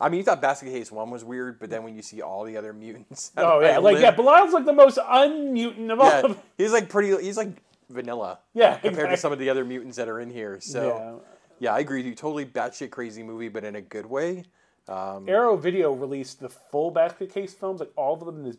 [0.00, 2.44] I mean, you thought Basket Case one was weird, but then when you see all
[2.44, 6.06] the other mutants, oh yeah, like live- yeah, Belial's like the most unmutant of all.
[6.08, 6.38] yeah, of them.
[6.56, 7.16] he's like pretty.
[7.22, 7.48] He's like
[7.88, 8.40] vanilla.
[8.54, 10.60] Yeah, compared to some of the other mutants that are in here.
[10.60, 11.22] So
[11.60, 11.70] Yeah.
[11.70, 11.98] yeah, I agree.
[11.98, 14.44] with You totally batshit crazy movie, but in a good way.
[14.88, 18.56] Um, Arrow Video released the full Basket Case films, like all of them in this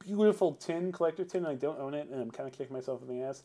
[0.00, 1.44] beautiful tin, collector tin.
[1.44, 3.42] and I don't own it, and I'm kind of kicking myself in the ass.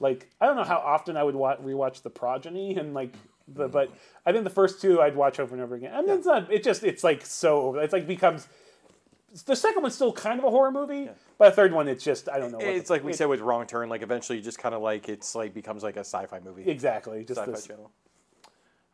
[0.00, 3.12] Like I don't know how often I would wa- rewatch the Progeny and like
[3.48, 3.90] the, but
[4.24, 5.92] I think the first two I'd watch over and over again.
[5.94, 6.50] I mean, it's not.
[6.52, 7.76] It just it's like so.
[7.76, 8.46] It's like becomes.
[9.44, 12.28] The second one's still kind of a horror movie, but the third one it's just
[12.28, 12.58] I don't know.
[12.58, 13.88] what It's the- like we it- said with Wrong Turn.
[13.88, 16.68] Like eventually, you just kind of like it's like becomes like a sci-fi movie.
[16.68, 17.66] exactly just Sci-Fi this.
[17.66, 17.90] channel.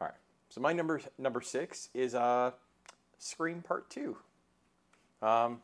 [0.01, 0.15] All right.
[0.51, 2.53] So my number number six is uh,
[3.19, 4.17] Scream Part Two.
[5.23, 5.63] Um,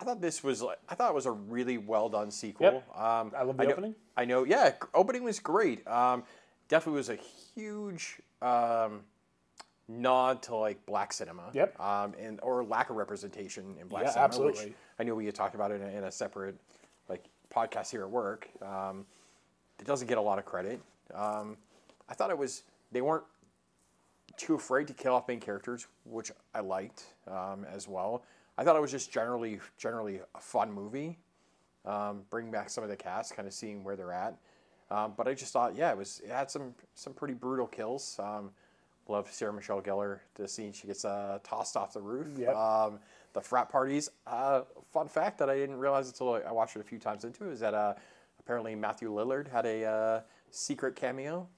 [0.00, 2.72] I thought this was like I thought it was a really well done sequel.
[2.72, 2.98] Yep.
[2.98, 3.94] Um, I love the know, opening.
[4.16, 4.44] I know.
[4.44, 5.86] Yeah, opening was great.
[5.88, 6.24] Um,
[6.68, 7.18] definitely was a
[7.54, 9.00] huge um,
[9.88, 11.44] nod to like black cinema.
[11.52, 11.78] Yep.
[11.80, 14.24] Um, and or lack of representation in black Yeah, cinema.
[14.24, 14.64] absolutely.
[14.66, 16.54] Which I know we had talked about it in a, in a separate
[17.08, 18.48] like podcast here at work.
[18.64, 19.04] Um,
[19.80, 20.80] it doesn't get a lot of credit.
[21.12, 21.56] Um,
[22.08, 23.24] I thought it was they weren't
[24.36, 28.22] too afraid to kill off main characters, which I liked um, as well.
[28.56, 31.18] I thought it was just generally generally a fun movie.
[31.84, 34.36] Um, bring back some of the cast, kind of seeing where they're at.
[34.88, 38.20] Um, but I just thought, yeah, it was it had some some pretty brutal kills.
[38.22, 38.52] Um,
[39.08, 40.20] love Sarah Michelle Gellar.
[40.36, 42.28] The scene she gets uh, tossed off the roof.
[42.38, 42.54] Yep.
[43.32, 44.10] The frat parties.
[44.26, 44.62] Uh,
[44.92, 47.52] fun fact that I didn't realize until I watched it a few times into it
[47.52, 47.94] is that uh,
[48.38, 50.20] apparently Matthew Lillard had a uh,
[50.50, 51.48] secret cameo.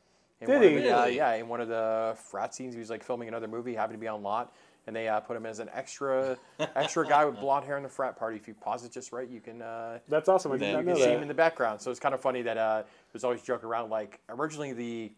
[0.41, 0.77] In Did one of he?
[0.79, 3.75] the, uh, yeah, in one of the frat scenes, he was like filming another movie,
[3.75, 4.55] happened to be on lot,
[4.87, 6.37] and they uh, put him as an extra
[6.77, 8.37] extra guy with blonde hair in the frat party.
[8.37, 10.53] If you pause it just right, you can uh, That's awesome.
[10.53, 11.81] I didn't you know you see him in the background.
[11.81, 13.91] So it's kind of funny that uh, there's always joke around.
[13.91, 15.12] Like originally, the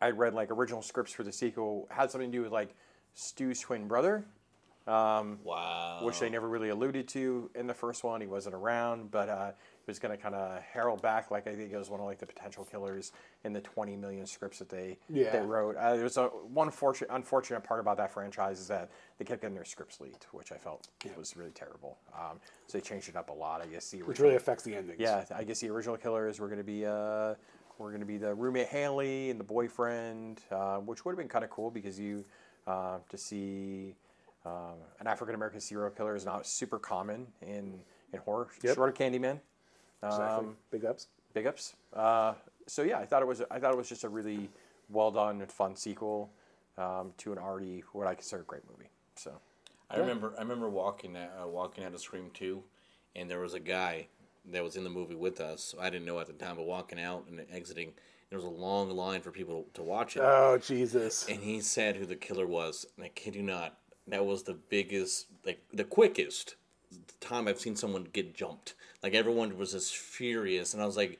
[0.00, 2.74] I read like original scripts for the sequel had something to do with like
[3.14, 4.24] Stu's twin brother,
[4.86, 6.00] um, Wow.
[6.02, 8.20] which they never really alluded to in the first one.
[8.20, 11.30] He wasn't around, but uh, he was going to kind of herald back.
[11.30, 13.12] Like I think it was one of like the potential killers
[13.44, 15.32] in the 20 million scripts that they Yeah.
[15.32, 15.76] they wrote.
[15.76, 19.40] Uh, there was a one fortunate, unfortunate part about that franchise is that they kept
[19.42, 21.98] getting their scripts leaked, which I felt was really terrible.
[22.14, 23.62] Um, so they changed it up a lot.
[23.62, 25.00] I guess the Which really affects the endings.
[25.00, 27.34] yeah, I guess the original killers were going to be uh,
[27.78, 31.28] were going to be the roommate Haley and the boyfriend, uh, which would have been
[31.28, 32.24] kind of cool because you
[32.66, 33.94] uh, to see
[34.46, 37.80] um, an African American serial killer is not super common in
[38.12, 38.48] in horror.
[38.62, 38.74] Yep.
[38.76, 39.40] Short of Candyman.
[40.02, 40.46] Exactly.
[40.48, 41.08] Um, Big ups.
[41.34, 41.74] big ups.
[41.92, 42.34] Uh,
[42.66, 44.48] so yeah, I thought it was I thought it was just a really
[44.88, 46.30] well done and fun sequel
[46.78, 48.90] um, to an already what I consider a great movie.
[49.16, 49.32] So
[49.90, 52.62] I remember I remember walking at, uh, walking out of Scream Two,
[53.14, 54.08] and there was a guy
[54.52, 55.74] that was in the movie with us.
[55.80, 57.92] I didn't know at the time, but walking out and exiting,
[58.30, 60.22] there was a long line for people to watch it.
[60.24, 61.26] Oh Jesus.
[61.28, 62.86] and he said who the killer was.
[62.96, 63.76] And I kid you not,
[64.08, 66.54] that was the biggest, like the quickest
[67.20, 68.74] time I've seen someone get jumped.
[69.02, 71.18] Like everyone was just furious, and I was like,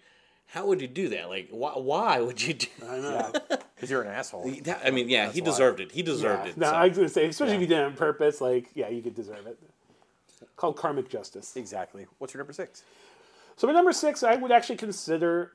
[0.49, 1.29] "How would you do that?
[1.29, 1.73] Like, why?
[1.73, 3.33] Why would you do?" I know.
[3.75, 4.51] because you're an asshole.
[4.65, 5.47] That, I mean, yeah, he why.
[5.47, 5.93] deserved it.
[5.93, 6.51] He deserved Yeah.
[6.51, 6.57] it.
[6.57, 6.75] No, so.
[6.75, 9.15] I was gonna say, especially if you did it on purpose, like, yeah, you could
[9.15, 9.59] deserve it.
[10.57, 11.55] Called karmic justice.
[11.57, 12.07] Exactly.
[12.19, 12.83] What's your number six?
[13.57, 15.53] So my number six, I would actually consider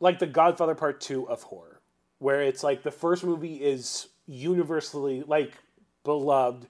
[0.00, 1.80] like the Godfather Part Two of horror,
[2.18, 5.52] where it's like the first movie is universally like
[6.04, 6.66] beloved,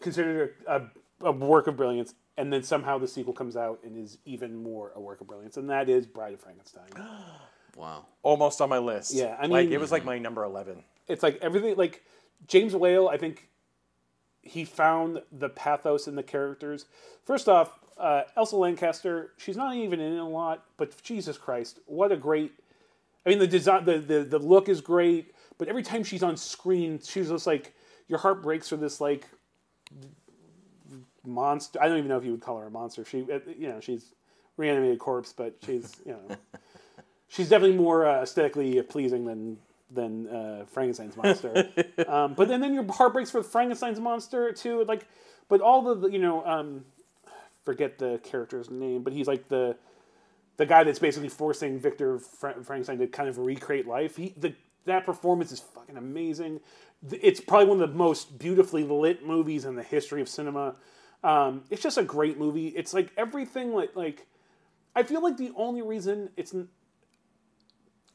[0.00, 0.90] considered a, a,
[1.28, 4.92] a work of brilliance, and then somehow the sequel comes out and is even more
[4.94, 6.88] a work of brilliance, and that is Bride of Frankenstein.
[7.76, 8.06] wow.
[8.22, 9.14] Almost on my list.
[9.14, 10.84] Yeah, I like mean- it was like my number eleven.
[11.06, 12.02] it's like everything like
[12.46, 13.48] James Whale, I think
[14.42, 16.86] he found the pathos in the characters.
[17.24, 21.80] First off, uh, Elsa Lanchester, she's not even in it a lot, but Jesus Christ,
[21.86, 22.52] what a great
[23.26, 26.36] I mean the design the, the, the look is great, but every time she's on
[26.36, 27.74] screen, she's just like
[28.08, 29.26] your heart breaks for this like
[31.24, 31.80] monster.
[31.80, 33.04] I don't even know if you would call her a monster.
[33.04, 34.14] She, uh, you know, she's
[34.56, 36.36] reanimated corpse, but she's, you know,
[37.28, 39.58] she's definitely more uh, aesthetically pleasing than
[39.90, 41.68] than uh, Frankenstein's monster.
[42.08, 44.84] um, but then, then your heart breaks for Frankenstein's monster too.
[44.84, 45.06] Like,
[45.48, 46.84] but all the, the you know, um,
[47.64, 49.76] forget the character's name, but he's like the
[50.58, 54.16] the guy that's basically forcing Victor Fra- Frankenstein to kind of recreate life.
[54.16, 54.54] He the
[54.88, 56.60] that performance is fucking amazing.
[57.10, 60.76] It's probably one of the most beautifully lit movies in the history of cinema.
[61.22, 62.68] Um, it's just a great movie.
[62.68, 64.26] It's like everything like like
[64.94, 66.54] I feel like the only reason it's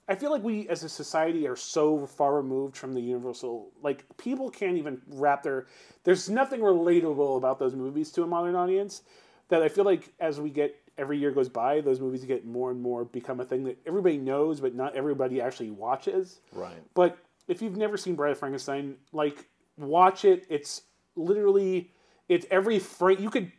[0.07, 4.05] I feel like we as a society are so far removed from the universal like
[4.17, 5.67] people can't even wrap their
[6.03, 9.03] there's nothing relatable about those movies to a modern audience
[9.49, 12.69] that I feel like as we get every year goes by those movies get more
[12.69, 16.39] and more become a thing that everybody knows but not everybody actually watches.
[16.51, 16.81] Right.
[16.93, 17.17] But
[17.47, 19.47] if you've never seen Bride of Frankenstein, like
[19.77, 20.45] watch it.
[20.49, 20.83] It's
[21.15, 21.91] literally
[22.29, 23.51] it's every frame you could.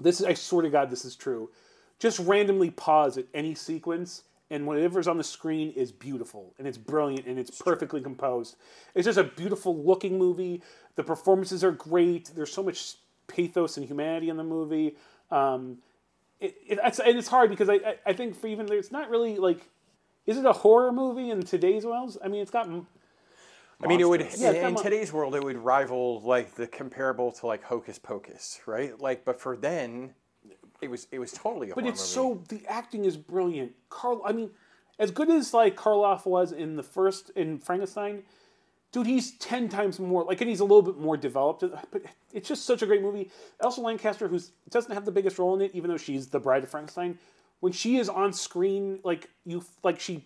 [0.00, 1.50] This is I swear to God, this is true.
[1.98, 6.76] Just randomly pause at any sequence, and whatever's on the screen is beautiful and it's
[6.76, 8.56] brilliant and it's perfectly composed.
[8.94, 10.62] It's just a beautiful looking movie.
[10.94, 12.30] The performances are great.
[12.34, 12.96] There's so much
[13.32, 14.96] pathos and humanity in the movie.
[15.30, 15.78] Um,
[16.40, 19.10] it, it, it's, and it's hard because I, I, I think for even it's not
[19.10, 19.68] really like
[20.26, 22.16] is it a horror movie in today's world?
[22.24, 22.68] I mean, it's got
[23.82, 27.32] I mean, it would Yeah, in, in today's world, it would rival like the comparable
[27.32, 28.98] to like Hocus Pocus, right?
[29.00, 30.14] Like, but for then,
[30.80, 32.12] it was it was totally a But it's movie.
[32.12, 33.72] so the acting is brilliant.
[33.88, 34.50] Carl, I mean,
[34.98, 38.22] as good as like Karloff was in the first in Frankenstein,
[38.92, 41.64] dude, he's ten times more like, and he's a little bit more developed.
[41.90, 42.02] But
[42.32, 43.30] it's just such a great movie.
[43.60, 44.38] Elsa Lanchester, who
[44.70, 47.18] doesn't have the biggest role in it, even though she's the bride of Frankenstein,
[47.60, 50.24] when she is on screen, like you, like she,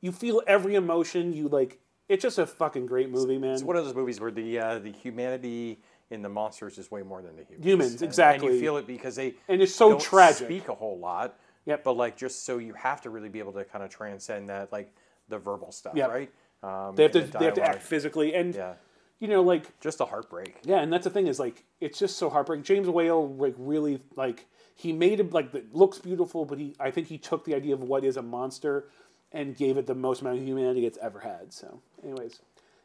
[0.00, 1.32] you feel every emotion.
[1.32, 1.78] You like,
[2.08, 3.52] it's just a fucking great movie, man.
[3.52, 5.80] It's one of those movies where the uh, the humanity
[6.10, 7.64] in the monsters is way more than the humans.
[7.66, 8.54] Humans, And- And exactly.
[8.54, 10.46] you feel it because they And it's so don't tragic.
[10.46, 11.38] Speak a whole lot.
[11.66, 11.84] Yep.
[11.84, 14.72] But like, just so you have to really be able to kind of transcend that,
[14.72, 14.90] like
[15.28, 16.06] the verbal stuff, Yeah.
[16.06, 16.30] right?
[16.62, 18.74] Um, They have to the they have to act physically, and Yeah,
[19.20, 20.58] you know, like just a heartbreak.
[20.64, 22.64] yeah, and that's the thing is like it's just so heartbreaking.
[22.64, 26.90] James Whale like really like he made it like it looks beautiful, but he I
[26.90, 28.88] think he took the idea of what is a monster
[29.32, 31.52] and gave it the most amount of humanity it's ever had.
[31.52, 32.40] So, anyways,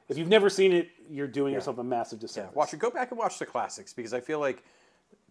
[0.10, 2.52] if you've never seen it, you're doing yourself a massive disservice.
[2.54, 2.80] Yeah, watch it.
[2.80, 4.62] Go back and watch the classics because I feel like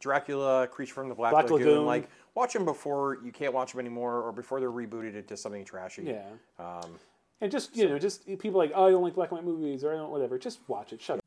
[0.01, 1.87] Dracula, Creature from the Black, Black Lagoon, Lagoon.
[1.87, 5.65] like watch them before you can't watch them anymore, or before they're rebooted into something
[5.65, 6.03] trashy.
[6.05, 6.23] Yeah.
[6.59, 6.99] Um,
[7.43, 9.83] And just you know, just people like, oh, I don't like black and white movies,
[9.83, 10.39] or I don't whatever.
[10.39, 11.03] Just watch it.
[11.03, 11.25] Shut up.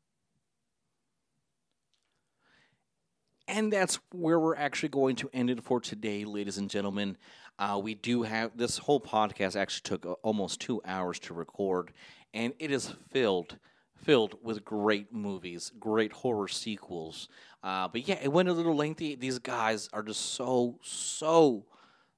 [3.46, 7.18] And that's where we're actually going to end it for today, ladies and gentlemen.
[7.58, 11.92] Uh, we do have this whole podcast actually took uh, almost two hours to record,
[12.32, 13.58] and it is filled
[13.94, 17.28] filled with great movies, great horror sequels.
[17.62, 19.16] Uh, but yeah, it went a little lengthy.
[19.16, 21.66] These guys are just so so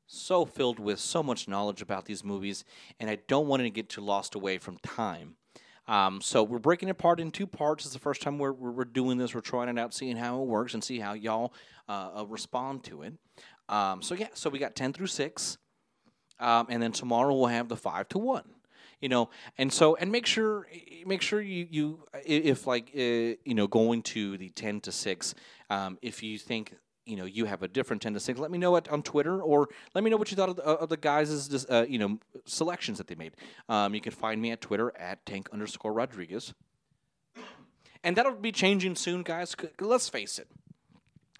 [0.08, 2.64] so filled with so much knowledge about these movies,
[2.98, 5.36] and I don't want to get too lost away from time.
[5.86, 7.84] Um, so we're breaking it apart in two parts.
[7.84, 9.34] It's the first time we're, we're, doing this.
[9.34, 11.52] We're trying it out, seeing how it works, and see how y'all
[11.88, 13.14] uh, uh, respond to it.
[13.68, 15.58] Um, so yeah, so we got ten through six,
[16.40, 18.44] um, and then tomorrow we'll have the five to one.
[19.00, 20.66] You know, and so and make sure
[21.06, 25.34] make sure you you if like uh, you know going to the ten to six,
[25.70, 26.74] um, if you think
[27.08, 29.40] you know you have a different 10 to 6 let me know it on twitter
[29.40, 32.18] or let me know what you thought of the, of the guys' uh, you know
[32.44, 33.32] selections that they made.
[33.68, 36.54] Um, you can find me at twitter at tank underscore rodriguez.
[38.04, 39.56] And that'll be changing soon guys.
[39.80, 40.48] let's face it.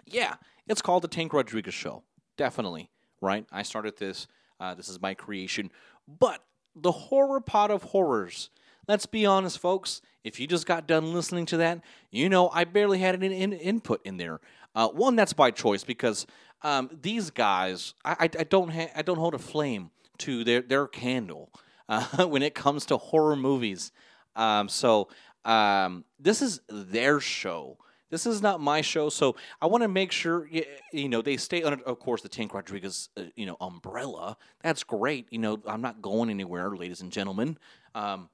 [0.05, 0.35] Yeah
[0.67, 2.03] it's called the tank rodriguez show.
[2.37, 2.89] Definitely
[3.21, 3.45] right?
[3.51, 4.27] I started this
[4.59, 5.71] uh, this is my creation.
[6.07, 6.43] But
[6.75, 8.49] the horror pot of horrors
[8.87, 11.79] let's be honest folks if you just got done listening to that
[12.11, 14.39] you know i barely had an in- input in there
[14.75, 16.25] uh, one that's by choice because
[16.61, 20.61] um, these guys i, I, I don't ha- i don't hold a flame to their,
[20.61, 21.51] their candle
[21.89, 23.91] uh, when it comes to horror movies
[24.35, 25.09] um, so
[25.45, 27.77] um, this is their show
[28.09, 31.37] this is not my show, so I want to make sure you, you know they
[31.37, 34.37] stay under, of course, the Tank Rodriguez uh, you know umbrella.
[34.61, 35.27] That's great.
[35.29, 37.57] You know, I'm not going anywhere, ladies and gentlemen.
[37.93, 38.29] Um,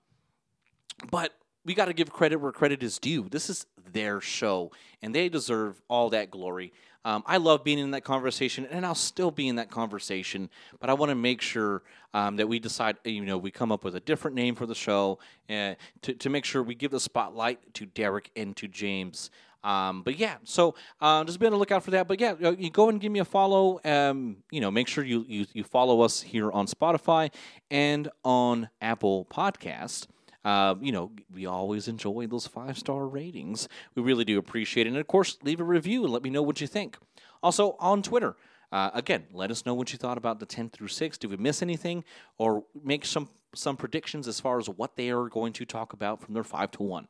[1.12, 1.34] but
[1.66, 3.28] we got to give credit where credit is due.
[3.30, 4.72] This is their show,
[5.02, 6.72] and they deserve all that glory.
[7.04, 10.50] Um, I love being in that conversation, and I'll still be in that conversation.
[10.80, 11.84] But I want to make sure
[12.16, 14.74] um, that we decide, you know, we come up with a different name for the
[14.74, 15.20] show
[15.50, 19.30] uh, to to make sure we give the spotlight to Derek and to James.
[19.64, 22.08] Um, but yeah, so uh, just be on the lookout for that.
[22.08, 23.80] But yeah, uh, you go and give me a follow.
[23.84, 27.32] Um, you know, make sure you, you you follow us here on Spotify
[27.70, 30.08] and on Apple Podcast.
[30.46, 33.68] Uh, you know, we always enjoy those five star ratings.
[33.96, 34.92] We really do appreciate it.
[34.92, 36.98] And of course, leave a review and let me know what you think.
[37.44, 38.36] Also on Twitter.
[38.72, 41.18] Uh, again, let us know what you thought about the 10 through 6.
[41.18, 42.04] Did we miss anything?
[42.38, 46.22] Or make some some predictions as far as what they are going to talk about
[46.22, 47.08] from their 5 to 1.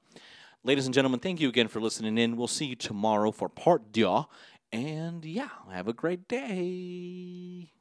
[0.64, 2.38] Ladies and gentlemen, thank you again for listening in.
[2.38, 4.26] We'll see you tomorrow for part deux.
[4.72, 7.72] And yeah, have a great day.